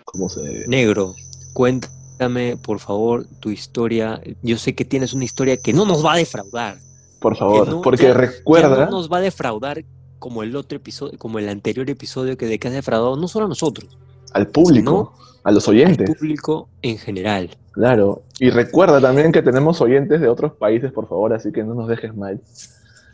¿Cómo 0.05 0.29
se 0.29 0.41
debe? 0.41 0.67
Negro, 0.67 1.15
cuéntame, 1.53 2.57
por 2.57 2.79
favor, 2.79 3.25
tu 3.39 3.49
historia. 3.49 4.21
Yo 4.41 4.57
sé 4.57 4.75
que 4.75 4.85
tienes 4.85 5.13
una 5.13 5.23
historia 5.23 5.57
que 5.57 5.73
no 5.73 5.85
nos 5.85 6.05
va 6.05 6.13
a 6.13 6.17
defraudar. 6.17 6.77
Por 7.19 7.37
favor, 7.37 7.67
no- 7.69 7.81
porque 7.81 8.03
ya- 8.03 8.09
Ya 8.09 8.13
recuerda. 8.15 8.85
no 8.85 8.91
nos 8.91 9.11
va 9.11 9.17
a 9.17 9.21
defraudar 9.21 9.83
como 10.21 10.43
el 10.43 10.55
otro 10.55 10.75
episodio, 10.77 11.17
como 11.17 11.39
el 11.39 11.49
anterior 11.49 11.89
episodio 11.89 12.38
que 12.38 12.45
de 12.45 12.60
que 12.60 12.67
has 12.67 12.73
defraudado 12.75 13.17
no 13.17 13.27
solo 13.27 13.45
a 13.45 13.49
nosotros, 13.49 13.97
al 14.34 14.47
público, 14.49 15.13
a 15.43 15.51
los 15.51 15.67
al 15.67 15.73
oyentes. 15.73 16.07
público 16.07 16.69
en 16.84 16.99
general. 16.99 17.57
Claro. 17.71 18.21
Y 18.38 18.51
recuerda 18.51 19.01
también 19.01 19.31
que 19.31 19.41
tenemos 19.41 19.81
oyentes 19.81 20.21
de 20.21 20.27
otros 20.29 20.53
países, 20.53 20.91
por 20.91 21.10
favor, 21.10 21.34
así 21.34 21.51
que 21.51 21.63
no 21.63 21.73
nos 21.73 21.88
dejes 21.88 22.15
mal. 22.15 22.39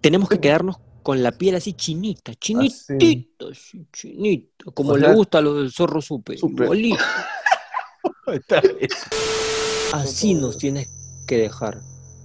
tenemos 0.02 0.28
que 0.28 0.40
quedarnos 0.42 0.76
con 1.02 1.24
la 1.24 1.32
piel 1.32 1.56
así 1.56 1.72
chinita, 1.72 2.36
chinitito, 2.36 3.48
así, 3.52 3.86
chinito, 3.94 4.72
como 4.74 4.92
O 4.92 4.98
le 4.98 5.14
gusta 5.14 5.38
a 5.38 5.42
los 5.42 5.56
del 5.56 5.72
zorro 5.72 6.02
supe, 6.02 6.38
supe. 6.38 6.64
igualito. 6.66 6.98
Está 8.34 8.60
bien. 8.60 8.90
Así 9.94 10.34
nos 10.34 10.58
tienes 10.58 10.90
que 11.26 11.38
dejar, 11.38 11.80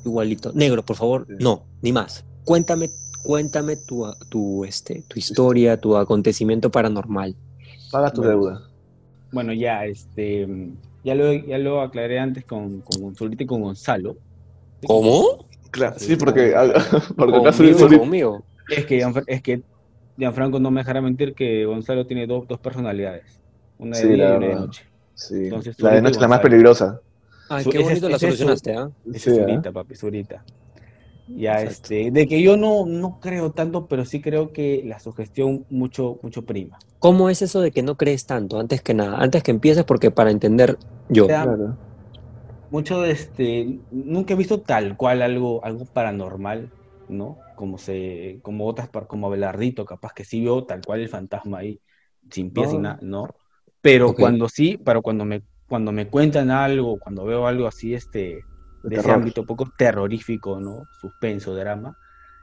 igualito. 0.04 0.50
Negro, 0.54 0.84
por 0.84 0.96
favor, 0.96 1.26
no, 1.38 1.66
ni 1.82 1.92
más. 1.92 2.24
Cuéntame, 2.44 2.90
cuéntame 3.22 3.76
tu, 3.76 4.04
tu, 4.28 4.64
este, 4.64 5.02
tu 5.08 5.18
historia, 5.18 5.76
tu 5.80 5.96
acontecimiento 5.96 6.70
paranormal. 6.70 7.34
Paga 7.90 8.10
tu 8.12 8.22
Bueno. 8.22 8.30
deuda. 8.38 8.62
Bueno, 9.32 9.52
ya, 9.52 9.86
este, 9.86 10.46
ya 11.04 11.14
lo, 11.14 11.32
ya 11.32 11.58
lo 11.58 11.80
aclaré 11.80 12.18
antes 12.18 12.44
con, 12.44 12.80
con 12.82 13.14
y 13.38 13.46
con 13.46 13.62
Gonzalo. 13.62 14.16
¿Cómo? 14.86 15.46
Claro, 15.70 15.98
Sí, 15.98 16.06
sí, 16.06 16.16
porque, 16.16 16.52
porque 17.16 17.36
acá 17.38 17.52
Conmigo, 17.52 17.78
solito. 17.78 17.98
conmigo. 17.98 18.44
Es 18.68 18.86
que, 18.86 19.04
es 19.26 19.42
que 19.42 19.62
Gianfranco 20.16 20.60
no 20.60 20.70
me 20.70 20.80
dejará 20.80 21.00
mentir 21.00 21.34
que 21.34 21.64
Gonzalo 21.64 22.06
tiene 22.06 22.26
dos, 22.26 22.46
dos 22.46 22.58
personalidades. 22.60 23.40
Una 23.78 23.96
de 23.96 24.02
Sí, 24.02 24.08
día 24.08 24.16
la 24.16 24.34
y 24.34 24.36
una 24.36 24.46
de 24.46 24.54
noche. 24.54 24.82
Sí. 25.14 25.34
Entonces, 25.44 25.80
la 25.80 25.90
de 25.92 26.02
noche 26.02 26.16
es 26.16 26.20
la 26.20 26.28
más 26.28 26.40
peligrosa. 26.40 27.00
Ay, 27.48 27.64
qué 27.70 27.78
bonito 27.78 28.08
la 28.08 28.16
es 28.16 28.20
solucionaste, 28.20 28.74
¿ah? 28.74 28.90
Es 29.12 29.22
Sí, 29.22 29.30
¿eh? 29.30 29.34
Zurita, 29.34 29.72
papi, 29.72 29.94
Zurita. 29.94 30.44
Ya, 31.34 31.62
Exacto. 31.62 31.62
este, 31.62 32.10
de 32.10 32.26
que 32.26 32.42
yo 32.42 32.56
no, 32.56 32.84
no 32.86 33.18
creo 33.20 33.52
tanto, 33.52 33.86
pero 33.88 34.04
sí 34.04 34.20
creo 34.20 34.52
que 34.52 34.82
la 34.84 34.98
sugestión 35.00 35.64
mucho, 35.70 36.18
mucho 36.22 36.44
prima. 36.44 36.78
¿Cómo 36.98 37.28
es 37.28 37.42
eso 37.42 37.60
de 37.60 37.70
que 37.72 37.82
no 37.82 37.96
crees 37.96 38.24
tanto? 38.26 38.58
Antes 38.58 38.80
que 38.82 38.94
nada, 38.94 39.18
antes 39.18 39.42
que 39.42 39.50
empieces, 39.50 39.84
porque 39.84 40.10
para 40.10 40.30
entender 40.30 40.78
yo. 41.08 41.26
O 41.26 41.28
sea, 41.28 41.46
Claro. 41.46 41.78
mucho 42.68 43.00
de 43.02 43.10
este, 43.12 43.80
nunca 43.90 44.34
he 44.34 44.36
visto 44.36 44.62
tal 44.62 44.96
cual 44.96 45.22
algo, 45.22 45.64
algo 45.64 45.86
paranormal, 45.86 46.72
¿no? 47.06 47.44
Como 47.54 47.78
se, 47.78 48.40
como 48.42 48.66
otras, 48.66 48.88
como 49.08 49.26
Abelardito, 49.26 49.84
capaz 49.84 50.12
que 50.14 50.24
sí 50.24 50.40
vio 50.40 50.64
tal 50.64 50.82
cual 50.84 51.00
el 51.00 51.08
fantasma 51.08 51.58
ahí, 51.58 51.80
sin 52.30 52.52
pies 52.52 52.70
No. 52.70 52.70
sin 52.70 52.82
nada, 52.82 52.98
¿no? 53.02 53.34
Pero 53.80 54.16
cuando 54.16 54.48
sí, 54.48 54.78
pero 54.84 55.02
cuando 55.02 55.24
me, 55.24 55.42
cuando 55.68 55.92
me 55.92 56.08
cuentan 56.10 56.50
algo, 56.50 56.98
cuando 56.98 57.24
veo 57.24 57.46
algo 57.46 57.66
así, 57.66 57.94
este, 57.94 58.46
De 58.82 58.88
de 58.90 58.94
ese 58.96 59.02
terror. 59.04 59.18
ámbito 59.20 59.40
un 59.42 59.46
poco 59.46 59.70
terrorífico, 59.76 60.60
¿no? 60.60 60.84
Suspenso, 61.00 61.54
drama, 61.54 61.96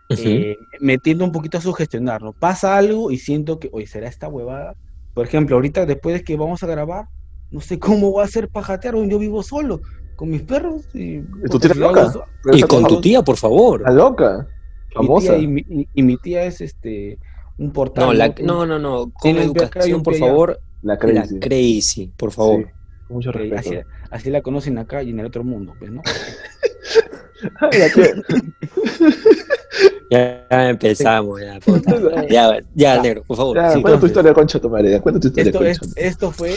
Ujú. 0.09 0.21
eh, 0.25 0.57
me 0.79 0.97
tiendo 0.97 1.25
un 1.25 1.31
poquito 1.31 1.57
a 1.57 1.61
sugestionar, 1.61 2.21
¿no? 2.21 2.33
Pasa 2.33 2.77
algo 2.77 3.11
y 3.11 3.17
siento 3.17 3.59
que, 3.59 3.69
oye, 3.71 3.87
¿será 3.87 4.07
esta 4.07 4.27
huevada? 4.27 4.75
Por 5.13 5.25
ejemplo, 5.25 5.55
ahorita 5.55 5.85
después 5.85 6.15
de 6.15 6.23
que 6.23 6.37
vamos 6.37 6.63
a 6.63 6.67
grabar, 6.67 7.05
no 7.51 7.61
sé 7.61 7.77
cómo 7.79 8.11
voy 8.11 8.21
a 8.21 8.25
hacer 8.25 8.47
pajatear, 8.49 8.95
yo 8.95 9.19
vivo 9.19 9.43
solo, 9.43 9.81
con 10.15 10.29
mis 10.29 10.41
perros 10.43 10.83
y... 10.93 11.17
¿Y 11.17 11.21
tu 11.49 11.51
puta, 11.59 11.67
tía 11.69 11.73
si 11.75 11.83
hago 11.83 11.95
loca? 11.95 12.11
so- 12.11 12.23
Y 12.53 12.61
con 12.61 12.85
tu 12.87 13.01
tía, 13.01 13.21
por 13.21 13.37
favor. 13.37 13.81
¿Está 13.81 13.91
loca? 13.91 14.47
mi 14.89 14.93
Famosa. 14.95 15.33
tía 15.35 15.37
y, 15.43 15.47
mi, 15.47 15.61
y- 15.69 15.87
y 15.93 16.03
mi 16.03 16.17
tía 16.17 16.43
es 16.45 16.61
este 16.61 17.17
un 17.57 17.71
portal. 17.71 18.05
No, 18.07 18.13
la, 18.13 18.33
no, 18.41 18.65
no, 18.65 18.79
no. 18.79 19.11
Con 19.11 19.37
educación, 19.37 20.01
por 20.01 20.15
favor. 20.15 20.59
La 20.81 20.93
La 20.93 20.97
crazy. 20.99 21.39
crazy, 21.39 22.13
por 22.17 22.31
favor. 22.31 22.63
Sí, 22.63 22.71
con 23.09 23.15
mucho 23.17 23.31
respeto. 23.33 23.59
así, 23.59 23.79
así 24.11 24.29
la 24.29 24.41
conocen 24.41 24.77
acá 24.77 25.03
y 25.03 25.09
en 25.09 25.19
el 25.19 25.25
otro 25.25 25.43
mundo, 25.43 25.73
pues, 25.77 25.91
¿no? 25.91 26.01
Ya, 30.11 30.47
ya 30.49 30.69
empezamos, 30.69 31.39
ya, 31.39 31.59
puta. 31.59 32.25
Ya, 32.29 32.59
ya, 32.73 32.99
negro, 33.01 33.23
por 33.27 33.37
favor. 33.37 33.55
Ya, 33.57 33.71
sí. 33.73 33.81
cuenta 33.81 33.99
tu 33.99 34.05
historia, 34.07 34.33
concha 34.33 34.59
tu 34.59 34.67
madre. 34.69 34.99
Cuenta 35.01 35.19
tu 35.19 35.27
historia, 35.27 35.49
Esto, 35.51 35.59
concha. 35.59 35.71
es- 36.01 36.05
esto 36.13 36.31
fue, 36.31 36.55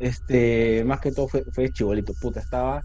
este, 0.00 0.82
más 0.84 1.00
que 1.00 1.12
todo 1.12 1.28
fue, 1.28 1.44
fue 1.52 1.70
chibolito, 1.70 2.14
puta, 2.20 2.40
estaba... 2.40 2.82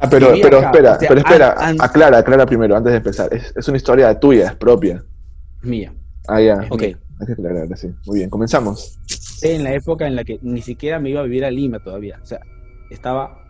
Ah, 0.00 0.08
pero, 0.10 0.32
pero 0.42 0.58
acá, 0.58 0.66
espera, 0.70 0.92
o 0.92 0.98
sea, 0.98 1.08
pero 1.08 1.20
espera, 1.20 1.52
an- 1.52 1.58
an- 1.70 1.76
aclara, 1.80 2.18
aclara 2.18 2.46
primero, 2.46 2.76
antes 2.76 2.90
de 2.92 2.96
empezar. 2.98 3.32
Es, 3.32 3.52
es 3.56 3.68
una 3.68 3.76
historia 3.76 4.18
tuya, 4.18 4.48
es 4.48 4.54
propia. 4.56 5.04
mía. 5.62 5.92
Ah, 6.26 6.40
ya. 6.40 6.66
Ok. 6.70 6.82
Hay 6.82 6.96
que 7.26 7.32
aclarar, 7.32 7.68
sí. 7.76 7.88
Muy 8.06 8.18
bien, 8.18 8.30
comenzamos. 8.30 8.98
En 9.42 9.64
la 9.64 9.72
época 9.74 10.06
en 10.06 10.16
la 10.16 10.24
que 10.24 10.38
ni 10.42 10.62
siquiera 10.62 10.98
me 10.98 11.10
iba 11.10 11.20
a 11.20 11.24
vivir 11.24 11.44
a 11.44 11.50
Lima 11.50 11.78
todavía, 11.78 12.18
o 12.22 12.26
sea, 12.26 12.40
estaba 12.90 13.44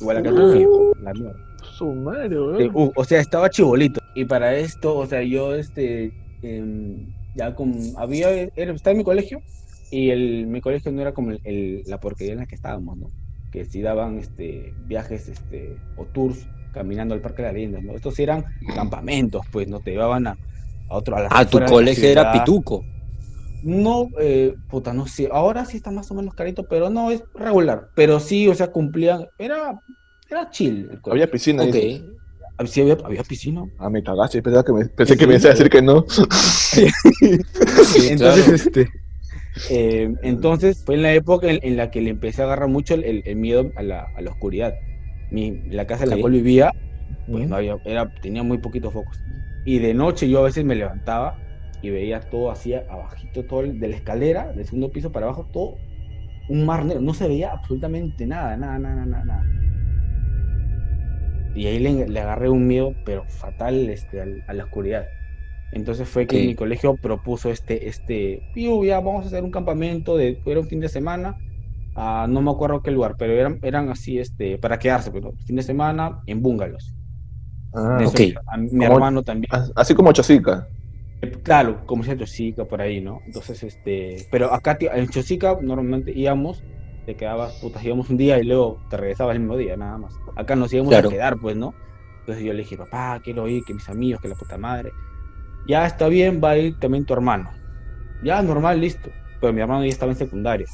igual 0.00 0.18
acá 0.18 0.28
en 0.30 1.04
la 1.04 1.12
mierda. 1.14 1.34
Su 1.62 1.92
madre. 1.92 2.36
Eh, 2.58 2.70
uh, 2.72 2.92
o 2.94 3.04
sea, 3.04 3.20
estaba 3.20 3.48
chibolito. 3.50 4.00
Y 4.14 4.24
para 4.24 4.54
esto, 4.56 4.96
o 4.96 5.06
sea, 5.06 5.22
yo, 5.22 5.54
este, 5.54 6.12
em, 6.42 7.06
ya 7.34 7.54
con, 7.54 7.74
había, 7.96 8.30
era, 8.30 8.72
estaba 8.72 8.92
en 8.92 8.98
mi 8.98 9.04
colegio 9.04 9.40
y 9.90 10.10
el, 10.10 10.46
mi 10.46 10.60
colegio 10.60 10.92
no 10.92 11.00
era 11.00 11.12
como 11.12 11.30
el, 11.32 11.40
el- 11.44 11.82
la 11.86 11.98
porquería 11.98 12.34
en 12.34 12.40
la 12.40 12.46
que 12.46 12.54
estábamos, 12.54 12.96
¿no? 12.98 13.10
Que 13.50 13.64
si 13.64 13.80
daban, 13.82 14.18
este, 14.18 14.72
viajes, 14.86 15.28
este, 15.28 15.76
o 15.96 16.04
tours 16.06 16.46
caminando 16.72 17.14
al 17.14 17.20
Parque 17.20 17.42
de 17.42 17.48
las 17.48 17.54
Leyendas, 17.54 17.82
¿no? 17.82 17.94
Estos 17.94 18.18
eran 18.18 18.44
campamentos, 18.74 19.42
pues, 19.50 19.68
¿no? 19.68 19.80
Te 19.80 19.92
llevaban 19.92 20.26
a, 20.26 20.32
a 20.88 20.94
otro, 20.96 21.16
a 21.16 21.28
Ah, 21.30 21.44
tu 21.46 21.58
la 21.58 21.66
colegio 21.66 22.08
era 22.08 22.32
pituco. 22.32 22.84
No, 23.64 24.08
eh, 24.20 24.54
puta, 24.68 24.92
no 24.92 25.06
sé. 25.06 25.28
Ahora 25.32 25.64
sí 25.64 25.76
está 25.78 25.90
más 25.90 26.10
o 26.10 26.14
menos 26.14 26.34
carito, 26.34 26.66
pero 26.66 26.90
no, 26.90 27.10
es 27.10 27.24
regular. 27.34 27.90
Pero 27.94 28.20
sí, 28.20 28.46
o 28.48 28.54
sea, 28.54 28.70
cumplían, 28.70 29.26
era, 29.38 29.80
era 30.28 30.50
chill 30.50 30.88
el. 30.90 31.00
Había 31.10 31.30
piscina. 31.30 31.62
Ok. 31.62 31.74
dice. 31.76 32.04
Sí, 32.66 32.80
había, 32.82 32.96
había 33.04 33.24
piscina. 33.24 33.64
Ah, 33.78 33.90
me 33.90 34.02
cagaste. 34.02 34.42
Que 34.42 34.72
me, 34.72 34.84
pensé 34.86 35.16
que 35.16 35.26
me 35.26 35.34
ibas 35.34 35.44
a 35.46 35.48
decir 35.50 35.68
que 35.70 35.82
no. 35.82 36.04
Sí, 37.82 38.10
Entonces, 38.10 38.48
claro. 38.48 38.54
este, 38.66 38.90
Eh, 39.66 40.10
entonces 40.22 40.82
fue 40.84 40.96
en 40.96 41.02
la 41.02 41.12
época 41.14 41.48
en, 41.50 41.58
en 41.62 41.76
la 41.76 41.90
que 41.90 42.00
le 42.00 42.10
empecé 42.10 42.42
a 42.42 42.44
agarrar 42.46 42.68
mucho 42.68 42.94
el, 42.94 43.04
el- 43.04 43.22
el 43.24 43.36
miedo 43.36 43.72
a 43.76 43.82
la, 43.82 44.08
a 44.14 44.20
la 44.22 44.30
oscuridad. 44.30 44.74
Mi, 45.30 45.62
la 45.70 45.86
casa 45.86 46.04
en 46.04 46.10
la 46.10 46.18
cual 46.18 46.32
vivía, 46.32 46.72
pues 47.30 47.46
no 47.48 47.56
había, 47.56 47.76
era, 47.84 48.10
tenía 48.20 48.42
muy 48.42 48.58
poquitos 48.58 48.92
focos. 48.92 49.18
Y 49.64 49.78
de 49.80 49.94
noche 49.94 50.28
yo 50.28 50.40
a 50.40 50.42
veces 50.44 50.64
me 50.64 50.74
levantaba 50.76 51.34
y 51.84 51.90
veía 51.90 52.20
todo 52.20 52.50
así 52.50 52.72
abajito, 52.74 53.44
todo 53.44 53.60
el- 53.60 53.78
de 53.78 53.88
la 53.88 53.96
escalera, 53.96 54.52
del 54.52 54.64
segundo 54.64 54.90
piso 54.90 55.12
para 55.12 55.26
abajo, 55.26 55.46
todo 55.52 55.76
un 56.48 56.64
mar 56.64 56.84
negro. 56.84 57.02
No 57.02 57.12
se 57.14 57.28
veía 57.28 57.50
absolutamente 57.50 58.26
nada, 58.26 58.56
nada, 58.56 58.78
nada, 58.78 59.04
nada, 59.04 59.24
nada. 59.24 59.44
Y 61.54 61.66
ahí 61.66 61.78
le, 61.78 62.08
le 62.08 62.20
agarré 62.20 62.48
un 62.48 62.66
miedo, 62.66 62.94
pero 63.04 63.24
fatal 63.28 63.88
este, 63.88 64.20
a 64.46 64.52
la 64.54 64.64
oscuridad. 64.64 65.06
Entonces 65.72 66.08
fue 66.08 66.26
que 66.26 66.44
mi 66.46 66.54
colegio 66.54 66.96
propuso 66.96 67.50
este, 67.50 67.88
este, 67.88 68.42
"Piu, 68.54 68.84
ya 68.84 69.00
vamos 69.00 69.24
a 69.24 69.26
hacer 69.28 69.42
un 69.44 69.50
campamento 69.50 70.16
de, 70.16 70.40
era 70.46 70.60
un 70.60 70.66
fin 70.66 70.80
de 70.80 70.88
semana, 70.88 71.36
a 71.96 72.26
no 72.28 72.40
me 72.42 72.50
acuerdo 72.50 72.80
qué 72.82 72.90
lugar, 72.90 73.14
pero 73.18 73.32
eran, 73.34 73.58
eran 73.62 73.88
así, 73.88 74.18
este, 74.18 74.58
para 74.58 74.78
quedarse, 74.78 75.10
pero 75.10 75.32
fin 75.46 75.56
de 75.56 75.62
semana 75.62 76.20
en 76.26 76.42
bungalows. 76.42 76.94
Ah, 77.72 77.98
eso, 78.00 78.40
a 78.46 78.56
mi 78.56 78.68
Como- 78.68 78.84
hermano 78.84 79.22
también. 79.22 79.48
as- 79.50 79.72
Así 79.74 79.94
como 79.94 80.12
Chosica. 80.12 80.68
Claro, 81.42 81.84
como 81.86 82.02
sea 82.04 82.16
Chosica 82.16 82.64
por 82.64 82.80
ahí, 82.80 83.00
¿no? 83.00 83.20
Entonces, 83.26 83.62
este, 83.62 84.26
pero 84.30 84.52
acá 84.52 84.76
en 84.80 85.08
Chosica 85.08 85.58
normalmente 85.60 86.12
íbamos, 86.12 86.62
te 87.06 87.14
quedabas, 87.14 87.54
putas, 87.60 87.84
íbamos 87.84 88.08
un 88.10 88.16
día 88.16 88.38
y 88.38 88.44
luego 88.44 88.80
te 88.90 88.96
regresabas 88.96 89.34
el 89.34 89.40
mismo 89.40 89.56
día, 89.56 89.76
nada 89.76 89.98
más. 89.98 90.14
Acá 90.36 90.56
nos 90.56 90.72
íbamos 90.72 90.90
Claro. 90.90 91.08
a 91.08 91.12
quedar, 91.12 91.36
pues, 91.38 91.56
¿no? 91.56 91.74
Entonces 92.20 92.44
yo 92.44 92.52
le 92.52 92.60
dije, 92.60 92.76
papá, 92.76 93.20
quiero 93.22 93.46
ir, 93.48 93.62
que 93.64 93.74
mis 93.74 93.88
amigos, 93.88 94.20
que 94.22 94.28
la 94.28 94.34
puta 94.34 94.56
madre. 94.56 94.92
Ya 95.68 95.86
está 95.86 96.08
bien, 96.08 96.40
va 96.42 96.50
a 96.50 96.58
ir 96.58 96.78
también 96.78 97.04
tu 97.04 97.12
hermano. 97.12 97.50
Ya, 98.22 98.40
normal, 98.42 98.80
listo. 98.80 99.10
Pero 99.40 99.52
mi 99.52 99.60
hermano 99.60 99.84
ya 99.84 99.90
estaba 99.90 100.12
en 100.12 100.16
secundaria. 100.18 100.66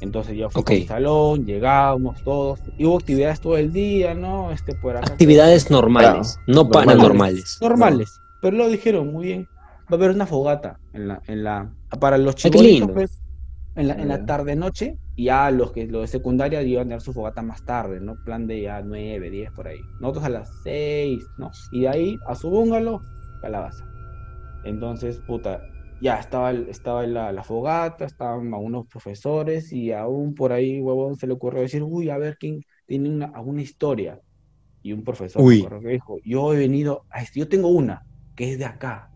Entonces 0.00 0.36
yo 0.36 0.50
fui 0.50 0.62
mi 0.68 0.86
salón, 0.86 1.46
llegábamos 1.46 2.22
todos, 2.24 2.60
y 2.76 2.84
hubo 2.84 2.96
actividades 2.98 3.40
todo 3.40 3.56
el 3.56 3.72
día, 3.72 4.14
¿no? 4.14 4.50
Este, 4.50 4.74
por 4.74 4.96
acá. 4.96 5.06
Actividades 5.12 5.70
normales, 5.70 6.38
no 6.46 6.64
normales. 6.64 6.86
paranormales. 6.86 7.58
normales. 7.60 8.20
Pero 8.40 8.56
lo 8.56 8.68
dijeron 8.68 9.12
muy 9.12 9.26
bien. 9.26 9.48
Va 9.90 9.96
a 9.96 9.98
haber 9.98 10.10
una 10.12 10.26
fogata 10.26 10.80
en 10.92 11.08
la, 11.08 11.22
en 11.26 11.44
la, 11.44 11.74
para 12.00 12.18
los 12.18 12.34
chicos 12.36 12.64
lindo. 12.66 13.02
en 13.74 13.88
la, 13.88 13.94
en 13.94 14.08
la 14.08 14.24
tarde 14.24 14.56
noche, 14.56 14.98
y 15.16 15.26
ya 15.26 15.50
los 15.50 15.72
que 15.72 15.86
los 15.86 16.02
de 16.02 16.08
secundaria 16.08 16.62
iban 16.62 16.82
a 16.86 16.90
tener 16.90 17.00
su 17.02 17.12
fogata 17.14 17.42
más 17.42 17.64
tarde, 17.64 18.00
¿no? 18.00 18.16
Plan 18.24 18.46
de 18.46 18.62
ya 18.62 18.82
9, 18.82 19.30
10 19.30 19.52
por 19.52 19.68
ahí. 19.68 19.80
Nosotros 20.00 20.24
a 20.26 20.28
las 20.30 20.50
6, 20.62 21.30
¿no? 21.36 21.50
Y 21.72 21.82
de 21.82 21.88
ahí 21.88 22.18
a 22.26 22.34
su 22.36 22.50
bungalow, 22.50 23.00
calabaza. 23.40 23.86
Entonces, 24.62 25.20
puta, 25.20 25.60
ya 26.00 26.18
estaba, 26.20 26.52
estaba 26.52 27.06
la, 27.06 27.32
la 27.32 27.42
fogata, 27.44 28.04
estaban 28.06 28.52
algunos 28.54 28.86
profesores, 28.88 29.72
y 29.72 29.92
aún 29.92 30.34
por 30.34 30.52
ahí, 30.52 30.80
huevón, 30.80 31.16
se 31.16 31.26
le 31.26 31.34
ocurrió 31.34 31.62
decir, 31.62 31.82
uy, 31.82 32.10
a 32.10 32.18
ver 32.18 32.36
quién 32.38 32.62
tiene 32.86 33.10
una, 33.10 33.26
alguna 33.26 33.62
historia. 33.62 34.20
Y 34.82 34.92
un 34.92 35.04
profesor 35.04 35.46
me 35.46 35.80
que 35.80 35.88
dijo, 35.88 36.18
yo 36.24 36.54
he 36.54 36.58
venido, 36.58 37.06
a 37.10 37.22
este- 37.22 37.40
yo 37.40 37.48
tengo 37.48 37.68
una, 37.68 38.02
que 38.34 38.52
es 38.52 38.58
de 38.58 38.66
acá. 38.66 39.13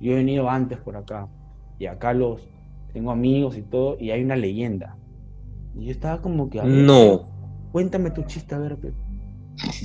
Yo 0.00 0.12
he 0.12 0.16
venido 0.16 0.48
antes 0.48 0.78
por 0.78 0.96
acá. 0.96 1.28
Y 1.78 1.86
acá 1.86 2.12
los 2.12 2.40
tengo 2.92 3.10
amigos 3.10 3.56
y 3.56 3.62
todo, 3.62 3.96
y 4.00 4.10
hay 4.10 4.22
una 4.24 4.36
leyenda. 4.36 4.96
Y 5.74 5.86
yo 5.86 5.90
estaba 5.90 6.22
como 6.22 6.48
que, 6.48 6.60
a 6.60 6.64
ver, 6.64 6.72
No. 6.86 7.24
cuéntame 7.72 8.10
tu 8.10 8.22
chiste, 8.22 8.54
a 8.54 8.58
ver, 8.58 8.78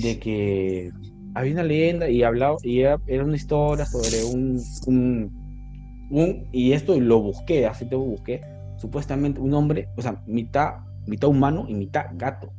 de 0.02 0.18
que 0.18 0.90
había 1.34 1.52
una 1.52 1.64
leyenda 1.64 2.08
y 2.08 2.22
hablaba, 2.22 2.56
y 2.62 2.80
era, 2.80 2.98
era 3.06 3.24
una 3.24 3.36
historia 3.36 3.84
sobre 3.84 4.24
un, 4.24 4.62
un, 4.86 5.30
un- 6.10 6.48
y 6.52 6.72
esto 6.72 6.98
lo 6.98 7.20
busqué, 7.20 7.66
así 7.66 7.86
te 7.86 7.96
busqué, 7.96 8.40
supuestamente 8.78 9.40
un 9.40 9.52
hombre, 9.54 9.88
o 9.96 10.02
sea, 10.02 10.22
mitad, 10.26 10.76
mitad 11.06 11.28
humano 11.28 11.66
y 11.68 11.74
mitad 11.74 12.06
gato. 12.14 12.50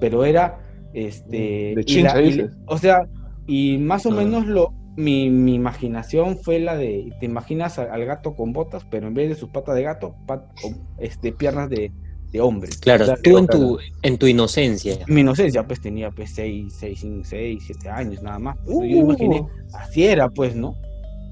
Pero 0.00 0.24
era, 0.24 0.58
este, 0.94 1.72
De 1.76 1.84
chincha, 1.84 2.18
dices. 2.18 2.52
o 2.66 2.76
sea, 2.78 3.06
y 3.46 3.78
más 3.78 4.06
o 4.06 4.10
menos 4.10 4.46
lo, 4.46 4.72
mi, 4.96 5.30
mi 5.30 5.54
imaginación 5.54 6.36
fue 6.38 6.58
la 6.60 6.76
de, 6.76 7.12
te 7.20 7.26
imaginas 7.26 7.78
al 7.78 8.04
gato 8.04 8.34
con 8.34 8.52
botas, 8.52 8.84
pero 8.90 9.08
en 9.08 9.14
vez 9.14 9.28
de 9.28 9.34
sus 9.34 9.48
patas 9.50 9.74
de 9.74 9.82
gato, 9.82 10.14
pat- 10.26 10.44
este, 10.98 11.32
piernas 11.32 11.68
de, 11.70 11.90
de 12.30 12.40
hombre. 12.40 12.70
Claro, 12.80 13.04
O 13.04 13.06
sea, 13.06 13.16
tú 13.16 13.38
en 13.38 13.46
tu, 13.46 13.78
en 14.02 14.18
tu 14.18 14.26
inocencia. 14.26 14.98
mi 15.08 15.20
inocencia, 15.22 15.66
pues 15.66 15.80
tenía 15.80 16.10
pues 16.10 16.34
6, 16.34 16.72
6, 16.78 17.06
6, 17.24 17.62
7 17.66 17.88
años 17.88 18.22
nada 18.22 18.38
más. 18.38 18.56
Pues, 18.64 18.76
Uh. 18.76 18.84
Yo 18.84 18.96
imaginé, 18.98 19.44
así 19.74 20.04
era, 20.04 20.28
pues, 20.28 20.54
¿no? 20.54 20.76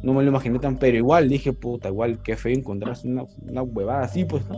No 0.02 0.14
me 0.14 0.22
lo 0.22 0.30
imaginé 0.30 0.58
tan, 0.58 0.78
pero 0.78 0.96
igual 0.96 1.28
dije, 1.28 1.52
puta, 1.52 1.88
igual 1.88 2.22
qué 2.22 2.34
feo 2.36 2.52
encontrarse 2.54 3.06
una, 3.06 3.24
una 3.46 3.62
huevada 3.62 4.04
así, 4.04 4.24
pues, 4.24 4.42
¿no? 4.48 4.56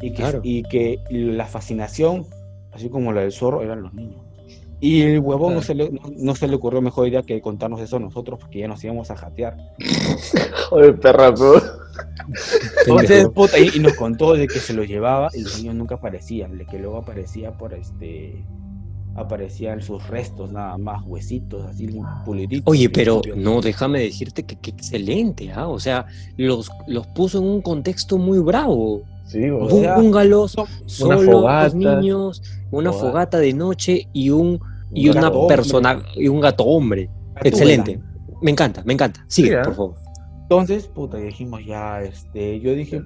Y 0.00 0.10
que, 0.10 0.16
Claro. 0.16 0.40
y 0.44 0.62
que 0.62 0.98
la 1.10 1.46
fascinación, 1.46 2.24
así 2.72 2.88
como 2.88 3.12
la 3.12 3.22
del 3.22 3.32
zorro, 3.32 3.62
eran 3.62 3.82
los 3.82 3.92
niños. 3.92 4.22
Y 4.80 5.02
el 5.02 5.20
huevón 5.20 5.54
no, 5.54 5.62
se 5.62 5.74
le, 5.74 5.90
no, 5.90 6.00
no 6.16 6.34
se 6.34 6.46
le 6.46 6.54
ocurrió 6.54 6.80
mejor 6.80 7.08
idea 7.08 7.22
que 7.22 7.40
contarnos 7.40 7.80
eso 7.80 7.96
a 7.96 8.00
nosotros, 8.00 8.38
porque 8.38 8.60
ya 8.60 8.68
nos 8.68 8.82
íbamos 8.84 9.10
a 9.10 9.16
jatear. 9.16 9.56
Joder, 10.70 10.98
perra. 11.00 11.34
Entonces, 12.86 13.28
puta, 13.30 13.58
y, 13.58 13.70
y 13.74 13.80
nos 13.80 13.94
contó 13.94 14.34
de 14.34 14.46
que 14.46 14.60
se 14.60 14.72
los 14.72 14.86
llevaba 14.86 15.30
y 15.34 15.42
los 15.42 15.58
niños 15.58 15.74
nunca 15.74 15.96
aparecían, 15.96 16.56
de 16.56 16.66
que 16.66 16.78
luego 16.78 16.98
aparecía 16.98 17.56
por 17.56 17.74
este 17.74 18.44
aparecían 19.18 19.82
sus 19.82 20.06
restos 20.06 20.52
nada 20.52 20.78
más, 20.78 21.02
huesitos 21.04 21.66
así 21.66 21.88
puliditos. 22.24 22.70
Oye, 22.70 22.88
pero 22.88 23.20
no, 23.36 23.60
déjame 23.60 24.00
decirte 24.00 24.44
que, 24.44 24.56
que 24.56 24.70
excelente, 24.70 25.50
¿ah? 25.52 25.66
O 25.66 25.80
sea, 25.80 26.06
los, 26.36 26.70
los 26.86 27.06
puso 27.08 27.38
en 27.38 27.44
un 27.44 27.60
contexto 27.60 28.16
muy 28.16 28.38
bravo. 28.38 29.02
Sí, 29.28 29.48
o 29.50 29.68
sea, 29.70 29.98
Búngalos, 29.98 30.56
solos, 30.86 31.24
fogata. 31.24 31.64
los 31.64 31.74
niños, 31.74 32.42
una 32.70 32.92
Fogata. 32.92 33.08
fogata 33.10 33.38
de 33.38 33.52
noche 33.52 34.08
y 34.12 34.30
un 34.30 34.58
y 34.92 35.08
Un 35.10 35.18
una 35.18 35.26
gato 35.28 35.40
hombre. 35.40 35.56
persona 35.56 36.02
y 36.16 36.28
un 36.28 36.40
gato 36.40 36.64
hombre. 36.64 37.10
Gato 37.34 37.48
Excelente. 37.48 38.00
Me 38.40 38.50
encanta, 38.50 38.82
me 38.84 38.94
encanta. 38.94 39.24
Sigue, 39.28 39.50
Mira. 39.50 39.62
por 39.64 39.74
favor. 39.74 39.94
Entonces, 40.42 40.86
puta, 40.86 41.18
dijimos 41.18 41.60
ya, 41.66 42.02
este, 42.02 42.58
yo 42.60 42.74
dije, 42.74 43.02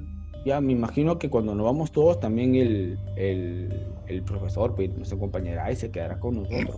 ya 0.46 0.60
me 0.60 0.72
imagino 0.72 1.18
que 1.18 1.28
cuando 1.28 1.54
nos 1.56 1.64
vamos 1.66 1.90
todos, 1.90 2.20
también 2.20 2.54
el, 2.54 2.98
el, 3.16 3.80
el 4.06 4.22
profesor 4.22 4.74
pues, 4.76 4.96
nos 4.96 5.12
acompañará 5.12 5.72
y 5.72 5.76
se 5.76 5.90
quedará 5.90 6.20
con 6.20 6.36
nosotros. 6.36 6.76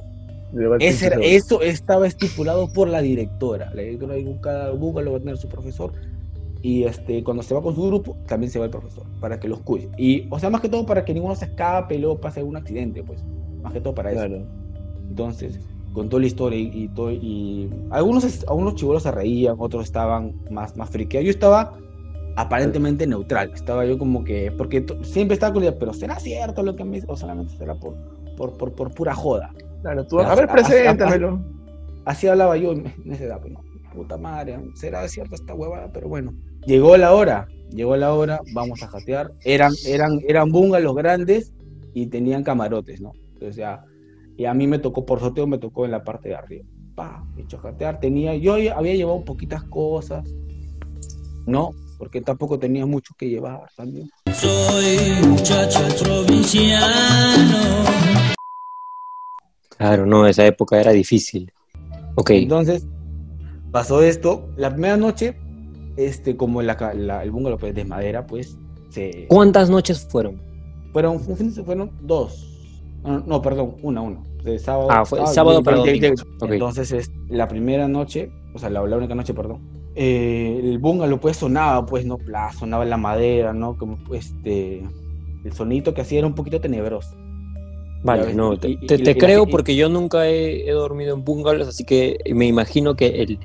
Ese 0.80 1.07
era- 1.07 1.16
eso 1.20 1.61
estaba 1.62 2.07
estipulado 2.07 2.72
por 2.72 2.88
la 2.88 3.03
directora. 3.03 3.70
La 3.74 3.82
directora 3.82 4.14
dijo, 4.14 4.40
cada 4.40 4.70
búfalo 4.70 5.11
va 5.12 5.16
a 5.18 5.20
tener 5.20 5.36
su 5.36 5.49
profesor. 5.49 5.92
Y 6.65 6.85
este, 6.85 7.23
cuando 7.23 7.43
se 7.43 7.55
va 7.55 7.61
con 7.61 7.75
su 7.75 7.87
grupo, 7.87 8.17
también 8.27 8.51
se 8.51 8.59
va 8.59 8.65
el 8.65 8.71
profesor, 8.71 9.05
para 9.21 9.39
que 9.39 9.49
los 9.49 9.61
cuide. 9.61 9.91
Y, 9.99 10.27
o 10.31 10.39
sea, 10.39 10.49
más 10.49 10.62
que 10.62 10.71
todo 10.71 10.87
para 10.87 11.05
que 11.05 11.12
ninguno 11.12 11.35
se 11.35 11.45
escape 11.45 11.95
y 11.97 11.99
luego 11.99 12.19
pase 12.19 12.41
algún 12.41 12.57
accidente, 12.57 13.03
pues. 13.05 13.23
Más 13.62 13.75
que 13.75 13.83
todo 13.83 13.95
para 13.95 14.12
eso. 14.12 14.21
Claro. 14.21 14.47
Entonces, 15.11 15.61
contó 15.93 16.19
la 16.19 16.25
historia 16.27 16.59
y, 16.59 16.71
y 16.73 16.89
todo. 16.89 17.11
Y 17.12 17.69
algunos, 17.91 18.47
algunos 18.49 18.77
chivolos 18.77 19.03
se 19.03 19.11
reían, 19.11 19.57
otros 19.59 19.85
estaban 19.85 20.33
más, 20.51 20.75
más 20.75 20.89
friqueados. 20.89 21.27
Yo 21.27 21.31
estaba 21.33 21.75
aparentemente 22.37 23.07
neutral. 23.07 23.51
Estaba 23.55 23.85
yo 23.85 23.99
como 23.99 24.25
que, 24.25 24.51
porque 24.57 24.81
to- 24.81 25.05
siempre 25.05 25.35
estaba 25.35 25.53
con 25.53 25.62
la 25.65 25.69
idea, 25.69 25.79
pero 25.79 25.93
¿será 25.93 26.19
cierto 26.19 26.62
lo 26.62 26.75
que 26.77 26.85
me 26.85 26.97
dice? 26.97 27.07
O 27.11 27.17
solamente 27.17 27.55
será 27.59 27.75
por, 27.75 27.95
por, 28.39 28.57
por, 28.57 28.73
por 28.75 28.91
pura 28.95 29.15
joda. 29.15 29.51
Claro, 29.83 30.07
tú, 30.07 30.17
Pero 30.17 30.31
a 30.31 30.35
ver, 30.35 30.49
preséntamelo. 30.49 31.41
Así 32.07 32.27
hablaba 32.27 32.57
yo 32.57 32.73
en 32.73 32.87
en 33.05 33.12
esa 33.12 33.25
edad, 33.25 33.41
pues, 33.41 33.53
no, 33.53 33.61
puta 33.95 34.17
madre, 34.19 34.59
será 34.75 35.07
cierta 35.09 35.37
esta 35.37 35.55
huevada, 35.55 35.91
pero 35.93 36.09
bueno. 36.09 36.33
Llegó 36.67 36.97
la 36.97 37.12
hora, 37.12 37.47
llegó 37.71 37.95
la 37.97 38.15
hora, 38.15 38.41
vamos 38.55 38.83
a 38.83 38.89
jatear. 38.89 39.33
Eran, 39.45 39.73
eran, 39.87 40.21
eran 40.27 40.51
bungalows 40.51 40.97
grandes 40.97 41.53
y 41.93 42.07
tenían 42.07 42.43
camarotes, 42.43 43.03
¿no? 43.03 43.12
Entonces 43.35 43.57
ya, 43.57 43.85
y 44.37 44.47
a 44.47 44.55
mí 44.55 44.67
me 44.67 44.79
tocó, 44.79 45.05
por 45.05 45.21
sorteo 45.21 45.47
me 45.47 45.59
tocó 45.59 45.85
en 45.85 45.91
la 45.91 46.03
parte 46.03 46.31
de 46.31 46.37
arriba. 46.37 46.65
Pa, 46.95 47.25
me 47.35 47.43
hecho 47.43 47.59
jatear, 47.59 48.01
tenía, 48.01 48.35
yo 48.37 48.55
había 48.55 48.95
llevado 48.95 49.25
poquitas 49.25 49.62
cosas, 49.65 50.27
¿no? 51.47 51.73
Porque 51.99 52.23
tampoco 52.23 52.59
tenía 52.59 52.87
mucho 52.87 53.15
que 53.19 53.29
llevar 53.29 53.69
también. 53.77 54.11
Soy 54.33 55.27
muchacho 55.29 55.81
provinciano. 56.03 57.59
Claro, 59.77 60.07
no, 60.07 60.27
esa 60.27 60.47
época 60.47 60.81
era 60.81 60.93
difícil. 60.93 61.53
Ok, 62.15 62.31
Entonces, 62.31 62.87
pasó 63.71 64.03
esto. 64.03 64.49
La 64.57 64.71
primera 64.71 64.97
noche, 64.97 65.37
este, 65.97 66.36
como 66.36 66.62
la, 66.62 66.76
la- 66.95 67.22
el 67.22 67.30
bungalow 67.30 67.59
pues, 67.59 67.74
de 67.74 67.84
madera, 67.84 68.26
pues, 68.26 68.57
se, 68.90 69.26
¿cuántas 69.28 69.70
noches 69.70 70.07
fueron? 70.11 70.40
fueron, 70.92 71.18
fueron 71.20 71.90
dos. 72.03 72.51
No, 73.03 73.20
no, 73.26 73.42
perdón, 73.42 73.74
una, 73.82 74.01
una. 74.01 74.20
De 74.45 74.59
sábado, 74.59 74.88
Ah, 74.90 75.05
fue 75.05 75.26
sábado 75.26 75.62
para 75.62 75.78
domingo. 75.78 76.14
Ok. 76.40 76.53
Entonces, 76.53 76.92
es, 76.92 77.11
la 77.28 77.49
primera 77.49 77.88
noche, 77.88 78.30
o 78.55 78.59
sea, 78.59 78.70
la, 78.70 78.86
la 78.86 78.97
única 78.97 79.14
noche, 79.14 79.34
perdón, 79.34 79.61
eh, 79.97 80.61
el 80.62 80.78
bungalow 80.78 81.18
pues 81.18 81.36
sonaba, 81.36 81.84
pues, 81.86 82.05
¿no? 82.07 82.16
Bla, 82.18 82.53
sonaba 82.53 82.84
la 82.84 82.97
madera, 82.97 83.53
¿no? 83.53 83.76
Como, 83.76 83.99
este, 84.14 84.82
el 85.45 85.53
sonito 85.53 85.92
que 85.95 86.01
hacía 86.03 86.18
era 86.18 86.26
un 86.26 86.34
poquito 86.34 86.61
tenebroso. 86.61 87.14
Vale, 88.03 88.34
no, 88.34 88.57
te, 88.59 88.68
y- 88.70 88.76
te- 88.86 88.97
y- 88.97 88.99
te 88.99 89.11
y 89.11 89.14
la- 89.14 89.20
creo 89.20 89.47
porque 89.47 89.74
yo 89.76 89.88
nunca 89.88 90.28
he, 90.28 90.68
he 90.68 90.72
dormido 90.72 91.14
en 91.14 91.24
bungalows, 91.24 91.68
así 91.68 91.84
que 91.84 92.18
me 92.34 92.47
imagino 92.47 92.97
que 92.97 93.22
el, 93.22 93.38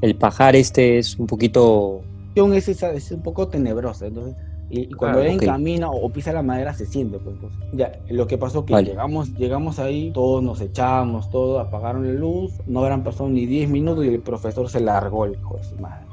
el 0.00 0.16
pajar 0.16 0.56
este 0.56 0.98
es 0.98 1.18
un 1.18 1.26
poquito... 1.26 2.02
es, 2.34 2.68
esa- 2.68 2.92
es 2.92 3.10
un 3.10 3.22
poco 3.22 3.48
tenebrosa. 3.48 4.06
Entonces, 4.06 4.36
y, 4.68 4.88
cuando 4.94 5.18
Ah, 5.18 5.22
alguien 5.22 5.38
ok. 5.38 5.44
camina 5.44 5.90
o 5.90 6.10
pisa 6.12 6.32
la 6.32 6.42
madera 6.42 6.74
se 6.74 6.86
siente. 6.86 7.18
Pues, 7.18 7.34
entonces, 7.36 7.60
ya, 7.72 7.92
lo 8.08 8.26
que 8.26 8.38
pasó 8.38 8.64
que 8.64 8.72
Vale. 8.74 8.90
llegamos, 8.90 9.34
llegamos 9.34 9.78
ahí, 9.78 10.12
todos 10.12 10.42
nos 10.42 10.60
echamos, 10.60 11.28
todos 11.30 11.60
apagaron 11.60 12.06
la 12.06 12.12
luz, 12.14 12.62
no 12.66 12.80
habrán 12.80 13.02
pasado 13.04 13.28
ni 13.28 13.46
10 13.46 13.68
minutos 13.68 14.04
y 14.04 14.08
el 14.08 14.22
profesor 14.22 14.68
se 14.70 14.80
largó 14.80 15.24
el 15.26 15.34
hijo 15.34 15.56
de 15.56 15.64
su 15.64 15.76
madre. 15.76 16.06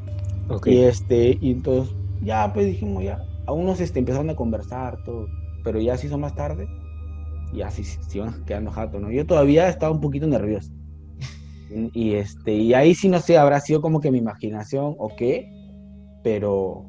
Ok. 0.50 0.68
Y 0.68 0.78
este, 0.80 1.38
y 1.40 1.52
entonces, 1.52 1.96
ya 2.22 2.52
pues 2.54 2.66
dijimos 2.66 3.04
ya, 3.04 3.28
a 3.46 3.54
unos 3.54 3.80
este, 3.80 4.00
empezaron 4.00 4.30
a 4.30 4.36
conversar, 4.36 5.04
todo, 5.04 5.28
pero 5.64 5.80
ya 5.80 5.98
se 5.98 6.08
hizo 6.08 6.18
más 6.18 6.36
tarde, 6.36 6.68
ya 7.54 7.72
sí 7.72 7.84
se 7.84 8.02
se 8.04 8.18
iban 8.20 8.44
quedando 8.46 8.72
jato, 8.72 9.00
¿no? 9.00 9.12
Yo 9.12 9.26
todavía 9.26 9.70
estaba 9.70 9.92
un 9.94 10.02
poquito 10.02 10.28
nervioso. 10.28 10.72
Y, 11.70 11.92
y, 11.94 12.16
este, 12.16 12.54
y 12.54 12.74
ahí 12.74 12.96
sí 12.96 13.10
no 13.10 13.20
sé, 13.20 13.38
habrá 13.38 13.60
sido 13.60 13.82
como 13.82 14.00
que 14.00 14.12
mi 14.12 14.20
imaginación 14.20 14.96
o 14.98 15.16
qué, 15.18 15.50
pero 16.24 16.86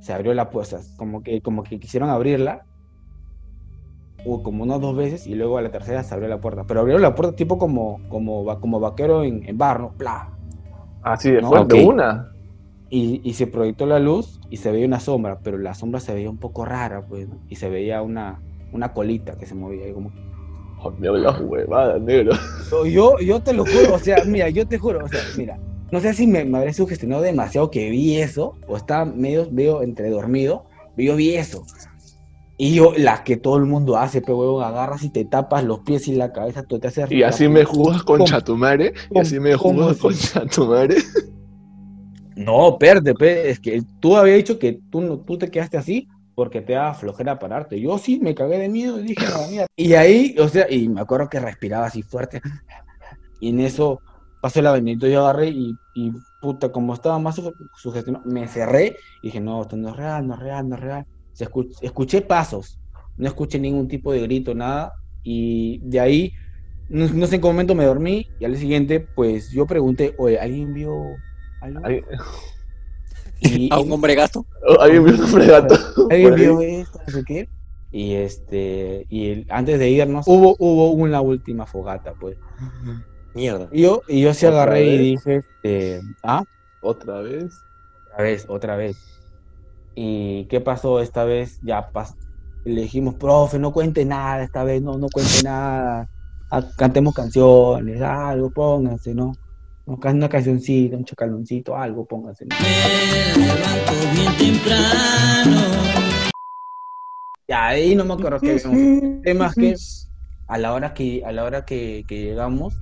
se 0.00 0.12
abrió 0.12 0.34
la 0.34 0.50
puerta, 0.50 0.80
como 0.96 1.22
que, 1.22 1.40
como 1.40 1.62
que 1.62 1.78
quisieron 1.78 2.10
abrirla, 2.10 2.64
o 4.24 4.42
como 4.42 4.64
unas 4.64 4.80
dos 4.80 4.96
veces, 4.96 5.26
y 5.26 5.34
luego 5.34 5.58
a 5.58 5.62
la 5.62 5.70
tercera 5.70 6.02
se 6.02 6.14
abrió 6.14 6.28
la 6.28 6.40
puerta. 6.40 6.64
Pero 6.66 6.80
abrieron 6.80 7.02
la 7.02 7.14
puerta 7.14 7.36
tipo 7.36 7.58
como, 7.58 8.00
como, 8.08 8.44
como 8.60 8.80
vaquero 8.80 9.22
en, 9.22 9.48
en 9.48 9.56
bar, 9.56 9.80
¿no? 9.80 9.92
¡Pla! 9.96 10.28
Así 11.02 11.30
de 11.30 11.42
No, 11.42 11.48
fuerte, 11.48 11.74
ok. 11.74 11.88
una. 11.88 12.32
Y, 12.88 13.20
y 13.24 13.34
se 13.34 13.46
proyectó 13.46 13.86
la 13.86 13.98
luz 13.98 14.40
y 14.50 14.58
se 14.58 14.70
veía 14.70 14.86
una 14.86 15.00
sombra, 15.00 15.40
pero 15.42 15.58
la 15.58 15.74
sombra 15.74 16.00
se 16.00 16.14
veía 16.14 16.30
un 16.30 16.38
poco 16.38 16.64
rara, 16.64 17.04
pues, 17.06 17.28
¿no? 17.28 17.36
y 17.48 17.56
se 17.56 17.68
veía 17.68 18.02
una, 18.02 18.40
una 18.72 18.92
colita 18.92 19.36
que 19.36 19.46
se 19.46 19.54
movía 19.54 19.86
ahí 19.86 19.92
como... 19.92 20.12
Huevada, 20.98 21.98
negro. 21.98 22.32
Yo, 22.86 23.40
te 23.40 23.52
lo 23.52 23.64
juro, 23.64 23.94
o 23.94 23.98
sea, 23.98 24.24
mira, 24.24 24.48
yo 24.48 24.66
te 24.66 24.78
juro, 24.78 25.04
o 25.04 25.08
sea, 25.08 25.20
mira, 25.36 25.58
no 25.92 26.00
sé 26.00 26.14
si 26.14 26.26
me, 26.26 26.44
me 26.44 26.58
habré 26.58 26.72
sugestionado 26.72 27.22
demasiado 27.22 27.70
que 27.70 27.90
vi 27.90 28.16
eso, 28.16 28.54
o 28.66 28.76
estaba 28.76 29.04
medio, 29.04 29.48
medio 29.50 29.82
entre 29.82 30.10
dormido, 30.10 30.64
pero 30.96 31.12
yo 31.12 31.16
vi 31.16 31.34
eso. 31.36 31.64
Y 32.58 32.74
yo, 32.74 32.92
la 32.96 33.22
que 33.22 33.36
todo 33.36 33.58
el 33.58 33.66
mundo 33.66 33.98
hace, 33.98 34.22
pero 34.22 34.38
huevón, 34.38 34.64
agarras 34.64 35.04
y 35.04 35.10
te 35.10 35.24
tapas 35.24 35.62
los 35.62 35.80
pies 35.80 36.08
y 36.08 36.14
la 36.14 36.32
cabeza, 36.32 36.62
tú 36.62 36.78
te 36.78 36.88
haces... 36.88 37.10
Y 37.12 37.22
así 37.22 37.48
me 37.48 37.64
juzgas 37.64 38.02
con 38.02 38.24
chatumare. 38.24 38.94
Y 39.10 39.18
así 39.18 39.38
me 39.38 39.56
¿Cómo 39.56 39.82
juzgas 39.82 39.90
así? 39.92 40.00
con 40.00 40.14
chatumare. 40.14 40.96
No, 42.34 42.78
perde, 42.78 43.14
pe, 43.14 43.50
es 43.50 43.60
que 43.60 43.82
tú 44.00 44.16
habías 44.16 44.38
dicho 44.38 44.58
que 44.58 44.80
tú, 44.90 45.02
no, 45.02 45.18
tú 45.18 45.36
te 45.38 45.50
quedaste 45.50 45.76
así 45.76 46.08
porque 46.36 46.62
te 46.62 46.74
da 46.74 46.94
flojera 46.94 47.40
pararte. 47.40 47.80
Yo 47.80 47.98
sí 47.98 48.20
me 48.20 48.36
cagué 48.36 48.58
de 48.60 48.70
miedo 48.70 49.00
y 49.00 49.04
dije, 49.04 49.28
"No, 49.28 49.48
mierda". 49.48 49.68
Y 49.78 49.94
ahí, 49.94 50.36
o 50.40 50.48
sea, 50.48 50.68
y 50.70 50.88
me 50.90 51.02
acuerdo 51.02 51.28
que 51.30 51.40
respiraba 51.40 51.86
así 51.88 52.04
fuerte. 52.04 52.42
Y 53.38 53.50
en 53.50 53.60
eso 53.60 54.02
pasó 54.40 54.60
el 54.60 54.66
avenida, 54.66 55.08
yo 55.08 55.20
agarré 55.22 55.48
y, 55.50 55.78
y 55.92 56.12
puta, 56.38 56.70
como 56.72 56.94
estaba 56.94 57.18
más 57.18 57.38
suge- 57.38 57.54
sugestionado, 57.76 58.24
me 58.26 58.48
cerré 58.48 58.98
y 59.20 59.28
dije, 59.28 59.40
no, 59.40 59.62
esto 59.62 59.76
no 59.76 59.90
es 59.90 59.96
real, 59.96 60.26
no 60.26 60.34
es 60.34 60.40
real, 60.40 60.68
no 60.68 60.76
es 60.76 60.80
real. 60.82 61.04
Se 61.32 61.48
escuché 61.82 62.22
pasos, 62.22 62.80
no 63.16 63.28
escuché 63.28 63.58
ningún 63.58 63.88
tipo 63.88 64.12
de 64.12 64.20
grito, 64.22 64.54
nada. 64.54 64.94
Y 65.22 65.80
de 65.82 66.00
ahí, 66.00 66.34
no, 66.88 67.08
no 67.08 67.26
sé 67.26 67.36
en 67.36 67.42
qué 67.42 67.48
momento 67.48 67.74
me 67.74 67.84
dormí 67.86 68.26
y 68.38 68.44
al 68.44 68.52
día 68.52 68.60
siguiente, 68.60 69.10
pues 69.14 69.50
yo 69.50 69.66
pregunté, 69.66 70.14
oye, 70.18 70.38
¿alguien 70.40 70.72
vio 70.72 71.22
algo? 71.60 72.00
Y- 73.40 73.68
¿A 73.72 73.78
un 73.78 73.92
hombre 73.92 74.14
gato? 74.14 74.44
Alguien 74.80 75.04
vio 75.04 75.14
un 75.14 75.20
hombre 75.24 75.46
gato. 75.46 75.74
¿Alguien 76.10 76.34
vio 76.34 76.60
esto? 76.60 76.98
No 77.06 77.12
sé 77.12 77.24
qué. 77.24 77.48
Y 77.90 78.14
este, 78.14 79.06
y 79.08 79.28
el- 79.30 79.46
antes 79.48 79.78
de 79.78 79.88
irnos, 79.90 80.26
hubo, 80.28 80.56
hubo 80.58 80.90
una 80.90 81.20
última 81.20 81.66
fogata, 81.66 82.12
pues. 82.14 82.36
Mierda. 83.34 83.68
Y 83.72 83.82
yo, 83.82 84.02
y 84.08 84.20
yo 84.22 84.32
sí 84.34 84.46
¿Otra 84.46 84.62
agarré 84.62 84.86
y 84.86 84.98
dije, 84.98 85.36
este, 85.36 86.00
ah, 86.22 86.42
Otra 86.80 87.20
vez. 87.20 87.58
otra 88.06 88.22
vez, 88.24 88.46
otra 88.48 88.76
vez. 88.76 88.96
¿Y 89.94 90.44
qué 90.46 90.60
pasó 90.60 91.00
esta 91.00 91.24
vez? 91.24 91.58
Ya 91.62 91.90
pas 91.90 92.14
le 92.64 92.82
dijimos, 92.82 93.14
profe, 93.14 93.58
no 93.60 93.72
cuente 93.72 94.04
nada 94.04 94.42
esta 94.42 94.64
vez, 94.64 94.82
no, 94.82 94.98
no 94.98 95.06
cuente 95.08 95.42
nada. 95.44 96.08
Ah, 96.50 96.64
cantemos 96.76 97.14
canciones, 97.14 98.02
algo, 98.02 98.50
pónganse, 98.50 99.14
¿no? 99.14 99.32
Una 99.86 100.28
cancioncita, 100.28 100.96
un 100.96 101.04
chacaloncito, 101.04 101.76
algo, 101.76 102.04
pónganse. 102.04 102.44
Me 102.46 103.46
levanto 103.46 103.92
bien 104.14 104.36
temprano. 104.36 105.60
Y 107.48 107.52
ahí 107.52 107.94
no 107.94 108.04
me 108.04 108.14
acuerdo 108.14 108.40
qué 108.40 108.54
vimos. 108.54 108.64
El 109.02 109.20
tema 109.22 109.46
es 109.46 109.54
que 109.54 109.74
a 110.48 110.58
la 110.58 110.74
hora 110.74 110.92
que, 110.92 111.22
a 111.24 111.32
la 111.32 111.44
hora 111.44 111.64
que, 111.64 112.04
que 112.08 112.22
llegamos, 112.22 112.74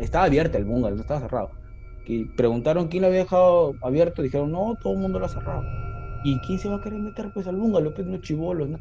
estaba 0.00 0.24
abierto 0.24 0.56
el 0.58 0.64
bungalow, 0.64 0.96
no 0.96 1.02
estaba 1.02 1.20
cerrado. 1.20 1.50
Que 2.06 2.26
preguntaron 2.36 2.88
quién 2.88 3.02
lo 3.02 3.08
había 3.08 3.20
dejado 3.20 3.74
abierto, 3.82 4.22
dijeron, 4.22 4.52
no, 4.52 4.74
todo 4.80 4.92
el 4.92 5.00
mundo 5.00 5.18
lo 5.18 5.26
ha 5.26 5.30
cerrado. 5.30 5.62
¿Y 6.24 6.38
quién 6.40 6.58
se 6.58 6.68
va 6.68 6.76
a 6.76 6.80
querer 6.80 7.00
meter 7.00 7.32
pues 7.34 7.46
al 7.48 7.56
bungalow? 7.56 7.92
Pues 7.92 8.06
no 8.06 8.18
chivolos, 8.18 8.68
¿no? 8.68 8.78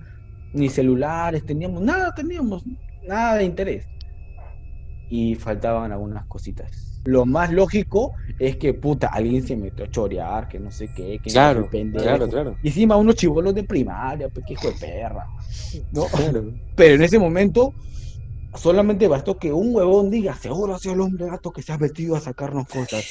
ni 0.55 0.69
celulares 0.69 1.45
teníamos, 1.45 1.81
nada 1.81 2.13
teníamos, 2.15 2.63
nada 3.05 3.36
de 3.36 3.43
interés. 3.43 3.88
Y 5.09 5.35
faltaban 5.35 5.91
algunas 5.91 6.25
cositas. 6.25 7.01
Lo 7.05 7.25
más 7.25 7.51
lógico 7.51 8.13
es 8.39 8.57
que, 8.57 8.73
puta, 8.73 9.07
alguien 9.07 9.45
se 9.45 9.55
metió 9.55 9.85
a 9.85 9.91
chorear, 9.91 10.47
que 10.47 10.59
no 10.59 10.71
sé 10.71 10.89
qué, 10.95 11.19
que 11.21 11.29
Claro, 11.29 11.61
no 11.61 11.69
pendejo. 11.69 12.03
claro, 12.03 12.27
claro. 12.27 12.57
Y 12.63 12.69
encima 12.69 12.97
unos 12.97 13.15
chivolos 13.15 13.53
de 13.53 13.63
primaria, 13.63 14.27
pues 14.29 14.43
qué 14.47 14.53
hijo 14.53 14.69
de 14.69 14.73
perra. 14.73 15.27
¿no? 15.91 16.05
Claro. 16.05 16.51
Pero 16.75 16.95
en 16.95 17.03
ese 17.03 17.19
momento 17.19 17.73
solamente 18.55 19.07
bastó 19.07 19.37
que 19.37 19.53
un 19.53 19.75
huevón 19.75 20.09
diga, 20.09 20.33
seguro 20.35 20.73
ha 20.73 20.79
sido 20.79 20.95
el 20.95 21.01
hombre 21.01 21.27
gato 21.27 21.51
que 21.51 21.61
se 21.61 21.73
ha 21.73 21.77
metido 21.77 22.15
a 22.15 22.21
sacarnos 22.21 22.67
cosas. 22.67 23.05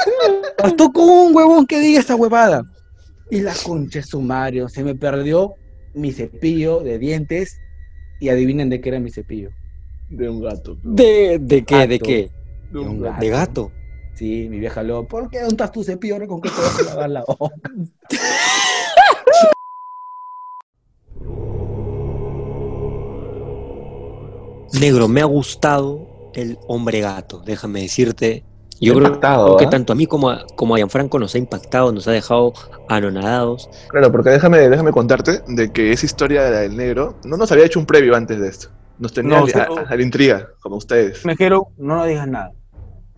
bastó 0.62 0.90
con 0.92 1.08
un 1.08 1.36
huevón 1.36 1.66
que 1.66 1.78
diga 1.80 2.00
esa 2.00 2.16
huevada. 2.16 2.62
Y 3.30 3.40
la 3.40 3.52
concha 3.64 4.02
sumario, 4.02 4.68
se 4.68 4.82
me 4.82 4.94
perdió 4.94 5.54
mi 5.94 6.12
cepillo 6.12 6.80
de 6.80 6.98
dientes 6.98 7.58
y 8.20 8.28
adivinen 8.28 8.70
de 8.70 8.80
qué 8.80 8.90
era 8.90 9.00
mi 9.00 9.10
cepillo. 9.10 9.50
De 10.08 10.28
un 10.28 10.40
gato. 10.40 10.78
¿De, 10.82 11.38
de 11.40 11.64
qué? 11.64 11.86
¿De 11.86 11.98
Gato. 11.98 12.04
qué? 12.04 12.30
De 12.70 12.78
un 12.78 12.88
un 12.88 13.00
gato. 13.00 13.14
gato. 13.14 13.20
¿De 13.20 13.28
gato? 13.28 13.72
Sí, 14.14 14.48
mi 14.48 14.58
vieja 14.58 14.82
lo, 14.82 15.06
¿por 15.06 15.28
qué? 15.28 15.38
¿Dónde 15.40 15.52
estás 15.54 15.72
tu 15.72 15.84
cepillo? 15.84 16.14
Ahora 16.14 16.26
con 16.26 16.40
qué 16.40 16.50
te 16.50 16.60
vas 16.62 16.78
a 16.80 16.82
lavar 16.82 17.10
la 17.10 17.24
boca. 17.26 17.70
Negro, 24.72 25.08
me 25.08 25.20
ha 25.20 25.24
gustado 25.24 26.30
el 26.34 26.58
hombre 26.66 27.00
gato, 27.00 27.40
déjame 27.44 27.82
decirte. 27.82 28.44
Yo 28.78 28.92
Me 28.92 28.98
ha 28.98 29.00
creo 29.00 29.06
impactado, 29.06 29.56
que 29.56 29.64
¿ah? 29.64 29.70
tanto 29.70 29.92
a 29.94 29.96
mí 29.96 30.06
como 30.06 30.28
a, 30.28 30.44
como 30.54 30.74
a 30.74 30.78
Gianfranco 30.78 31.18
nos 31.18 31.34
ha 31.34 31.38
impactado, 31.38 31.92
nos 31.92 32.06
ha 32.08 32.12
dejado 32.12 32.52
anonadados. 32.90 33.70
Claro, 33.88 34.12
porque 34.12 34.30
déjame, 34.30 34.68
déjame 34.68 34.92
contarte 34.92 35.40
de 35.48 35.72
que 35.72 35.92
esa 35.92 36.04
historia 36.04 36.42
del 36.50 36.76
negro 36.76 37.18
no 37.24 37.38
nos 37.38 37.50
había 37.52 37.64
hecho 37.64 37.78
un 37.80 37.86
previo 37.86 38.14
antes 38.14 38.38
de 38.38 38.48
esto. 38.48 38.68
Nos 38.98 39.12
tenía 39.12 39.40
No, 39.40 39.46
a, 39.46 39.80
a- 39.80 39.88
a 39.88 39.96
la 39.96 40.02
intriga, 40.02 40.48
como 40.60 40.76
ustedes. 40.76 41.24
Me 41.24 41.32
dijeron, 41.32 41.62
no 41.76 41.96
nos 41.96 42.06
digas 42.06 42.26
nada. 42.28 42.52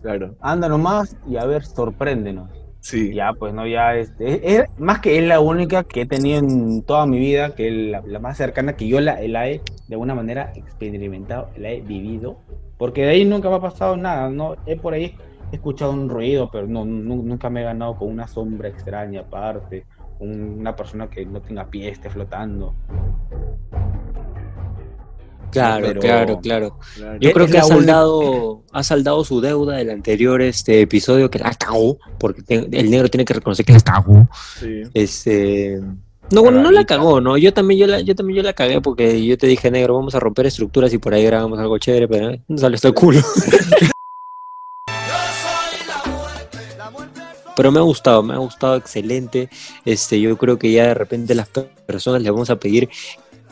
Claro. 0.01 0.35
Anda 0.41 0.67
nomás 0.69 1.15
y 1.27 1.37
a 1.37 1.45
ver, 1.45 1.65
sorpréndenos. 1.65 2.49
Sí. 2.81 3.13
Ya, 3.13 3.33
pues 3.37 3.53
no, 3.53 3.67
ya, 3.67 3.95
este, 3.95 4.55
es, 4.55 4.63
más 4.77 4.99
que 4.99 5.17
es 5.19 5.25
la 5.25 5.41
única 5.41 5.83
que 5.83 6.01
he 6.01 6.05
tenido 6.05 6.39
en 6.39 6.81
toda 6.83 7.05
mi 7.05 7.19
vida, 7.19 7.53
que 7.53 7.67
es 7.67 7.91
la, 7.91 8.01
la 8.05 8.19
más 8.19 8.37
cercana, 8.37 8.77
que 8.77 8.87
yo 8.87 9.01
la, 9.01 9.19
la 9.27 9.49
he 9.49 9.61
de 9.87 9.95
alguna 9.95 10.15
manera 10.15 10.53
experimentado, 10.55 11.49
la 11.57 11.71
he 11.71 11.81
vivido, 11.81 12.37
porque 12.77 13.01
de 13.03 13.09
ahí 13.09 13.25
nunca 13.25 13.49
me 13.49 13.55
ha 13.55 13.59
pasado 13.59 13.97
nada, 13.97 14.29
no, 14.29 14.55
he 14.65 14.77
por 14.77 14.93
ahí 14.93 15.13
escuchado 15.51 15.91
un 15.91 16.07
ruido, 16.07 16.49
pero 16.51 16.67
no, 16.67 16.85
nu- 16.85 17.21
nunca 17.23 17.49
me 17.49 17.59
he 17.61 17.63
ganado 17.65 17.97
con 17.97 18.07
una 18.07 18.27
sombra 18.27 18.69
extraña 18.69 19.21
aparte, 19.21 19.85
un- 20.19 20.59
una 20.59 20.73
persona 20.77 21.09
que 21.09 21.25
no 21.25 21.41
tenga 21.41 21.65
pie, 21.69 21.89
esté 21.89 22.09
flotando. 22.09 22.73
Claro, 25.51 25.87
pero- 25.87 25.99
claro, 26.01 26.39
claro. 26.41 26.77
claro. 26.95 27.17
Yo 27.19 27.31
creo 27.33 27.47
que 27.47 27.57
ha 27.57 27.63
saldado, 27.63 28.63
ha 28.71 28.83
saldado 28.83 29.23
su 29.23 29.41
deuda 29.41 29.77
del 29.77 29.89
anterior 29.89 30.41
este 30.41 30.81
episodio 30.81 31.29
que 31.29 31.39
la 31.39 31.53
cagó, 31.53 31.97
porque 32.19 32.43
el 32.71 32.89
negro 32.91 33.09
tiene 33.09 33.25
que 33.25 33.33
reconocer 33.33 33.65
que 33.65 33.73
la 33.73 33.79
cagó. 33.81 34.27
Sí. 34.59 34.81
Este. 34.93 35.79
No, 36.31 36.43
bueno, 36.43 36.61
no 36.61 36.69
la 36.69 36.85
cagó, 36.85 37.19
¿no? 37.21 37.37
Yo 37.37 37.51
también 37.53 37.79
yo 37.79 37.87
la, 37.87 38.01
yo 38.01 38.13
también 38.15 38.37
yo 38.37 38.43
la 38.43 38.53
cagué 38.53 38.81
porque 38.81 39.25
yo 39.25 39.35
te 39.37 39.47
dije, 39.47 39.71
negro, 39.71 39.95
vamos 39.95 40.13
a 40.13 40.19
romper 40.19 40.45
estructuras 40.45 40.93
y 40.93 40.99
por 40.99 41.13
ahí 41.15 41.23
grabamos 41.23 41.57
algo 41.57 41.77
chévere, 41.79 42.07
pero 42.07 42.29
eh, 42.29 42.41
no 42.47 42.57
sale 42.59 42.75
esto 42.75 42.87
el 42.89 42.93
culo. 42.93 43.19
Pero 47.55 47.71
me 47.73 47.79
ha 47.79 47.83
gustado, 47.83 48.23
me 48.23 48.33
ha 48.33 48.37
gustado 48.37 48.77
excelente. 48.77 49.49
Este, 49.83 50.19
yo 50.21 50.37
creo 50.37 50.57
que 50.57 50.71
ya 50.71 50.87
de 50.87 50.93
repente 50.93 51.35
las 51.35 51.49
pe- 51.49 51.69
personas 51.85 52.21
les 52.21 52.31
vamos 52.31 52.49
a 52.49 52.55
pedir 52.57 52.87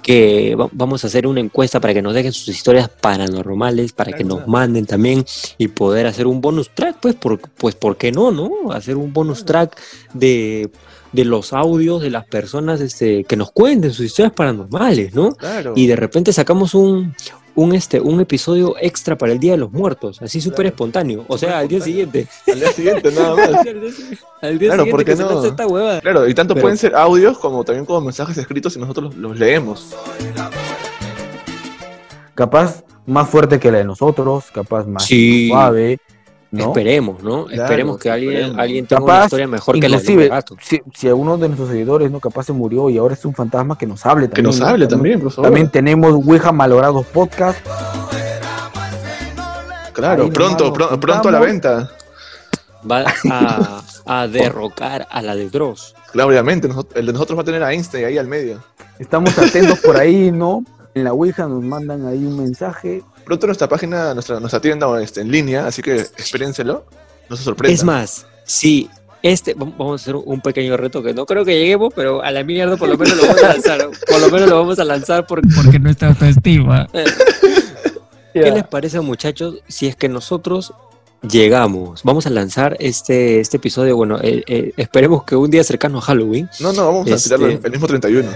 que 0.08 0.56
va- 0.56 0.70
vamos 0.72 1.04
a 1.04 1.08
hacer 1.08 1.28
una 1.28 1.42
encuesta 1.42 1.80
para 1.82 1.94
que 1.94 2.02
nos 2.02 2.14
dejen 2.14 2.32
sus 2.32 2.48
historias 2.48 2.90
paranormales, 2.90 3.92
para 3.92 4.14
que 4.14 4.24
nos 4.24 4.48
manden 4.48 4.86
también 4.86 5.26
y 5.58 5.68
poder 5.68 6.08
hacer 6.08 6.26
un 6.26 6.40
bonus 6.42 6.70
track, 6.74 6.98
pues, 7.02 7.14
por, 7.16 7.40
pues, 7.40 7.76
¿por 7.76 7.98
qué 7.98 8.12
no, 8.12 8.32
no? 8.32 8.72
Hacer 8.72 8.96
un 8.96 9.12
bonus 9.12 9.44
track 9.46 9.78
de, 10.14 10.70
de 11.12 11.26
los 11.26 11.52
audios 11.52 12.02
de 12.02 12.10
las 12.10 12.26
personas 12.26 12.80
este, 12.80 13.26
que 13.26 13.36
nos 13.36 13.52
cuenten 13.52 13.92
sus 13.92 14.06
historias 14.06 14.34
paranormales, 14.34 15.14
¿no? 15.14 15.34
Claro. 15.36 15.74
Y 15.76 15.88
de 15.88 15.96
repente 15.98 16.32
sacamos 16.32 16.74
un, 16.74 17.14
un, 17.58 17.74
este, 17.74 18.00
un 18.00 18.22
episodio 18.22 18.76
extra 18.80 19.18
para 19.18 19.32
el 19.34 19.40
Día 19.40 19.54
de 19.54 19.58
los 19.58 19.72
Muertos, 19.72 20.22
así 20.22 20.40
súper 20.40 20.68
espontáneo. 20.68 21.26
O 21.28 21.38
sea, 21.40 21.58
al 21.60 21.68
día 21.68 21.82
siguiente. 21.82 22.28
Al 22.48 22.60
día 22.60 22.72
siguiente, 22.72 23.12
nada 23.12 23.36
más. 23.36 23.50
al 23.50 23.64
día 23.64 23.72
Claro, 23.72 24.84
siguiente 24.84 24.92
¿por 24.92 25.00
qué 25.04 25.16
que 25.16 25.24
no? 25.24 25.44
esta 25.44 25.66
huevada. 25.68 26.00
Claro, 26.02 26.28
y 26.28 26.36
tanto 26.36 26.54
Pero- 26.54 26.62
pueden 26.66 26.78
ser 26.78 26.96
audios 26.96 27.40
como 27.40 27.64
también 27.64 27.86
como 27.86 28.02
mensajes 28.02 28.38
escritos 28.38 28.76
y 28.76 28.80
nosotros 28.80 29.16
los, 29.16 29.16
los 29.16 29.40
leemos. 29.40 29.96
Capaz 32.36 32.84
más 33.08 33.28
fuerte 33.30 33.60
que 33.60 33.72
la 33.72 33.80
de 33.80 33.86
nosotros, 33.86 34.46
capaz 34.54 34.86
más 34.86 35.04
Sí. 35.06 35.48
suave, 35.50 35.98
¿no? 36.52 36.68
Esperemos, 36.68 37.22
¿no? 37.24 37.46
Claro, 37.46 37.64
esperemos 37.64 37.98
que 37.98 38.10
alguien, 38.10 38.32
esperemos. 38.34 38.60
alguien 38.60 38.86
tenga 38.88 39.04
una 39.04 39.14
Capaz, 39.14 39.26
historia 39.26 39.48
mejor 39.48 39.80
que 39.80 39.90
la 39.90 40.00
gato. 40.30 40.56
si, 40.62 40.82
si 40.94 41.08
alguno 41.08 41.38
de 41.38 41.48
nuestros 41.50 41.70
seguidores 41.70 42.10
no 42.12 42.20
capaz 42.20 42.44
se 42.44 42.54
murió 42.54 42.90
y 42.90 42.98
ahora 42.98 43.14
es 43.16 43.26
un 43.26 43.34
fantasma 43.34 43.78
que 43.78 43.86
nos 43.86 44.06
hable 44.06 44.28
Que 44.30 44.36
también. 44.36 44.46
nos 44.46 44.60
¿no? 44.60 44.68
hable 44.68 44.88
también, 44.88 45.20
por 45.20 45.32
favor. 45.32 45.48
También 45.50 45.70
tenemos 45.70 46.14
Ouija 46.14 46.52
Malogrados 46.52 47.06
Podcast. 47.08 47.60
Claro, 49.94 50.24
Ahí 50.26 50.32
pronto, 50.32 50.64
nomás 50.66 50.78
pro- 50.78 50.90
nos 50.92 51.00
pronto 51.00 51.30
a 51.30 51.32
la 51.32 51.40
venta. 51.40 51.90
Va 52.90 53.04
a, 53.32 53.82
a 54.06 54.28
derrocar 54.28 55.08
a 55.10 55.22
la 55.22 55.36
de 55.36 55.50
Dross. 55.50 55.96
Claro, 56.12 56.30
obviamente, 56.30 56.70
el 56.96 57.06
de 57.08 57.14
nosotros 57.14 57.38
va 57.38 57.42
a 57.42 57.46
tener 57.46 57.64
a 57.64 57.74
Einstein 57.74 58.06
ahí 58.06 58.18
al 58.18 58.28
medio. 58.28 58.64
Estamos 59.00 59.38
atentos 59.38 59.80
por 59.80 59.98
ahí, 59.98 60.32
¿no? 60.32 60.64
En 60.94 61.04
la 61.04 61.14
Ouija 61.14 61.48
nos 61.48 61.64
mandan 61.64 62.06
ahí 62.08 62.24
un 62.26 62.38
mensaje. 62.38 63.04
Pronto 63.28 63.46
nuestra 63.46 63.68
página, 63.68 64.14
nuestra, 64.14 64.40
nuestra 64.40 64.62
tienda 64.62 65.02
este, 65.02 65.20
en 65.20 65.30
línea, 65.30 65.68
así 65.68 65.82
que 65.82 65.96
espérenselo. 66.18 66.86
No 67.30 67.36
se 67.36 67.44
sorprendan. 67.44 67.74
Es 67.76 67.84
más, 67.84 68.26
si 68.46 68.90
este, 69.22 69.54
vam- 69.54 69.76
vamos 69.78 70.00
a 70.00 70.04
hacer 70.04 70.16
un 70.16 70.40
pequeño 70.40 70.78
reto 70.78 71.04
que 71.04 71.14
no 71.14 71.26
creo 71.26 71.44
que 71.44 71.60
lleguemos, 71.60 71.92
pero 71.94 72.24
a 72.24 72.32
la 72.32 72.46
mierda 72.46 72.78
por 72.78 72.88
lo 72.88 72.98
menos 72.98 73.18
lo 73.18 73.24
vamos 73.28 73.44
a 73.44 73.48
lanzar. 73.50 73.90
Por 74.10 74.22
lo 74.22 74.30
menos 74.30 74.50
lo 74.50 74.56
vamos 74.60 74.80
a 74.80 74.86
lanzar 74.86 75.28
porque, 75.28 75.50
porque 75.54 75.78
nuestra 75.78 76.08
autoestima. 76.08 76.88
¿Qué 78.34 78.50
les 78.52 78.64
parece, 78.66 79.02
muchachos, 79.02 79.56
si 79.68 79.88
es 79.88 79.98
que 79.98 80.08
nosotros 80.08 80.72
llegamos? 81.28 82.04
Vamos 82.04 82.28
a 82.28 82.30
lanzar 82.30 82.78
este, 82.80 83.42
este 83.42 83.58
episodio. 83.58 83.98
Bueno, 83.98 84.20
eh, 84.22 84.44
eh, 84.48 84.72
esperemos 84.78 85.26
que 85.26 85.36
un 85.36 85.52
día 85.52 85.66
cercano 85.66 85.98
a 85.98 86.02
Halloween. 86.02 86.50
No, 86.62 86.72
no, 86.72 86.86
vamos 86.86 87.08
a 87.12 87.16
Este- 87.16 87.28
tirarlo 87.30 87.48
el, 87.48 87.60
el 87.62 87.72
mismo 87.72 87.88
31. 87.88 88.30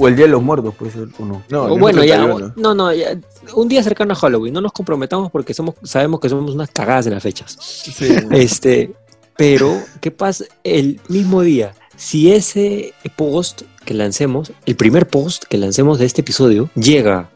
O 0.00 0.08
el 0.08 0.16
Día 0.16 0.24
de 0.24 0.32
los 0.32 0.42
Muertos, 0.42 0.74
puede 0.74 0.92
ser, 0.92 1.08
o 1.18 1.24
no. 1.24 1.42
No, 1.50 1.64
O 1.64 1.78
bueno, 1.78 2.02
ya, 2.02 2.16
31. 2.16 2.54
no, 2.56 2.74
no, 2.74 2.92
ya, 2.92 3.18
un 3.54 3.68
día 3.68 3.82
cercano 3.82 4.14
a 4.14 4.16
Halloween. 4.16 4.54
No 4.54 4.60
nos 4.60 4.72
comprometamos 4.72 5.30
porque 5.30 5.52
somos, 5.54 5.74
sabemos 5.82 6.20
que 6.20 6.28
somos 6.28 6.54
unas 6.54 6.70
cagadas 6.70 7.06
en 7.06 7.14
las 7.14 7.22
fechas. 7.22 7.56
Sí. 7.60 8.08
Este, 8.30 8.92
pero, 9.36 9.80
¿qué 10.00 10.10
pasa 10.10 10.44
el 10.64 11.00
mismo 11.08 11.42
día? 11.42 11.74
Si 11.96 12.32
ese 12.32 12.94
post 13.16 13.62
que 13.84 13.94
lancemos, 13.94 14.52
el 14.64 14.76
primer 14.76 15.06
post 15.06 15.44
que 15.44 15.58
lancemos 15.58 15.98
de 15.98 16.06
este 16.06 16.22
episodio, 16.22 16.70
llega 16.74 17.30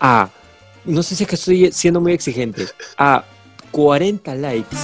a, 0.00 0.30
no 0.84 1.02
sé 1.02 1.16
si 1.16 1.24
es 1.24 1.28
que 1.28 1.34
estoy 1.34 1.72
siendo 1.72 2.00
muy 2.00 2.12
exigente, 2.12 2.66
a 2.96 3.24
40 3.72 4.34
likes 4.36 4.76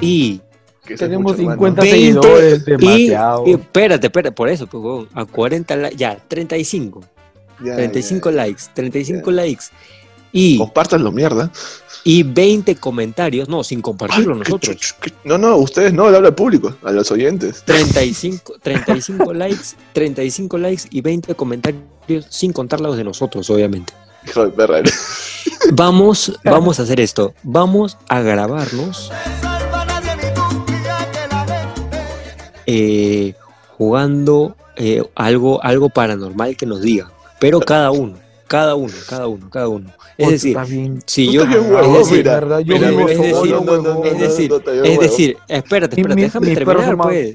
y, 0.00 0.40
que 0.84 0.96
Tenemos 0.96 1.32
mucho, 1.32 1.42
hermano. 1.42 1.56
50 1.76 1.82
20 1.82 1.96
seguidores, 1.98 2.62
y, 2.62 2.70
demasiado. 2.70 3.44
y- 3.46 3.52
espérate, 3.52 4.06
espérate, 4.08 4.32
por 4.32 4.48
eso, 4.48 4.66
pues, 4.66 5.06
a 5.14 5.24
40 5.24 5.76
likes, 5.76 5.96
ya, 5.96 6.16
35, 6.28 7.00
Ya, 7.64 7.76
35 7.76 8.30
ya. 8.30 8.36
likes, 8.36 8.62
35 8.74 9.30
likes 9.30 9.64
y, 10.32 10.58
Compártanlo, 10.58 11.12
mierda. 11.12 11.52
y 12.04 12.22
20 12.24 12.74
comentarios, 12.76 13.48
no, 13.48 13.62
sin 13.62 13.80
compartirlo 13.80 14.32
Ay, 14.34 14.40
nosotros. 14.40 14.94
No, 15.24 15.38
no, 15.38 15.56
ustedes 15.56 15.92
no, 15.92 16.10
le 16.10 16.16
habla 16.16 16.30
al 16.30 16.34
público, 16.34 16.74
a 16.82 16.90
los 16.90 17.10
oyentes. 17.12 17.62
35, 17.64 18.54
35 18.60 19.32
likes, 19.34 19.76
35 19.92 20.58
likes 20.58 20.82
y 20.90 21.00
20 21.00 21.34
comentarios 21.34 21.82
sin 22.28 22.52
contar 22.52 22.80
los 22.80 22.96
de 22.96 23.04
nosotros, 23.04 23.48
obviamente. 23.50 23.92
Hijo 24.26 24.44
de 24.46 24.50
perra. 24.52 24.78
eres. 24.78 24.94
Vamos, 25.72 26.38
vamos 26.44 26.80
a 26.80 26.82
hacer 26.84 26.98
esto. 27.00 27.34
Vamos 27.44 27.98
a 28.08 28.20
grabarnos 28.20 29.12
eh, 32.66 33.34
jugando 33.76 34.56
eh, 34.76 35.02
algo, 35.14 35.62
algo 35.62 35.88
paranormal 35.88 36.56
que 36.56 36.66
nos 36.66 36.80
diga. 36.80 37.10
Pero 37.40 37.60
cada 37.60 37.90
uno, 37.90 38.14
cada 38.46 38.74
uno, 38.74 38.94
cada 39.08 39.26
uno, 39.26 39.50
cada 39.50 39.68
uno. 39.68 39.90
Es 40.18 40.28
decir, 40.28 40.56
si 41.06 41.32
yo, 41.32 41.42
es 41.42 41.98
decir, 41.98 42.28
es 44.84 45.00
decir, 45.00 45.36
espérate, 45.48 46.00
espérate, 46.00 46.20
déjame 46.20 46.54
terminar, 46.54 46.96
pues. 46.98 47.34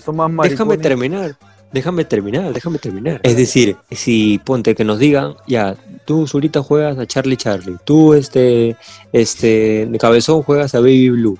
Déjame 0.49 0.77
terminar, 0.77 1.35
déjame 1.73 2.05
terminar, 2.05 2.53
déjame 2.53 2.77
terminar. 2.79 3.19
Es 3.23 3.35
decir, 3.35 3.75
si 3.91 4.39
ponte 4.45 4.75
que 4.75 4.83
nos 4.83 4.99
digan, 4.99 5.35
ya, 5.47 5.75
tú 6.05 6.27
Zurita 6.27 6.61
juegas 6.61 6.97
a 6.97 7.05
Charlie 7.05 7.37
Charlie, 7.37 7.77
tú 7.83 8.13
este, 8.13 8.77
este, 9.11 9.87
de 9.89 9.97
Cabezón 9.97 10.43
juegas 10.43 10.75
a 10.75 10.79
Baby 10.79 11.09
Blue, 11.09 11.37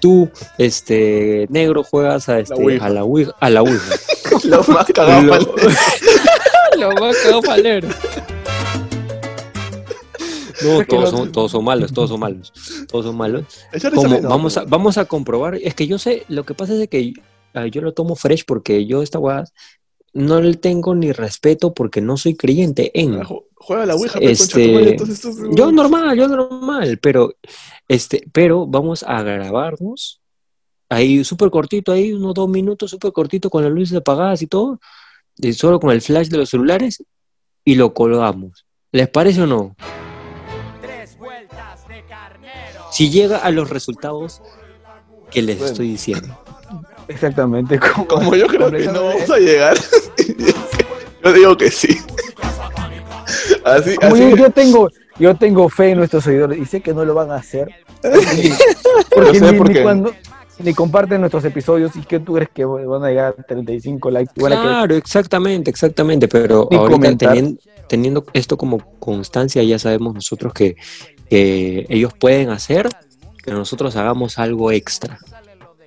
tú, 0.00 0.30
este, 0.58 1.46
Negro 1.50 1.82
juegas 1.84 2.28
a, 2.28 2.40
este, 2.40 2.54
Ouija. 2.54 2.86
a 2.86 2.88
la 2.90 3.04
Ouija, 3.04 3.32
a 3.40 3.50
la 3.50 3.62
Ouija. 3.62 3.96
Lo 4.44 4.62
más 4.64 4.86
cagado. 4.86 5.22
Lo-. 5.22 5.36
Lo 6.78 6.92
más 7.00 7.16
cagado 7.16 7.42
palero. 7.42 7.88
No, 10.62 10.84
todos 10.84 11.12
no- 11.12 11.18
son, 11.18 11.32
todos 11.32 11.50
son 11.52 11.64
malos, 11.64 11.92
todos 11.92 12.10
son 12.10 12.20
malos, 12.20 12.52
todos 12.88 13.04
son 13.06 13.16
malos. 13.16 13.44
Como 13.94 14.20
vamos, 14.22 14.56
a, 14.56 14.64
vamos 14.64 14.98
a 14.98 15.04
comprobar, 15.04 15.54
es 15.54 15.74
que 15.74 15.86
yo 15.86 15.98
sé, 15.98 16.24
lo 16.28 16.44
que 16.44 16.54
pasa 16.54 16.72
es 16.72 16.80
de 16.80 16.88
que 16.88 17.12
ah, 17.54 17.66
yo 17.66 17.80
lo 17.80 17.94
tomo 17.94 18.16
fresh 18.16 18.44
porque 18.44 18.84
yo 18.86 19.02
esta 19.02 19.18
weá 19.18 19.44
no 20.14 20.40
le 20.40 20.54
tengo 20.56 20.94
ni 20.94 21.12
respeto 21.12 21.74
porque 21.74 22.00
no 22.00 22.16
soy 22.16 22.34
creyente 22.34 22.90
en. 23.00 23.20
Juega 23.60 23.86
la 23.86 23.94
Ouija, 23.94 24.18
pues, 24.20 24.38
concha 24.38 24.58
Este, 24.60 24.72
madre, 24.72 24.90
entonces 24.90 25.20
tú- 25.20 25.54
yo 25.54 25.72
normal, 25.72 26.16
yo 26.16 26.28
normal, 26.28 26.98
pero 27.02 27.34
este, 27.88 28.24
pero 28.32 28.66
vamos 28.66 29.02
a 29.02 29.22
grabarnos 29.22 30.20
ahí 30.88 31.22
súper 31.24 31.50
cortito, 31.50 31.92
ahí 31.92 32.12
unos 32.12 32.34
dos 32.34 32.48
minutos, 32.48 32.90
súper 32.90 33.12
cortito 33.12 33.50
con 33.50 33.62
las 33.64 33.72
luces 33.72 33.96
apagadas 33.98 34.40
y 34.42 34.46
todo, 34.46 34.80
y 35.36 35.52
solo 35.52 35.80
con 35.80 35.90
el 35.90 36.00
flash 36.00 36.28
de 36.28 36.38
los 36.38 36.48
celulares 36.50 37.04
y 37.64 37.74
lo 37.74 37.92
colgamos. 37.92 38.64
¿Les 38.92 39.08
parece 39.08 39.42
o 39.42 39.46
no? 39.46 39.76
Si 42.90 43.10
llega 43.10 43.38
a 43.38 43.50
los 43.50 43.68
resultados 43.70 44.40
que 45.30 45.42
les 45.42 45.58
Bueno. 45.58 45.72
estoy 45.72 45.88
diciendo. 45.88 46.38
Exactamente. 47.08 47.78
Como, 47.78 48.06
Como 48.06 48.34
yo 48.36 48.46
creo 48.46 48.70
que 48.70 48.86
no 48.86 49.04
vamos 49.04 49.30
a 49.30 49.38
llegar, 49.38 49.76
yo 51.24 51.32
digo 51.32 51.56
que 51.56 51.70
sí. 51.70 51.88
Así, 53.76 53.96
Como 53.96 54.14
así 54.14 54.30
yo, 54.30 54.36
yo 54.36 54.50
tengo, 54.50 54.90
yo 55.18 55.34
tengo 55.34 55.68
fe 55.68 55.90
en 55.90 55.98
nuestros 55.98 56.24
seguidores 56.24 56.58
y 56.58 56.64
sé 56.64 56.80
que 56.80 56.94
no 56.94 57.04
lo 57.04 57.14
van 57.14 57.30
a 57.30 57.36
hacer. 57.36 57.68
Porque 59.14 59.40
ni, 59.40 59.52
por 59.52 59.70
ni 59.70 59.82
cuando 59.82 60.12
ni 60.60 60.74
comparten 60.74 61.20
nuestros 61.20 61.44
episodios 61.44 61.94
y 61.96 62.00
que 62.00 62.18
tú 62.20 62.34
crees 62.34 62.50
que 62.50 62.64
van 62.64 63.04
a 63.04 63.08
llegar 63.08 63.34
a 63.38 63.42
35 63.42 64.10
likes. 64.10 64.32
Claro, 64.34 64.94
exactamente, 64.94 65.70
exactamente, 65.70 66.28
pero 66.28 66.68
Ni 66.70 66.76
ahorita 66.76 67.16
teniendo, 67.16 67.60
teniendo 67.88 68.24
esto 68.32 68.56
como 68.56 68.78
constancia, 68.98 69.62
ya 69.62 69.78
sabemos 69.78 70.14
nosotros 70.14 70.52
que, 70.52 70.76
que 71.28 71.86
ellos 71.88 72.12
pueden 72.18 72.50
hacer 72.50 72.88
que 73.48 73.52
nosotros 73.52 73.96
hagamos 73.96 74.38
algo 74.38 74.70
extra. 74.72 75.18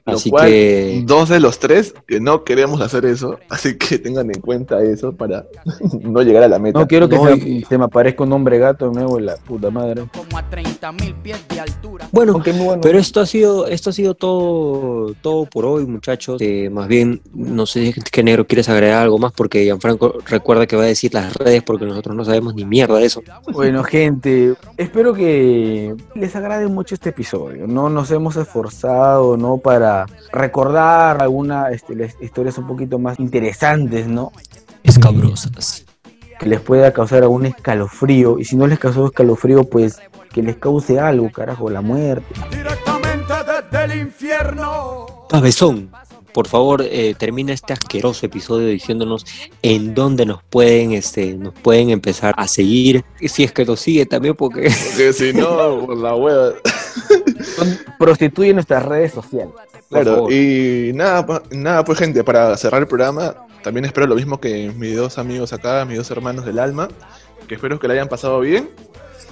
Lo 0.06 0.14
Así 0.14 0.30
cual, 0.32 0.48
que 0.48 1.04
dos 1.06 1.30
de 1.30 1.40
los 1.40 1.60
tres 1.60 1.94
que 2.08 2.20
no 2.20 2.44
queremos 2.44 2.82
hacer 2.82 3.06
eso, 3.06 3.38
así 3.50 3.78
que 3.78 4.00
tengan 4.00 4.28
en 4.34 4.42
cuenta 4.42 4.82
eso 4.82 5.12
para 5.14 5.46
no 6.02 6.22
llegar 6.24 6.42
a 6.44 6.48
la 6.48 6.58
meta. 6.58 6.80
No 6.80 6.88
quiero 6.88 7.08
que 7.08 7.16
No, 7.18 7.26
se, 7.28 7.36
y- 7.38 7.64
se 7.64 7.78
me 7.78 7.86
aparezca 7.86 8.24
un 8.24 8.34
hombre 8.34 8.58
gato 8.58 8.90
de 8.90 8.96
nuevo 8.96 9.20
en 9.20 9.28
la 9.28 9.36
puta 9.38 9.70
madre. 9.70 10.04
como 10.16 10.38
a 10.38 10.50
30 10.50 10.92
mil 10.94 11.14
pies 11.16 11.38
de 11.50 11.60
altura. 11.60 12.08
bueno, 12.12 12.34
muy 12.40 12.52
bueno. 12.66 12.82
pero 12.82 12.98
esto 12.98 13.20
ha 13.20 13.26
sido, 13.28 13.68
esto 13.68 13.92
ha 13.92 13.94
sido 13.94 14.16
todo, 14.16 15.14
todo 15.22 15.46
por 15.46 15.66
hoy, 15.66 15.86
muchachos. 15.86 16.42
Eh, 16.42 16.70
más 16.72 16.88
bien, 16.88 17.22
no 17.34 17.66
sé 17.68 17.94
qué 18.12 18.24
negro 18.24 18.48
quieres 18.48 18.70
agregar 18.70 19.04
algo 19.04 19.20
más 19.20 19.32
porque 19.34 19.64
Gianfranco 19.64 20.16
recuerda 20.26 20.66
que 20.66 20.76
va 20.76 20.84
a 20.84 20.88
decir 20.88 21.14
las 21.14 21.36
redes 21.36 21.62
porque 21.64 21.86
nosotros 21.86 22.16
no 22.16 22.26
sabemos 22.26 22.56
ni 22.56 22.66
mierda 22.66 22.98
de 22.98 23.06
eso. 23.06 23.22
Bueno, 23.54 23.84
gente, 23.84 24.56
espero 24.78 25.14
que 25.14 25.94
les 26.16 26.36
agrade 26.36 26.68
mucho 26.68 26.96
este 26.96 27.10
episodio. 27.10 27.68
No 27.68 27.90
nos 27.90 28.10
hemos 28.12 28.36
esforzado, 28.36 29.38
¿no? 29.38 29.58
Para 29.58 29.91
recordar 30.32 31.22
algunas 31.22 31.72
este, 31.74 31.96
las 31.96 32.16
historias 32.22 32.58
un 32.58 32.68
poquito 32.68 33.00
más 33.00 33.20
interesantes, 33.20 34.08
¿no? 34.08 34.32
Escabrosas. 34.84 35.86
Que 36.40 36.48
les 36.48 36.60
pueda 36.60 36.92
causar 36.92 37.24
algún 37.24 37.46
escalofrío. 37.46 38.40
Y 38.40 38.46
si 38.46 38.56
no 38.56 38.68
les 38.68 38.80
causó 38.80 39.06
escalofrío, 39.06 39.64
pues 39.64 40.00
que 40.34 40.42
les 40.42 40.58
cause 40.58 41.00
algo, 41.00 41.32
carajo, 41.32 41.70
la 41.70 41.82
muerte. 41.82 42.34
Directamente 42.50 43.34
desde 43.72 43.84
el 43.86 44.02
infierno. 44.02 45.06
Cabezón, 45.30 45.92
por 46.34 46.48
favor, 46.48 46.82
eh, 46.82 47.14
termina 47.18 47.54
este 47.54 47.74
asqueroso 47.74 48.26
episodio 48.26 48.68
diciéndonos 48.68 49.26
en 49.62 49.94
dónde 49.94 50.26
nos 50.26 50.42
pueden, 50.44 50.94
este, 50.94 51.34
nos 51.34 51.54
pueden 51.54 51.90
empezar 51.90 52.34
a 52.38 52.48
seguir. 52.48 53.04
Si 53.20 53.44
es 53.44 53.52
que 53.52 53.66
nos 53.66 53.80
sigue 53.80 54.06
también, 54.06 54.36
porque 54.36 54.72
Porque 54.88 55.14
si 55.14 55.34
no, 55.34 55.86
por 55.86 55.98
la 55.98 56.16
hueva. 56.16 56.54
Prostituyen 58.00 58.56
nuestras 58.56 58.84
redes 58.86 59.12
sociales. 59.14 59.54
Claro, 59.90 60.32
y 60.32 60.92
nada, 60.94 61.26
pa- 61.26 61.44
nada, 61.52 61.84
pues 61.84 62.00
gente, 62.00 62.24
para 62.24 62.56
cerrar 62.58 62.82
el 62.82 62.88
programa, 62.88 63.36
también 63.64 63.86
espero 63.86 64.08
lo 64.08 64.16
mismo 64.16 64.40
que 64.40 64.72
mis 64.78 64.96
dos 64.96 65.18
amigos 65.18 65.52
acá, 65.54 65.84
mis 65.86 65.98
dos 65.98 66.10
hermanos 66.12 66.46
del 66.46 66.60
alma, 66.60 66.88
que 67.48 67.56
espero 67.56 67.78
que 67.80 67.88
la 67.88 67.94
hayan 67.96 68.08
pasado 68.08 68.40
bien. 68.40 68.70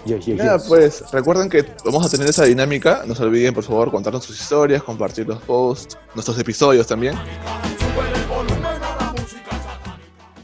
Yes, 0.05 0.25
yes, 0.25 0.37
Nada, 0.37 0.59
pues 0.67 1.03
recuerden 1.11 1.49
que 1.49 1.65
vamos 1.85 2.05
a 2.05 2.09
tener 2.09 2.27
esa 2.29 2.45
dinámica. 2.45 3.03
No 3.05 3.15
se 3.15 3.23
olviden, 3.23 3.53
por 3.53 3.63
favor, 3.63 3.91
contarnos 3.91 4.23
sus 4.23 4.39
historias, 4.39 4.81
compartir 4.83 5.27
los 5.27 5.41
posts, 5.41 5.97
nuestros 6.15 6.37
episodios 6.39 6.87
también. 6.87 7.15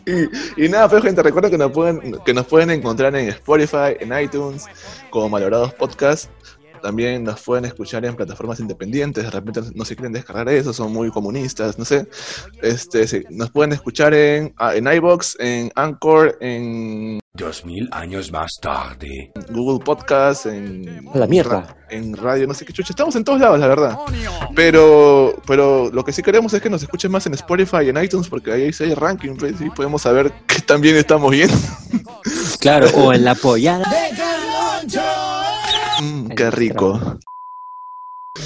Y, 0.05 0.65
y 0.65 0.69
nada, 0.69 0.87
pues 0.87 1.01
gente, 1.03 1.23
recuerden 1.23 1.51
que 1.51 1.57
nos, 1.57 1.71
pueden, 1.71 2.19
que 2.23 2.33
nos 2.33 2.45
pueden 2.45 2.69
encontrar 2.69 3.15
en 3.15 3.29
Spotify, 3.29 3.95
en 3.99 4.17
iTunes, 4.21 4.65
como 5.09 5.29
Malogrados 5.29 5.73
Podcast. 5.73 6.29
También 6.85 7.23
nos 7.23 7.41
pueden 7.41 7.65
escuchar 7.65 8.05
en 8.05 8.15
plataformas 8.15 8.59
independientes. 8.59 9.23
De 9.23 9.31
repente 9.31 9.59
no 9.73 9.83
se 9.83 9.95
quieren 9.95 10.13
descargar 10.13 10.47
eso, 10.49 10.71
son 10.71 10.93
muy 10.93 11.09
comunistas, 11.09 11.79
no 11.79 11.83
sé. 11.83 12.07
Este, 12.61 13.07
sí, 13.07 13.23
nos 13.31 13.49
pueden 13.49 13.73
escuchar 13.73 14.13
en, 14.13 14.53
ah, 14.57 14.75
en 14.75 14.85
iBox, 14.85 15.35
en 15.39 15.71
Anchor, 15.73 16.37
en 16.41 17.19
Dos 17.33 17.65
mil 17.65 17.89
años 17.91 18.31
más 18.31 18.51
tarde. 18.61 19.31
Google 19.49 19.83
Podcast, 19.83 20.45
en, 20.45 21.09
A 21.11 21.17
la 21.17 21.25
mierda. 21.25 21.75
en 21.89 22.15
radio, 22.15 22.45
no 22.45 22.53
sé 22.53 22.65
qué 22.65 22.71
chucha. 22.71 22.91
Estamos 22.91 23.15
en 23.15 23.23
todos 23.23 23.41
lados, 23.41 23.59
la 23.59 23.67
verdad. 23.67 23.97
Pero, 24.55 25.35
pero 25.47 25.89
lo 25.91 26.05
que 26.05 26.13
sí 26.13 26.21
queremos 26.21 26.53
es 26.53 26.61
que 26.61 26.69
nos 26.69 26.83
escuchen 26.83 27.11
más 27.11 27.25
en 27.25 27.33
Spotify 27.33 27.77
y 27.83 27.89
en 27.89 28.01
iTunes, 28.01 28.29
porque 28.29 28.51
ahí 28.51 28.71
sí 28.71 28.83
hay 28.83 28.93
ranking, 28.93 29.37
pues, 29.37 29.59
y 29.59 29.71
podemos 29.71 30.03
saber 30.03 30.31
que 30.45 30.61
también 30.61 30.97
estamos 30.97 31.31
bien. 31.31 31.49
Claro, 32.59 32.87
o 32.95 33.11
en 33.11 33.25
la 33.25 33.31
apoyada. 33.31 33.85
Qué 36.35 36.51
rico. 36.51 36.99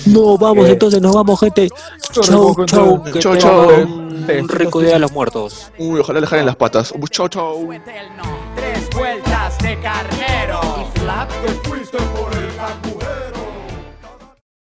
No, 0.06 0.38
vamos, 0.38 0.68
Eh. 0.68 0.72
entonces 0.74 1.02
nos 1.02 1.14
vamos, 1.16 1.40
gente. 1.40 1.68
Chau, 2.12 2.66
chau. 2.66 3.04
Que 3.04 3.20
Chau, 3.20 3.36
chau. 3.38 3.70
Un 3.70 4.48
rico 4.50 4.82
día 4.82 4.94
de 4.94 5.00
los 5.00 5.12
muertos. 5.12 5.72
Uy, 5.80 6.00
ojalá 6.00 6.20
le 6.22 6.28
jalen 6.28 6.46
las 6.46 6.56
patas. 6.56 6.92
Uy, 6.92 7.08
chau, 7.10 7.28
chau. 7.28 7.68
Tres 8.56 8.90
vueltas 8.96 9.58
de 9.60 9.80
carnero. 9.80 10.60
Y 10.96 11.00
flap. 11.00 11.30